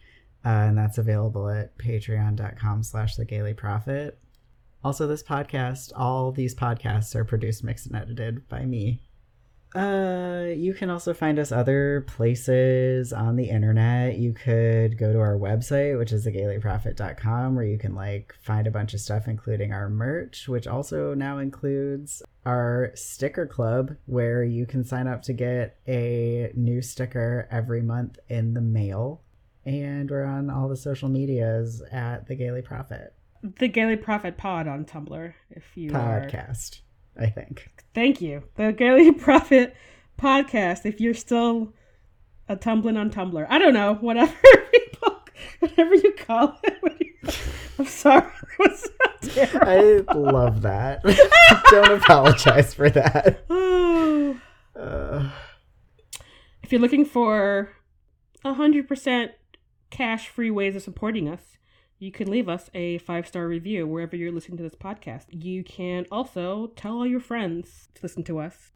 Uh, 0.44 0.48
and 0.48 0.78
that's 0.78 0.98
available 0.98 1.48
at 1.48 1.76
patreon.com 1.78 2.82
slash 2.82 3.16
the 3.16 3.24
Gayly 3.24 3.54
Prophet. 3.54 4.18
Also, 4.82 5.06
this 5.06 5.22
podcast, 5.22 5.92
all 5.94 6.32
these 6.32 6.54
podcasts 6.54 7.14
are 7.14 7.24
produced, 7.24 7.62
mixed, 7.62 7.86
and 7.86 7.96
edited 7.96 8.48
by 8.48 8.64
me. 8.64 9.02
Uh, 9.74 10.46
you 10.54 10.74
can 10.74 10.90
also 10.90 11.14
find 11.14 11.38
us 11.38 11.52
other 11.52 12.04
places 12.08 13.12
on 13.12 13.36
the 13.36 13.48
internet. 13.48 14.18
You 14.18 14.32
could 14.32 14.98
go 14.98 15.12
to 15.12 15.20
our 15.20 15.36
website, 15.36 15.98
which 15.98 16.12
is 16.12 16.26
thegaylyprophet.com, 16.26 17.54
where 17.54 17.64
you 17.64 17.78
can 17.78 17.94
like 17.94 18.34
find 18.42 18.66
a 18.66 18.70
bunch 18.70 18.94
of 18.94 19.00
stuff, 19.00 19.28
including 19.28 19.72
our 19.72 19.88
merch, 19.88 20.48
which 20.48 20.66
also 20.66 21.14
now 21.14 21.38
includes 21.38 22.22
our 22.44 22.90
sticker 22.94 23.46
club, 23.46 23.96
where 24.06 24.42
you 24.42 24.66
can 24.66 24.84
sign 24.84 25.06
up 25.06 25.22
to 25.22 25.32
get 25.32 25.78
a 25.86 26.52
new 26.56 26.82
sticker 26.82 27.46
every 27.50 27.82
month 27.82 28.18
in 28.28 28.54
the 28.54 28.60
mail. 28.60 29.22
And 29.64 30.10
we're 30.10 30.24
on 30.24 30.50
all 30.50 30.68
the 30.68 30.76
social 30.76 31.08
medias 31.08 31.82
at 31.92 32.26
the 32.26 32.34
Gayly 32.34 32.62
Prophet 32.62 33.14
the 33.42 33.68
Gayly 33.68 33.96
Prophet 33.96 34.36
Pod 34.36 34.68
on 34.68 34.84
Tumblr. 34.84 35.32
If 35.50 35.64
you 35.74 35.92
are, 35.94 36.20
podcast, 36.20 36.80
I 37.20 37.26
think. 37.26 37.68
thank 37.94 38.20
you. 38.20 38.42
The 38.56 38.72
Gayly 38.72 39.12
Prophet 39.18 39.76
Podcast. 40.18 40.86
If 40.86 41.00
you're 41.00 41.14
still 41.14 41.72
a 42.48 42.56
tumbling 42.56 42.96
on 42.96 43.10
Tumblr, 43.10 43.46
I 43.48 43.58
don't 43.58 43.74
know. 43.74 43.94
Whatever 43.94 44.32
people, 44.72 45.20
whatever 45.60 45.94
you 45.94 46.12
call 46.14 46.58
it. 46.64 46.78
I'm 47.78 47.86
sorry. 47.86 48.26
It 48.58 48.70
was 48.70 48.80
so. 49.22 49.46
I 49.60 50.02
love 50.14 50.62
that. 50.62 51.02
Don't 51.70 52.02
apologize 52.02 52.74
for 52.74 52.90
that. 52.90 53.44
Oh. 53.50 54.40
Uh, 54.78 55.30
If 56.62 56.72
you're 56.72 56.80
looking 56.80 57.04
for 57.04 57.70
100% 58.46 59.28
cash 59.90 60.28
free 60.28 60.50
ways 60.50 60.74
of 60.74 60.82
supporting 60.82 61.28
us, 61.28 61.58
you 62.00 62.10
can 62.10 62.28
leave 62.30 62.48
us 62.48 62.68
a 62.74 62.98
five 62.98 63.28
star 63.28 63.46
review 63.46 63.86
wherever 63.86 64.16
you're 64.16 64.32
listening 64.32 64.56
to 64.56 64.62
this 64.64 64.74
podcast. 64.74 65.26
You 65.28 65.62
can 65.62 66.06
also 66.10 66.72
tell 66.74 66.94
all 66.94 67.06
your 67.06 67.20
friends 67.20 67.88
to 67.94 68.02
listen 68.02 68.24
to 68.24 68.40
us. 68.40 68.72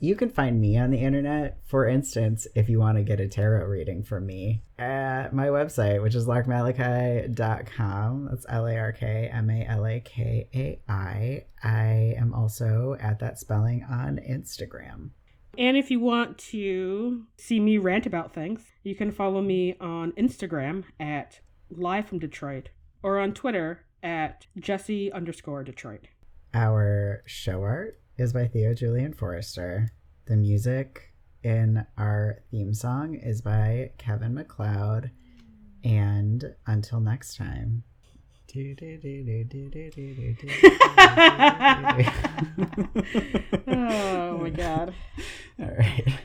you 0.00 0.14
can 0.14 0.28
find 0.30 0.60
me 0.60 0.76
on 0.78 0.90
the 0.90 0.98
internet, 0.98 1.58
for 1.66 1.88
instance, 1.88 2.46
if 2.54 2.68
you 2.68 2.78
want 2.78 2.98
to 2.98 3.02
get 3.02 3.18
a 3.18 3.26
tarot 3.26 3.66
reading 3.66 4.04
from 4.04 4.26
me 4.26 4.62
at 4.78 5.32
my 5.32 5.46
website, 5.48 6.00
which 6.02 6.14
is 6.14 6.26
larkmalakai.com. 6.26 8.28
That's 8.30 8.46
L 8.48 8.66
A 8.66 8.76
R 8.76 8.92
K 8.92 9.28
M 9.32 9.50
A 9.50 9.64
L 9.66 9.86
A 9.86 10.00
K 10.00 10.48
A 10.54 10.80
I. 10.88 11.44
I 11.64 12.14
am 12.16 12.32
also 12.34 12.96
at 13.00 13.18
that 13.20 13.38
spelling 13.38 13.84
on 13.90 14.20
Instagram. 14.28 15.10
And 15.56 15.76
if 15.76 15.90
you 15.90 15.98
want 15.98 16.38
to 16.52 17.24
see 17.36 17.58
me 17.58 17.78
rant 17.78 18.06
about 18.06 18.32
things, 18.32 18.62
you 18.84 18.94
can 18.94 19.10
follow 19.10 19.42
me 19.42 19.74
on 19.80 20.12
Instagram 20.12 20.84
at 21.00 21.40
Live 21.70 22.08
from 22.08 22.18
Detroit 22.18 22.70
or 23.02 23.18
on 23.18 23.34
Twitter 23.34 23.84
at 24.02 24.46
Jesse 24.58 25.12
underscore 25.12 25.64
Detroit. 25.64 26.06
Our 26.54 27.22
show 27.26 27.62
art 27.62 28.00
is 28.16 28.32
by 28.32 28.46
Theo 28.46 28.72
Julien 28.74 29.12
Forrester. 29.12 29.90
The 30.26 30.36
music 30.36 31.12
in 31.42 31.84
our 31.96 32.40
theme 32.50 32.74
song 32.74 33.14
is 33.14 33.40
by 33.40 33.92
Kevin 33.98 34.34
MacLeod. 34.34 35.10
And 35.84 36.54
until 36.66 37.00
next 37.00 37.36
time. 37.36 37.84
oh 43.68 44.38
my 44.38 44.50
god. 44.50 44.94
All 45.60 45.70
right. 45.78 46.18